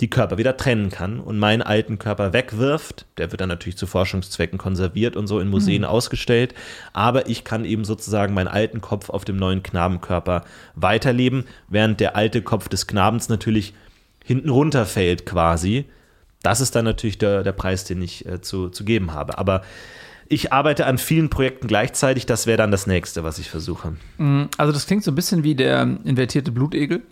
die 0.00 0.10
Körper 0.10 0.38
wieder 0.38 0.56
trennen 0.56 0.90
kann 0.90 1.20
und 1.20 1.38
meinen 1.38 1.62
alten 1.62 1.98
Körper 1.98 2.32
wegwirft. 2.32 3.06
Der 3.18 3.30
wird 3.30 3.40
dann 3.40 3.50
natürlich 3.50 3.76
zu 3.76 3.86
Forschungszwecken 3.86 4.58
konserviert 4.58 5.14
und 5.14 5.26
so 5.26 5.38
in 5.38 5.48
Museen 5.48 5.84
ausgestellt. 5.84 6.54
Aber 6.92 7.28
ich 7.28 7.44
kann 7.44 7.64
eben 7.64 7.84
sozusagen 7.84 8.34
meinen 8.34 8.48
alten 8.48 8.80
Kopf 8.80 9.10
auf 9.10 9.24
dem 9.24 9.36
neuen 9.36 9.62
Knabenkörper 9.62 10.44
weiterleben, 10.74 11.44
während 11.68 12.00
der 12.00 12.16
alte 12.16 12.42
Kopf 12.42 12.68
des 12.68 12.86
Knabens 12.86 13.28
natürlich 13.28 13.74
hinten 14.24 14.48
runterfällt 14.48 15.26
quasi. 15.26 15.84
Das 16.42 16.60
ist 16.60 16.74
dann 16.74 16.86
natürlich 16.86 17.18
der, 17.18 17.42
der 17.42 17.52
Preis, 17.52 17.84
den 17.84 18.00
ich 18.00 18.26
äh, 18.26 18.40
zu, 18.40 18.70
zu 18.70 18.84
geben 18.84 19.12
habe. 19.12 19.36
Aber 19.36 19.62
ich 20.30 20.52
arbeite 20.52 20.86
an 20.86 20.96
vielen 20.96 21.28
Projekten 21.28 21.66
gleichzeitig. 21.66 22.24
Das 22.24 22.46
wäre 22.46 22.56
dann 22.56 22.70
das 22.70 22.86
nächste, 22.86 23.24
was 23.24 23.40
ich 23.40 23.50
versuche. 23.50 23.96
Also 24.56 24.72
das 24.72 24.86
klingt 24.86 25.02
so 25.02 25.10
ein 25.10 25.16
bisschen 25.16 25.42
wie 25.42 25.56
der 25.56 25.82
invertierte 26.04 26.52
Blutegel. 26.52 27.02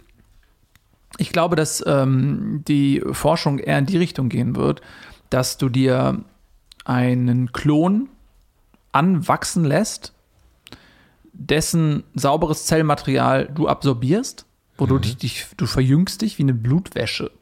Ich 1.16 1.33
glaube, 1.33 1.57
dass 1.57 1.83
ähm, 1.85 2.62
die 2.69 3.03
Forschung 3.11 3.59
eher 3.59 3.77
in 3.79 3.87
die 3.87 3.97
Richtung 3.97 4.29
gehen 4.29 4.55
wird, 4.55 4.83
dass 5.31 5.59
du 5.59 5.69
dir 5.69 6.25
einen 6.85 7.51
Klon 7.51 8.09
anwachsen 8.93 9.64
lässt, 9.64 10.12
dessen 11.33 12.05
sauberes 12.14 12.66
Zellmaterial 12.66 13.51
du 13.53 13.66
absorbierst, 13.66 14.47
wo 14.77 14.87
du 14.87 15.01
dich, 15.01 15.16
dich, 15.16 15.47
du 15.57 15.66
verjüngst 15.66 16.23
dich 16.23 16.39
wie 16.39 16.45
eine 16.45 16.55
Blutwäsche. 16.55 17.33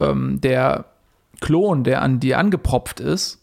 Ähm, 0.00 0.40
der 0.40 0.86
Klon, 1.40 1.84
der 1.84 2.02
an 2.02 2.18
dir 2.18 2.38
angepropft 2.38 2.98
ist, 2.98 3.39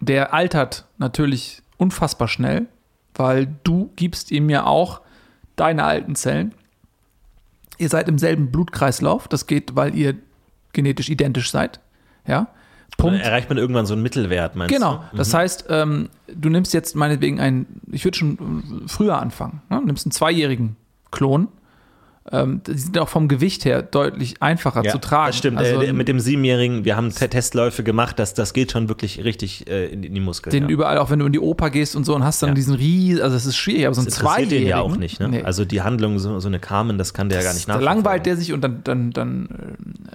der 0.00 0.34
altert 0.34 0.86
natürlich 0.98 1.62
unfassbar 1.78 2.28
schnell, 2.28 2.66
weil 3.14 3.48
du 3.64 3.90
gibst 3.96 4.30
ihm 4.30 4.50
ja 4.50 4.64
auch 4.64 5.00
deine 5.56 5.84
alten 5.84 6.14
Zellen. 6.14 6.54
Ihr 7.78 7.88
seid 7.88 8.08
im 8.08 8.18
selben 8.18 8.50
Blutkreislauf, 8.50 9.28
das 9.28 9.46
geht, 9.46 9.76
weil 9.76 9.94
ihr 9.94 10.14
genetisch 10.72 11.08
identisch 11.08 11.50
seid. 11.50 11.80
Ja. 12.26 12.48
Punkt. 12.98 13.20
Erreicht 13.20 13.48
man 13.50 13.58
irgendwann 13.58 13.84
so 13.84 13.92
einen 13.92 14.02
Mittelwert, 14.02 14.56
meinst 14.56 14.74
Genau. 14.74 15.04
du? 15.10 15.16
Das 15.18 15.34
heißt, 15.34 15.66
ähm, 15.68 16.08
du 16.34 16.48
nimmst 16.48 16.72
jetzt 16.72 16.96
meinetwegen 16.96 17.40
einen, 17.40 17.80
ich 17.92 18.04
würde 18.04 18.16
schon 18.16 18.84
früher 18.86 19.20
anfangen, 19.20 19.60
ne? 19.68 19.80
Du 19.80 19.86
nimmst 19.86 20.06
einen 20.06 20.12
zweijährigen 20.12 20.76
Klon. 21.10 21.48
Ähm, 22.32 22.60
die 22.66 22.76
sind 22.76 22.98
auch 22.98 23.08
vom 23.08 23.28
Gewicht 23.28 23.64
her 23.64 23.82
deutlich 23.82 24.42
einfacher 24.42 24.84
Ja, 24.84 24.90
zu 24.90 24.98
tragen. 24.98 25.28
Das 25.28 25.36
stimmt. 25.38 25.58
Also, 25.58 25.80
äh, 25.80 25.92
mit 25.92 26.08
dem 26.08 26.18
Siebenjährigen, 26.18 26.84
wir 26.84 26.96
haben 26.96 27.14
Te- 27.14 27.28
Testläufe 27.28 27.84
gemacht, 27.84 28.18
das, 28.18 28.34
das 28.34 28.52
geht 28.52 28.72
schon 28.72 28.88
wirklich 28.88 29.22
richtig 29.22 29.68
äh, 29.70 29.86
in, 29.86 30.02
die- 30.02 30.08
in 30.08 30.14
die 30.14 30.20
Muskeln. 30.20 30.50
den 30.50 30.64
ja. 30.64 30.68
überall, 30.68 30.98
auch 30.98 31.10
wenn 31.10 31.20
du 31.20 31.26
in 31.26 31.32
die 31.32 31.38
Oper 31.38 31.70
gehst 31.70 31.94
und 31.94 32.04
so 32.04 32.16
und 32.16 32.24
hast 32.24 32.42
dann 32.42 32.48
Ja. 32.50 32.54
diesen 32.56 32.74
Ries, 32.74 33.20
also 33.20 33.36
es 33.36 33.46
ist 33.46 33.56
schwierig, 33.56 33.86
aber 33.86 33.94
so 33.94 34.00
ein 34.00 34.06
das 34.06 34.16
interessiert 34.18 34.40
den 34.40 34.48
Zweijährigen. 34.48 34.68
ja 34.70 34.80
auch 34.80 34.96
nicht, 34.96 35.20
ne? 35.20 35.28
Nee. 35.28 35.42
Also 35.42 35.64
die 35.64 35.82
Handlung, 35.82 36.18
so, 36.18 36.40
so 36.40 36.48
eine 36.48 36.58
Carmen, 36.58 36.98
das 36.98 37.14
kann 37.14 37.28
der 37.28 37.38
ja 37.38 37.44
gar 37.44 37.54
nicht 37.54 37.68
da 37.68 37.74
nachvollziehen. 37.74 37.94
langweilt 37.96 38.26
der 38.26 38.36
sich 38.36 38.52
und 38.52 38.60
dann, 38.62 38.80
dann, 38.82 39.10
dann 39.12 39.46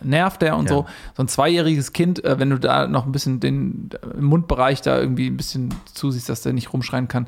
äh, 0.02 0.06
nervt 0.06 0.42
der 0.42 0.58
und 0.58 0.68
so. 0.68 0.86
So 1.16 1.24
ein 1.24 1.28
zweijähriges 1.30 1.94
Kind, 1.94 2.22
wenn 2.26 2.50
du 2.50 2.58
da 2.60 2.88
noch 2.88 3.06
ein 3.06 3.12
bisschen 3.14 3.40
den 3.40 3.90
Mundbereich 4.20 4.82
da 4.82 5.00
irgendwie 5.00 5.28
ein 5.28 5.38
bisschen 5.38 5.74
zusiehst, 5.94 6.28
dass 6.28 6.42
der 6.42 6.52
nicht 6.52 6.74
rumschreien 6.74 7.08
kann. 7.08 7.28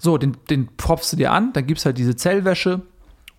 So, 0.00 0.18
den, 0.18 0.36
den 0.50 0.68
propfst 0.78 1.12
du 1.12 1.16
dir 1.16 1.30
an, 1.32 1.52
dann 1.52 1.66
gibt's 1.66 1.84
halt 1.84 1.98
diese 1.98 2.16
Zellwäsche 2.16 2.80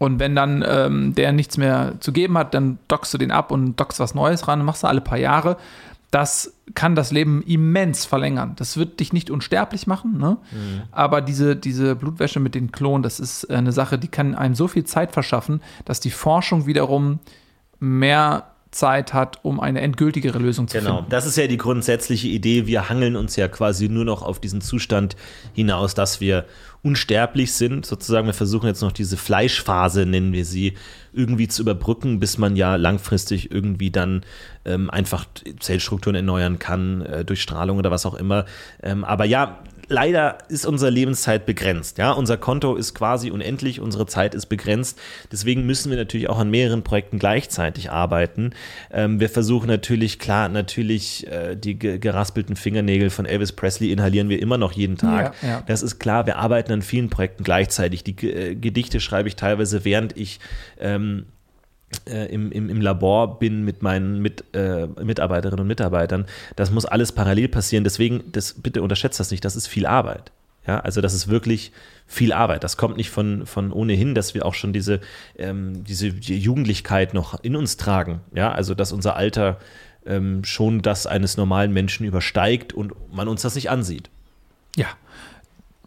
und 0.03 0.19
wenn 0.19 0.35
dann 0.35 0.63
ähm, 0.67 1.15
der 1.15 1.31
nichts 1.31 1.57
mehr 1.57 1.95
zu 1.99 2.11
geben 2.11 2.37
hat, 2.37 2.53
dann 2.53 2.79
dockst 2.87 3.13
du 3.13 3.17
den 3.17 3.31
ab 3.31 3.51
und 3.51 3.75
dockst 3.79 3.99
was 3.99 4.13
Neues 4.13 4.47
ran, 4.47 4.63
machst 4.63 4.83
du 4.83 4.87
alle 4.87 5.01
paar 5.01 5.17
Jahre. 5.17 5.57
das 6.11 6.53
kann 6.75 6.93
das 6.93 7.11
Leben 7.11 7.41
immens 7.41 8.05
verlängern. 8.05 8.53
Das 8.57 8.77
wird 8.77 8.99
dich 8.99 9.13
nicht 9.13 9.31
unsterblich 9.31 9.87
machen, 9.87 10.19
ne? 10.19 10.37
Mhm. 10.51 10.83
aber 10.91 11.21
diese, 11.21 11.55
diese 11.55 11.95
Blutwäsche 11.95 12.39
mit 12.39 12.53
den 12.53 12.71
Klonen, 12.71 13.01
das 13.01 13.19
ist 13.19 13.49
eine 13.49 13.71
Sache, 13.71 13.97
die 13.97 14.07
kann 14.07 14.35
einem 14.35 14.53
so 14.53 14.67
viel 14.67 14.83
Zeit 14.83 15.11
verschaffen, 15.11 15.61
dass 15.85 15.99
die 15.99 16.11
Forschung 16.11 16.67
wiederum 16.67 17.19
mehr 17.79 18.43
Zeit 18.69 19.13
hat, 19.13 19.39
um 19.43 19.59
eine 19.59 19.81
endgültigere 19.81 20.39
Lösung 20.39 20.67
zu 20.67 20.77
genau. 20.77 20.89
finden. 20.89 21.03
Genau, 21.05 21.09
das 21.09 21.25
ist 21.25 21.37
ja 21.37 21.47
die 21.47 21.57
grundsätzliche 21.57 22.27
Idee. 22.27 22.67
Wir 22.67 22.89
hangeln 22.89 23.15
uns 23.15 23.35
ja 23.35 23.47
quasi 23.47 23.89
nur 23.89 24.05
noch 24.05 24.21
auf 24.21 24.39
diesen 24.39 24.61
Zustand 24.61 25.15
hinaus, 25.53 25.93
dass 25.95 26.21
wir 26.21 26.45
unsterblich 26.83 27.53
sind. 27.53 27.85
Sozusagen, 27.85 28.27
wir 28.27 28.33
versuchen 28.33 28.67
jetzt 28.67 28.81
noch 28.81 28.91
diese 28.91 29.17
Fleischphase, 29.17 30.05
nennen 30.05 30.33
wir 30.33 30.45
sie, 30.45 30.73
irgendwie 31.13 31.47
zu 31.47 31.61
überbrücken, 31.61 32.19
bis 32.19 32.37
man 32.37 32.55
ja 32.55 32.75
langfristig 32.75 33.51
irgendwie 33.51 33.89
dann 33.89 34.23
ähm, 34.65 34.89
einfach 34.89 35.25
Zellstrukturen 35.59 36.15
erneuern 36.15 36.59
kann, 36.59 37.01
äh, 37.01 37.25
durch 37.25 37.41
Strahlung 37.41 37.77
oder 37.77 37.89
was 37.89 38.05
auch 38.05 38.15
immer. 38.15 38.45
Ähm, 38.81 39.03
aber 39.05 39.25
ja, 39.25 39.63
leider 39.87 40.37
ist 40.49 40.65
unsere 40.65 40.91
Lebenszeit 40.91 41.45
begrenzt. 41.45 41.97
Ja, 41.97 42.11
unser 42.11 42.37
Konto 42.37 42.75
ist 42.75 42.93
quasi 42.93 43.31
unendlich, 43.31 43.79
unsere 43.79 44.05
Zeit 44.05 44.35
ist 44.35 44.47
begrenzt. 44.47 44.99
Deswegen 45.31 45.65
müssen 45.65 45.89
wir 45.89 45.97
natürlich 45.97 46.29
auch 46.29 46.39
an 46.39 46.49
mehreren 46.49 46.83
Projekten 46.83 47.19
gleichzeitig 47.19 47.91
arbeiten. 47.91 48.51
Ähm, 48.91 49.19
wir 49.19 49.29
versuchen 49.29 49.67
natürlich, 49.67 50.19
klar, 50.19 50.49
natürlich 50.49 51.27
äh, 51.27 51.55
die 51.55 51.77
geraspelten 51.77 52.55
Fingernägel 52.55 53.09
von 53.09 53.25
Elvis 53.25 53.51
Presley 53.51 53.91
inhalieren 53.91 54.29
wir 54.29 54.41
immer 54.41 54.57
noch 54.57 54.71
jeden 54.71 54.97
Tag. 54.97 55.35
Ja, 55.41 55.47
ja. 55.47 55.63
Das 55.65 55.81
ist 55.83 55.99
klar. 55.99 56.25
Wir 56.25 56.37
arbeiten 56.37 56.71
an 56.71 56.81
vielen 56.81 57.09
Projekten 57.09 57.43
gleichzeitig. 57.43 58.03
Die 58.03 58.15
äh, 58.27 58.55
Gedichte 58.55 58.99
schreibe 58.99 59.27
ich 59.27 59.35
teilweise, 59.35 59.85
während 59.85 60.17
ich 60.17 60.39
ähm, 60.79 61.25
äh, 62.07 62.25
im, 62.33 62.51
im, 62.51 62.69
im 62.69 62.81
Labor 62.81 63.39
bin 63.39 63.63
mit 63.63 63.81
meinen 63.81 64.21
mit, 64.21 64.43
äh, 64.53 64.87
Mitarbeiterinnen 64.87 65.61
und 65.61 65.67
Mitarbeitern. 65.67 66.25
Das 66.55 66.71
muss 66.71 66.85
alles 66.85 67.11
parallel 67.11 67.47
passieren. 67.47 67.83
Deswegen, 67.83 68.23
das, 68.31 68.53
bitte 68.53 68.81
unterschätzt 68.81 69.19
das 69.19 69.31
nicht, 69.31 69.43
das 69.45 69.55
ist 69.55 69.67
viel 69.67 69.85
Arbeit. 69.85 70.31
Ja, 70.65 70.79
also 70.79 71.01
das 71.01 71.13
ist 71.13 71.27
wirklich 71.27 71.71
viel 72.07 72.31
Arbeit. 72.31 72.63
Das 72.63 72.77
kommt 72.77 72.95
nicht 72.95 73.09
von, 73.09 73.45
von 73.45 73.71
ohnehin, 73.71 74.15
dass 74.15 74.33
wir 74.33 74.45
auch 74.45 74.53
schon 74.53 74.71
diese, 74.71 75.01
ähm, 75.37 75.83
diese 75.83 76.07
Jugendlichkeit 76.07 77.13
noch 77.13 77.43
in 77.43 77.55
uns 77.55 77.75
tragen. 77.75 78.21
Ja, 78.33 78.51
also 78.51 78.73
dass 78.73 78.93
unser 78.93 79.15
Alter 79.15 79.59
ähm, 80.05 80.43
schon 80.43 80.81
das 80.81 81.05
eines 81.05 81.37
normalen 81.37 81.73
Menschen 81.73 82.05
übersteigt 82.05 82.73
und 82.73 82.93
man 83.13 83.27
uns 83.27 83.41
das 83.41 83.55
nicht 83.55 83.69
ansieht. 83.69 84.09
Ja, 84.77 84.87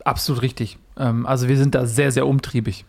absolut 0.05 0.43
richtig. 0.43 0.79
Ähm, 0.99 1.27
also 1.27 1.49
wir 1.49 1.57
sind 1.57 1.75
da 1.75 1.87
sehr, 1.87 2.13
sehr 2.13 2.27
umtriebig. 2.27 2.85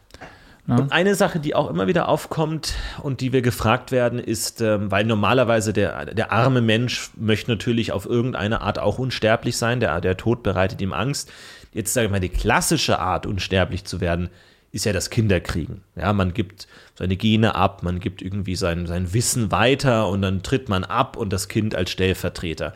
Ne? 0.67 0.81
Und 0.81 0.91
eine 0.91 1.15
Sache, 1.15 1.39
die 1.39 1.55
auch 1.55 1.69
immer 1.69 1.87
wieder 1.87 2.09
aufkommt 2.09 2.75
und 3.01 3.21
die 3.21 3.31
wir 3.31 3.41
gefragt 3.41 3.91
werden, 3.93 4.19
ist, 4.19 4.61
ähm, 4.61 4.91
weil 4.91 5.05
normalerweise 5.05 5.71
der, 5.71 6.13
der 6.13 6.33
arme 6.33 6.61
Mensch 6.61 7.09
möchte 7.15 7.49
natürlich 7.49 7.93
auf 7.93 8.05
irgendeine 8.05 8.59
Art 8.61 8.77
auch 8.77 8.99
unsterblich 8.99 9.55
sein, 9.55 9.79
der, 9.79 10.01
der 10.01 10.17
Tod 10.17 10.43
bereitet 10.43 10.81
ihm 10.81 10.91
Angst. 10.91 11.31
Jetzt 11.71 11.93
sage 11.93 12.07
ich 12.07 12.11
mal, 12.11 12.19
die 12.19 12.27
klassische 12.27 12.99
Art, 12.99 13.25
unsterblich 13.25 13.85
zu 13.85 14.01
werden, 14.01 14.29
ist 14.73 14.85
ja 14.85 14.91
das 14.91 15.09
Kinderkriegen. 15.09 15.83
Ja, 15.95 16.11
man 16.11 16.33
gibt 16.33 16.67
seine 16.95 17.15
Gene 17.15 17.55
ab, 17.55 17.81
man 17.83 17.99
gibt 18.01 18.21
irgendwie 18.21 18.55
sein, 18.55 18.87
sein 18.87 19.13
Wissen 19.13 19.51
weiter 19.51 20.09
und 20.09 20.21
dann 20.21 20.43
tritt 20.43 20.67
man 20.67 20.83
ab 20.83 21.15
und 21.15 21.31
das 21.31 21.47
Kind 21.47 21.75
als 21.75 21.91
Stellvertreter. 21.91 22.73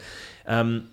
Ähm, 0.48 0.84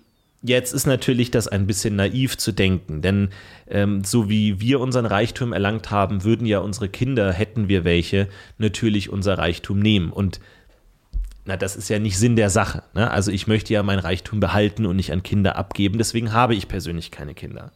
Jetzt 0.41 0.73
ist 0.73 0.87
natürlich 0.87 1.31
das 1.31 1.49
ein 1.49 1.67
bisschen 1.67 1.97
naiv 1.97 2.37
zu 2.37 2.53
denken, 2.53 3.01
denn 3.01 3.29
ähm, 3.67 4.05
so 4.05 4.29
wie 4.29 4.61
wir 4.61 4.79
unseren 4.79 5.05
Reichtum 5.05 5.51
erlangt 5.51 5.91
haben, 5.91 6.23
würden 6.23 6.47
ja 6.47 6.59
unsere 6.59 6.87
Kinder, 6.87 7.33
hätten 7.33 7.67
wir 7.67 7.83
welche, 7.83 8.29
natürlich 8.57 9.09
unser 9.09 9.37
Reichtum 9.37 9.79
nehmen. 9.79 10.11
Und 10.11 10.39
na, 11.49 11.57
das 11.57 11.75
ist 11.75 11.89
ja 11.89 11.99
nicht 11.99 12.17
Sinn 12.17 12.35
der 12.35 12.49
Sache. 12.49 12.83
Ne? 12.93 13.09
Also 13.09 13.31
ich 13.31 13.47
möchte 13.47 13.73
ja 13.73 13.83
mein 13.83 13.99
Reichtum 13.99 14.39
behalten 14.39 14.85
und 14.85 14.95
nicht 14.95 15.11
an 15.11 15.23
Kinder 15.23 15.57
abgeben, 15.57 15.97
deswegen 15.97 16.31
habe 16.31 16.55
ich 16.55 16.67
persönlich 16.67 17.11
keine 17.11 17.33
Kinder. 17.33 17.71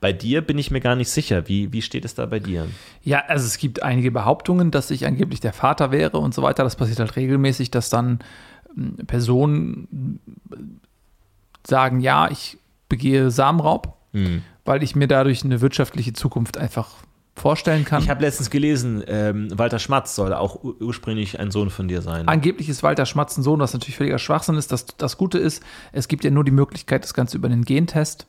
Bei 0.00 0.12
dir 0.12 0.40
bin 0.42 0.58
ich 0.58 0.70
mir 0.70 0.80
gar 0.80 0.94
nicht 0.94 1.08
sicher. 1.08 1.48
Wie, 1.48 1.72
wie 1.72 1.82
steht 1.82 2.04
es 2.04 2.14
da 2.14 2.26
bei 2.26 2.38
dir? 2.38 2.68
Ja, 3.02 3.24
also 3.26 3.46
es 3.46 3.58
gibt 3.58 3.82
einige 3.82 4.10
Behauptungen, 4.10 4.70
dass 4.70 4.90
ich 4.90 5.06
angeblich 5.06 5.40
der 5.40 5.52
Vater 5.52 5.90
wäre 5.90 6.18
und 6.18 6.34
so 6.34 6.42
weiter. 6.42 6.64
Das 6.64 6.76
passiert 6.76 7.00
halt 7.00 7.16
regelmäßig, 7.16 7.70
dass 7.70 7.88
dann 7.88 8.18
hm, 8.74 8.98
Personen 9.06 10.20
sagen, 11.66 12.00
ja, 12.00 12.30
ich 12.30 12.58
begehe 12.88 13.30
Samenraub, 13.30 13.94
mhm. 14.12 14.42
weil 14.64 14.82
ich 14.82 14.94
mir 14.94 15.08
dadurch 15.08 15.44
eine 15.44 15.60
wirtschaftliche 15.60 16.12
Zukunft 16.12 16.56
einfach 16.58 16.90
vorstellen 17.36 17.84
kann. 17.84 18.02
Ich 18.02 18.10
habe 18.10 18.22
letztens 18.22 18.50
gelesen, 18.50 19.02
ähm, 19.06 19.48
Walter 19.58 19.78
Schmatz 19.78 20.14
soll 20.14 20.32
auch 20.32 20.62
ursprünglich 20.62 21.40
ein 21.40 21.50
Sohn 21.50 21.70
von 21.70 21.88
dir 21.88 22.00
sein. 22.00 22.28
Angeblich 22.28 22.68
ist 22.68 22.82
Walter 22.82 23.06
Schmatz 23.06 23.36
ein 23.36 23.42
Sohn, 23.42 23.58
was 23.60 23.72
natürlich 23.72 23.96
völliger 23.96 24.18
Schwachsinn 24.18 24.54
ist. 24.54 24.70
Das, 24.70 24.86
das 24.86 25.18
Gute 25.18 25.38
ist, 25.38 25.62
es 25.92 26.06
gibt 26.08 26.24
ja 26.24 26.30
nur 26.30 26.44
die 26.44 26.52
Möglichkeit, 26.52 27.02
das 27.02 27.12
Ganze 27.12 27.36
über 27.36 27.48
den 27.48 27.64
Gentest 27.64 28.26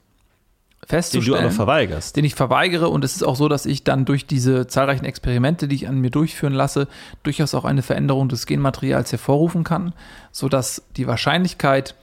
festzustellen. 0.88 1.26
Den 1.26 1.34
du 1.34 1.40
aber 1.40 1.52
verweigerst. 1.52 2.16
Den 2.16 2.26
ich 2.26 2.36
verweigere 2.36 2.90
und 2.90 3.04
es 3.04 3.16
ist 3.16 3.24
auch 3.24 3.36
so, 3.36 3.48
dass 3.48 3.66
ich 3.66 3.84
dann 3.84 4.06
durch 4.06 4.26
diese 4.26 4.68
zahlreichen 4.68 5.06
Experimente, 5.06 5.68
die 5.68 5.76
ich 5.76 5.88
an 5.88 6.00
mir 6.00 6.12
durchführen 6.12 6.54
lasse, 6.54 6.88
durchaus 7.24 7.54
auch 7.54 7.66
eine 7.66 7.82
Veränderung 7.82 8.30
des 8.30 8.46
Genmaterials 8.46 9.12
hervorrufen 9.12 9.64
kann, 9.64 9.94
sodass 10.32 10.84
die 10.98 11.08
Wahrscheinlichkeit, 11.08 11.96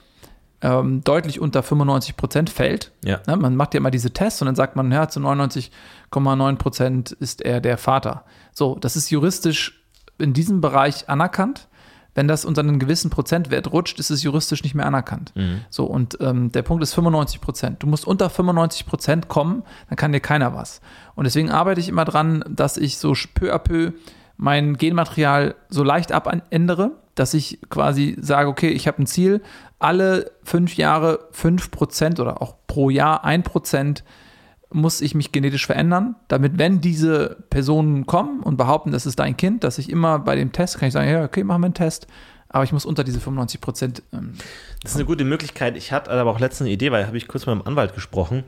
ähm, 0.62 1.02
deutlich 1.02 1.40
unter 1.40 1.62
95 1.62 2.16
Prozent 2.16 2.50
fällt. 2.50 2.92
Ja. 3.04 3.20
ja. 3.26 3.36
man 3.36 3.56
macht 3.56 3.74
ja 3.74 3.78
immer 3.78 3.90
diese 3.90 4.12
Tests 4.12 4.40
und 4.40 4.46
dann 4.46 4.54
sagt 4.54 4.76
man, 4.76 4.90
ja, 4.90 5.08
zu 5.08 5.20
99,9 5.20 6.56
Prozent 6.56 7.12
ist 7.12 7.42
er 7.42 7.60
der 7.60 7.78
Vater. 7.78 8.24
So, 8.52 8.76
das 8.76 8.96
ist 8.96 9.10
juristisch 9.10 9.82
in 10.18 10.32
diesem 10.32 10.60
Bereich 10.60 11.08
anerkannt. 11.08 11.68
Wenn 12.14 12.28
das 12.28 12.44
unter 12.44 12.60
einen 12.60 12.78
gewissen 12.78 13.10
Prozentwert 13.10 13.72
rutscht, 13.72 13.98
ist 13.98 14.10
es 14.10 14.22
juristisch 14.22 14.62
nicht 14.62 14.74
mehr 14.74 14.84
anerkannt. 14.84 15.32
Mhm. 15.34 15.62
So, 15.70 15.86
und 15.86 16.18
ähm, 16.20 16.52
der 16.52 16.60
Punkt 16.60 16.82
ist 16.82 16.92
95 16.92 17.40
Prozent. 17.40 17.82
Du 17.82 17.86
musst 17.86 18.06
unter 18.06 18.28
95 18.28 18.84
Prozent 18.84 19.28
kommen, 19.28 19.62
dann 19.88 19.96
kann 19.96 20.12
dir 20.12 20.20
keiner 20.20 20.54
was. 20.54 20.82
Und 21.14 21.24
deswegen 21.24 21.50
arbeite 21.50 21.80
ich 21.80 21.88
immer 21.88 22.04
dran, 22.04 22.44
dass 22.48 22.76
ich 22.76 22.98
so 22.98 23.14
peu 23.34 23.54
à 23.54 23.58
peu 23.58 23.92
mein 24.36 24.76
Genmaterial 24.76 25.54
so 25.70 25.82
leicht 25.82 26.12
abändere, 26.12 26.92
dass 27.14 27.34
ich 27.34 27.58
quasi 27.68 28.16
sage, 28.20 28.48
okay, 28.48 28.68
ich 28.68 28.86
habe 28.86 29.02
ein 29.02 29.06
Ziel, 29.06 29.42
alle 29.78 30.30
fünf 30.44 30.76
Jahre 30.76 31.28
fünf 31.32 31.70
Prozent 31.70 32.20
oder 32.20 32.40
auch 32.40 32.54
pro 32.66 32.90
Jahr 32.90 33.24
ein 33.24 33.42
Prozent 33.42 34.04
muss 34.74 35.00
ich 35.00 35.14
mich 35.14 35.32
genetisch 35.32 35.66
verändern, 35.66 36.16
damit, 36.28 36.58
wenn 36.58 36.80
diese 36.80 37.36
Personen 37.50 38.06
kommen 38.06 38.40
und 38.40 38.56
behaupten, 38.56 38.90
das 38.90 39.04
ist 39.04 39.18
dein 39.18 39.36
Kind, 39.36 39.64
dass 39.64 39.78
ich 39.78 39.90
immer 39.90 40.18
bei 40.18 40.34
dem 40.34 40.52
Test 40.52 40.78
kann 40.78 40.88
ich 40.88 40.94
sagen, 40.94 41.10
ja, 41.10 41.24
okay, 41.24 41.44
machen 41.44 41.60
wir 41.60 41.66
einen 41.66 41.74
Test, 41.74 42.06
aber 42.48 42.64
ich 42.64 42.72
muss 42.72 42.86
unter 42.86 43.04
diese 43.04 43.20
95 43.20 43.60
Prozent. 43.60 44.02
Ähm, 44.12 44.34
das 44.82 44.92
ist 44.92 44.96
eine 44.96 45.06
gute 45.06 45.24
Möglichkeit. 45.24 45.76
Ich 45.76 45.92
hatte 45.92 46.10
aber 46.10 46.30
auch 46.30 46.40
letztens 46.40 46.66
eine 46.66 46.70
Idee, 46.70 46.92
weil 46.92 47.06
habe 47.06 47.16
ich 47.16 47.28
kurz 47.28 47.46
mit 47.46 47.56
meinem 47.56 47.66
Anwalt 47.66 47.94
gesprochen. 47.94 48.44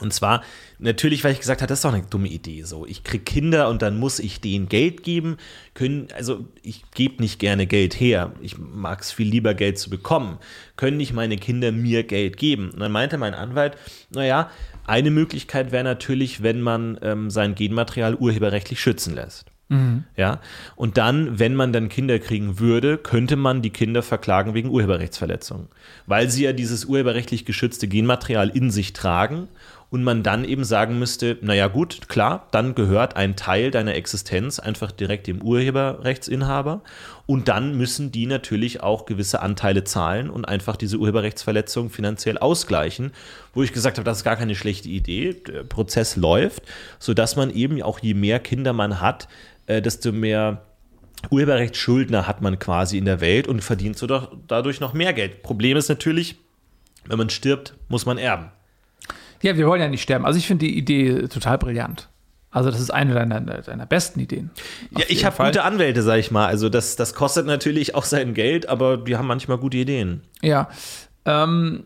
Und 0.00 0.14
zwar 0.14 0.42
natürlich, 0.78 1.22
weil 1.22 1.32
ich 1.32 1.40
gesagt 1.40 1.60
habe, 1.60 1.68
das 1.68 1.80
ist 1.80 1.84
doch 1.84 1.92
eine 1.92 2.06
dumme 2.08 2.28
Idee. 2.28 2.62
So, 2.62 2.86
ich 2.86 3.04
kriege 3.04 3.24
Kinder 3.24 3.68
und 3.68 3.82
dann 3.82 3.98
muss 3.98 4.20
ich 4.20 4.40
denen 4.40 4.68
Geld 4.68 5.02
geben. 5.02 5.36
Können, 5.74 6.08
also 6.16 6.46
ich 6.62 6.82
gebe 6.94 7.22
nicht 7.22 7.38
gerne 7.38 7.66
Geld 7.66 8.00
her. 8.00 8.32
Ich 8.40 8.56
mag 8.56 9.02
es 9.02 9.12
viel 9.12 9.28
lieber, 9.28 9.52
Geld 9.52 9.78
zu 9.78 9.90
bekommen. 9.90 10.38
Können 10.76 10.96
nicht 10.96 11.12
meine 11.12 11.36
Kinder 11.36 11.72
mir 11.72 12.04
Geld 12.04 12.38
geben? 12.38 12.70
Und 12.70 12.80
dann 12.80 12.92
meinte 12.92 13.18
mein 13.18 13.34
Anwalt, 13.34 13.76
naja, 14.10 14.50
eine 14.86 15.10
Möglichkeit 15.10 15.72
wäre 15.72 15.84
natürlich, 15.84 16.42
wenn 16.42 16.62
man 16.62 16.98
ähm, 17.02 17.28
sein 17.28 17.54
Genmaterial 17.54 18.14
urheberrechtlich 18.14 18.80
schützen 18.80 19.14
lässt. 19.14 19.44
Mhm. 19.72 20.04
Ja, 20.16 20.40
und 20.76 20.98
dann, 20.98 21.38
wenn 21.38 21.54
man 21.54 21.72
dann 21.72 21.88
Kinder 21.88 22.18
kriegen 22.18 22.58
würde, 22.58 22.98
könnte 22.98 23.36
man 23.36 23.62
die 23.62 23.70
Kinder 23.70 24.02
verklagen 24.02 24.54
wegen 24.54 24.68
Urheberrechtsverletzungen, 24.68 25.68
weil 26.06 26.28
sie 26.28 26.44
ja 26.44 26.52
dieses 26.52 26.84
urheberrechtlich 26.84 27.46
geschützte 27.46 27.88
Genmaterial 27.88 28.50
in 28.50 28.70
sich 28.70 28.92
tragen 28.92 29.48
und 29.92 30.04
man 30.04 30.22
dann 30.22 30.46
eben 30.46 30.64
sagen 30.64 30.98
müsste, 30.98 31.36
naja 31.42 31.68
gut, 31.68 32.08
klar, 32.08 32.48
dann 32.50 32.74
gehört 32.74 33.14
ein 33.14 33.36
Teil 33.36 33.70
deiner 33.70 33.94
Existenz 33.94 34.58
einfach 34.58 34.90
direkt 34.90 35.26
dem 35.26 35.42
Urheberrechtsinhaber 35.42 36.80
und 37.26 37.48
dann 37.48 37.76
müssen 37.76 38.10
die 38.10 38.24
natürlich 38.24 38.82
auch 38.82 39.04
gewisse 39.04 39.42
Anteile 39.42 39.84
zahlen 39.84 40.30
und 40.30 40.46
einfach 40.46 40.76
diese 40.76 40.96
Urheberrechtsverletzung 40.96 41.90
finanziell 41.90 42.38
ausgleichen, 42.38 43.12
wo 43.52 43.62
ich 43.62 43.74
gesagt 43.74 43.98
habe, 43.98 44.04
das 44.06 44.18
ist 44.18 44.24
gar 44.24 44.36
keine 44.36 44.54
schlechte 44.54 44.88
Idee, 44.88 45.34
der 45.34 45.64
Prozess 45.64 46.16
läuft, 46.16 46.62
sodass 46.98 47.36
man 47.36 47.50
eben 47.50 47.82
auch 47.82 47.98
je 47.98 48.14
mehr 48.14 48.40
Kinder 48.40 48.72
man 48.72 48.98
hat, 48.98 49.28
äh, 49.66 49.82
desto 49.82 50.10
mehr 50.10 50.62
Urheberrechtsschuldner 51.28 52.26
hat 52.26 52.40
man 52.40 52.58
quasi 52.58 52.96
in 52.96 53.04
der 53.04 53.20
Welt 53.20 53.46
und 53.46 53.62
verdient 53.62 53.98
so 53.98 54.06
doch 54.06 54.32
dadurch 54.48 54.80
noch 54.80 54.94
mehr 54.94 55.12
Geld. 55.12 55.42
Problem 55.42 55.76
ist 55.76 55.90
natürlich, 55.90 56.36
wenn 57.04 57.18
man 57.18 57.28
stirbt, 57.28 57.74
muss 57.88 58.06
man 58.06 58.16
erben. 58.16 58.52
Ja, 59.42 59.56
wir 59.56 59.66
wollen 59.66 59.80
ja 59.80 59.88
nicht 59.88 60.02
sterben. 60.02 60.24
Also 60.24 60.38
ich 60.38 60.46
finde 60.46 60.66
die 60.66 60.76
Idee 60.76 61.28
total 61.28 61.58
brillant. 61.58 62.08
Also 62.50 62.70
das 62.70 62.80
ist 62.80 62.90
eine 62.90 63.14
deiner, 63.14 63.40
deiner 63.40 63.86
besten 63.86 64.20
Ideen. 64.20 64.50
Ja, 64.96 65.04
ich 65.08 65.24
habe 65.24 65.42
gute 65.42 65.64
Anwälte, 65.64 66.02
sag 66.02 66.18
ich 66.18 66.30
mal. 66.30 66.46
Also 66.46 66.68
das, 66.68 66.96
das 66.96 67.14
kostet 67.14 67.46
natürlich 67.46 67.94
auch 67.94 68.04
sein 68.04 68.34
Geld, 68.34 68.68
aber 68.68 68.98
die 68.98 69.16
haben 69.16 69.26
manchmal 69.26 69.56
gute 69.56 69.78
Ideen. 69.78 70.22
Ja. 70.42 70.68
Ähm, 71.24 71.84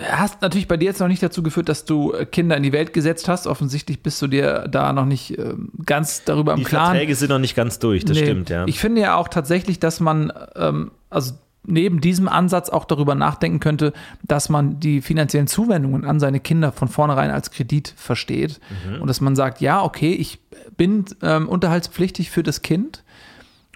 hast 0.00 0.42
natürlich 0.42 0.66
bei 0.66 0.76
dir 0.76 0.86
jetzt 0.86 0.98
noch 0.98 1.06
nicht 1.06 1.22
dazu 1.22 1.44
geführt, 1.44 1.68
dass 1.68 1.84
du 1.84 2.12
Kinder 2.32 2.56
in 2.56 2.64
die 2.64 2.72
Welt 2.72 2.92
gesetzt 2.92 3.28
hast. 3.28 3.46
Offensichtlich 3.46 4.02
bist 4.02 4.20
du 4.20 4.26
dir 4.26 4.66
da 4.68 4.92
noch 4.92 5.04
nicht 5.04 5.38
ähm, 5.38 5.70
ganz 5.86 6.24
darüber 6.24 6.54
im 6.54 6.58
die 6.58 6.64
Klaren. 6.64 6.94
Die 6.94 6.98
Verträge 6.98 7.14
sind 7.14 7.28
noch 7.28 7.38
nicht 7.38 7.54
ganz 7.54 7.78
durch, 7.78 8.04
das 8.04 8.16
nee. 8.16 8.24
stimmt, 8.24 8.50
ja. 8.50 8.66
Ich 8.66 8.80
finde 8.80 9.02
ja 9.02 9.14
auch 9.14 9.28
tatsächlich, 9.28 9.78
dass 9.78 10.00
man, 10.00 10.32
ähm, 10.56 10.90
also 11.10 11.34
neben 11.64 12.00
diesem 12.00 12.28
Ansatz 12.28 12.68
auch 12.68 12.84
darüber 12.84 13.14
nachdenken 13.14 13.60
könnte, 13.60 13.92
dass 14.22 14.48
man 14.48 14.80
die 14.80 15.00
finanziellen 15.00 15.46
Zuwendungen 15.46 16.04
an 16.04 16.18
seine 16.18 16.40
Kinder 16.40 16.72
von 16.72 16.88
vornherein 16.88 17.30
als 17.30 17.50
Kredit 17.50 17.94
versteht 17.96 18.60
und 19.00 19.06
dass 19.06 19.20
man 19.20 19.36
sagt, 19.36 19.60
ja, 19.60 19.82
okay, 19.82 20.12
ich 20.12 20.40
bin 20.76 21.04
ähm, 21.22 21.48
unterhaltspflichtig 21.48 22.30
für 22.30 22.42
das 22.42 22.62
Kind, 22.62 23.04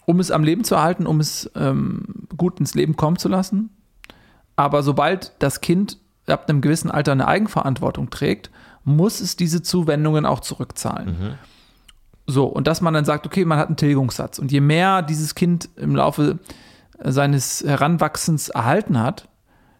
um 0.05 0.21
es 0.21 0.31
am 0.31 0.43
Leben 0.43 0.65
zu 0.65 0.75
erhalten, 0.75 1.07
um 1.07 1.21
es 1.21 1.51
ähm, 1.55 2.03
gut 2.37 2.59
ins 2.59 2.75
Leben 2.75 2.97
kommen 2.97 3.19
zu 3.19 3.29
lassen. 3.29 3.71
Aber 4.57 4.83
sobald 4.83 5.33
das 5.39 5.61
Kind 5.61 5.99
ab 6.27 6.49
einem 6.49 6.61
gewissen 6.61 6.91
Alter 6.91 7.13
eine 7.13 7.29
Eigenverantwortung 7.29 8.11
trägt, 8.11 8.51
muss 8.85 9.21
es 9.21 9.37
diese 9.37 9.63
Zuwendungen 9.63 10.27
auch 10.27 10.41
zurückzahlen. 10.41 11.17
So, 12.27 12.47
und 12.47 12.67
dass 12.67 12.81
man 12.81 12.95
dann 12.95 13.05
sagt, 13.05 13.27
okay, 13.27 13.45
man 13.45 13.59
hat 13.59 13.69
einen 13.69 13.77
Tilgungssatz. 13.77 14.39
Und 14.39 14.51
je 14.51 14.61
mehr 14.61 15.03
dieses 15.03 15.35
Kind 15.37 15.69
im 15.77 15.95
Laufe 15.95 16.39
seines 17.03 17.63
Heranwachsens 17.67 18.49
erhalten 18.49 19.01
hat, 19.01 19.29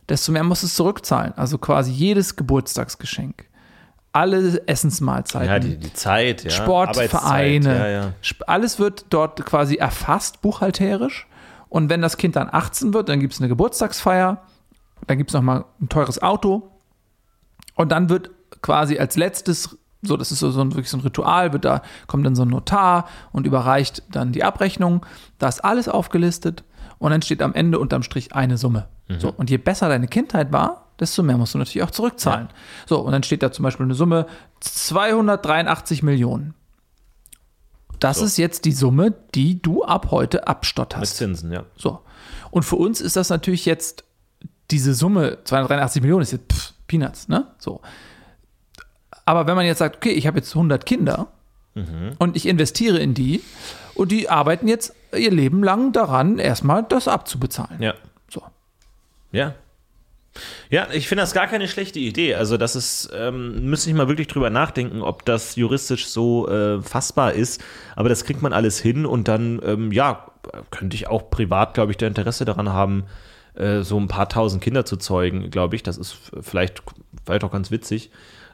desto 0.09 0.33
mehr 0.33 0.45
muss 0.45 0.63
es 0.63 0.75
zurückzahlen. 0.75 1.33
Also 1.37 1.59
quasi 1.59 1.93
jedes 1.93 2.37
Geburtstagsgeschenk, 2.37 3.47
alle 4.13 4.67
Essensmahlzeiten, 4.67 5.49
Ja, 5.49 5.59
die, 5.59 5.77
die 5.77 5.93
Zeit, 5.93 6.45
ja. 6.45 6.51
Sportvereine, 6.51 7.79
Ja, 7.79 7.89
ja. 7.89 8.13
Alles 8.47 8.79
wird 8.79 9.07
dort 9.11 9.45
quasi 9.45 9.77
erfasst, 9.77 10.41
buchhalterisch. 10.43 11.27
Und 11.69 11.91
wenn 11.91 12.01
das 12.01 12.17
Kind 12.17 12.37
dann 12.37 12.49
18 12.51 12.95
wird, 12.95 13.09
dann 13.09 13.21
gibt 13.21 13.35
es 13.35 13.41
eine 13.41 13.49
Geburtstagsfeier, 13.49 14.43
dann 15.07 15.19
gibt 15.19 15.31
es 15.31 15.35
nochmal 15.35 15.65
ein 15.81 15.89
teures 15.89 16.23
Auto. 16.23 16.71
Und 17.75 17.93
dann 17.93 18.09
wird 18.09 18.31
quasi 18.63 18.99
als 18.99 19.17
letztes, 19.17 19.77
so 20.03 20.17
das 20.17 20.33
ist 20.33 20.39
so, 20.39 20.51
so 20.51 20.61
ein, 20.61 20.73
wirklich 20.73 20.89
so 20.89 20.97
ein 20.97 21.01
Ritual, 21.01 21.53
wird 21.53 21.65
da, 21.65 21.83
kommt 22.07 22.25
dann 22.25 22.37
so 22.37 22.43
ein 22.43 22.49
Notar 22.49 23.07
und 23.33 23.47
überreicht 23.47 24.03
dann 24.11 24.33
die 24.33 24.45
Abrechnung. 24.45 25.05
Da 25.39 25.49
ist 25.49 25.65
alles 25.65 25.89
aufgelistet 25.89 26.65
und 26.99 27.11
dann 27.11 27.23
steht 27.23 27.43
am 27.43 27.55
Ende 27.55 27.79
unterm 27.79 28.03
Strich 28.03 28.35
eine 28.35 28.57
Summe. 28.59 28.89
So, 29.19 29.31
und 29.31 29.51
je 29.51 29.59
besser 29.59 29.89
deine 29.89 30.09
Kindheit 30.09 30.53
war, 30.53 30.89
desto 30.99 31.23
mehr 31.23 31.37
musst 31.39 31.55
du 31.55 31.59
natürlich 31.59 31.83
auch 31.85 31.93
zurückzahlen. 31.93 32.49
So, 32.87 33.01
und 33.01 33.13
dann 33.13 33.23
steht 33.23 33.43
da 33.43 33.53
zum 33.53 33.63
Beispiel 33.63 33.85
eine 33.85 33.95
Summe 33.95 34.27
283 34.61 36.03
Millionen. 36.03 36.55
Das 38.01 38.19
So. 38.19 38.25
ist 38.25 38.37
jetzt 38.37 38.65
die 38.65 38.73
Summe, 38.73 39.15
die 39.35 39.63
du 39.63 39.85
ab 39.85 40.11
heute 40.11 40.39
Mit 40.39 40.49
abstotterst. 40.49 41.17
Zinsen, 41.17 41.53
ja. 41.53 41.65
So. 41.77 42.01
Und 42.51 42.65
für 42.65 42.77
uns 42.77 43.01
ist 43.01 43.17
das 43.17 43.31
natürlich 43.31 43.65
jetzt 43.65 44.05
diese 44.71 44.95
Summe, 44.95 45.39
283 45.45 46.03
Millionen, 46.03 46.23
ist 46.23 46.33
jetzt 46.33 46.53
pff, 46.53 46.73
Peanuts, 46.89 47.29
ne? 47.29 47.47
So. 47.59 47.81
Aber 49.25 49.47
wenn 49.47 49.55
man 49.57 49.67
jetzt 49.67 49.79
sagt, 49.79 49.97
okay, 49.97 50.11
ich 50.11 50.27
habe 50.27 50.39
jetzt 50.39 50.55
100 50.55 50.85
Kinder 50.87 51.29
und 52.19 52.37
ich 52.37 52.47
investiere 52.47 52.99
in 52.99 53.13
die 53.13 53.43
und 53.95 54.11
die 54.11 54.31
arbeiten 54.31 54.67
jetzt 54.67 54.95
ihr 55.17 55.31
Leben 55.31 55.63
lang 55.63 55.93
daran, 55.93 56.39
erstmal 56.39 56.85
das 56.85 57.09
abzubezahlen. 57.09 57.83
Ja. 57.83 57.95
So. 58.29 58.43
Ja. 59.33 59.55
Ja, 60.69 60.89
ich 60.93 61.09
finde 61.09 61.23
das 61.23 61.33
gar 61.33 61.47
keine 61.47 61.67
schlechte 61.69 61.99
Idee. 61.99 62.35
Also, 62.35 62.57
das 62.57 62.77
ist, 62.77 63.11
ähm, 63.15 63.71
müsste 63.71 63.89
ich 63.89 63.97
mal 63.97 64.09
wirklich 64.09 64.29
drüber 64.29 64.51
nachdenken, 64.51 65.01
ob 65.01 65.25
das 65.25 65.57
juristisch 65.57 66.09
so 66.09 66.49
äh, 66.49 66.83
fassbar 66.83 67.33
ist. 67.33 67.63
Aber 67.95 68.09
das 68.09 68.25
kriegt 68.25 68.43
man 68.43 68.53
alles 68.53 68.79
hin 68.79 69.07
und 69.07 69.29
dann, 69.29 69.61
ähm, 69.65 69.93
ja, 69.93 70.27
könnte 70.71 70.95
ich 70.95 71.09
auch 71.09 71.31
privat, 71.31 71.75
glaube 71.75 71.93
ich, 71.93 71.97
der 71.97 72.09
Interesse 72.09 72.45
daran 72.45 72.69
haben, 72.69 73.05
äh, 73.55 73.83
so 73.83 73.99
ein 73.99 74.09
paar 74.09 74.29
tausend 74.29 74.63
Kinder 74.63 74.85
zu 74.85 74.97
zeugen, 74.97 75.51
glaube 75.51 75.77
ich. 75.77 75.83
Das 75.83 75.97
ist 75.97 76.17
vielleicht, 76.41 76.83
vielleicht 77.25 77.45
auch 77.45 77.53
ganz 77.53 77.71
witzig. 77.71 78.11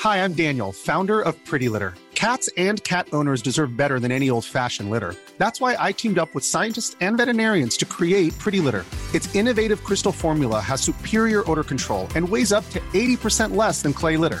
Hi, 0.00 0.24
I'm 0.24 0.32
Daniel, 0.32 0.72
founder 0.72 1.20
of 1.20 1.36
Pretty 1.44 1.68
Litter. 1.68 1.94
Cats 2.16 2.50
and 2.56 2.82
cat 2.82 3.06
owners 3.12 3.42
deserve 3.42 3.76
better 3.76 4.00
than 4.00 4.10
any 4.10 4.30
old 4.30 4.44
fashioned 4.44 4.90
litter. 4.90 5.14
That's 5.38 5.60
why 5.60 5.76
I 5.78 5.92
teamed 5.92 6.18
up 6.18 6.34
with 6.34 6.44
scientists 6.44 6.96
and 7.00 7.16
veterinarians 7.16 7.76
to 7.76 7.84
create 7.84 8.36
Pretty 8.38 8.58
Litter. 8.58 8.84
Its 9.14 9.32
innovative 9.36 9.84
crystal 9.84 10.12
formula 10.12 10.60
has 10.60 10.80
superior 10.80 11.48
odor 11.48 11.62
control 11.62 12.08
and 12.16 12.28
weighs 12.28 12.52
up 12.52 12.68
to 12.70 12.80
80% 12.92 13.54
less 13.54 13.82
than 13.82 13.92
clay 13.92 14.16
litter. 14.16 14.40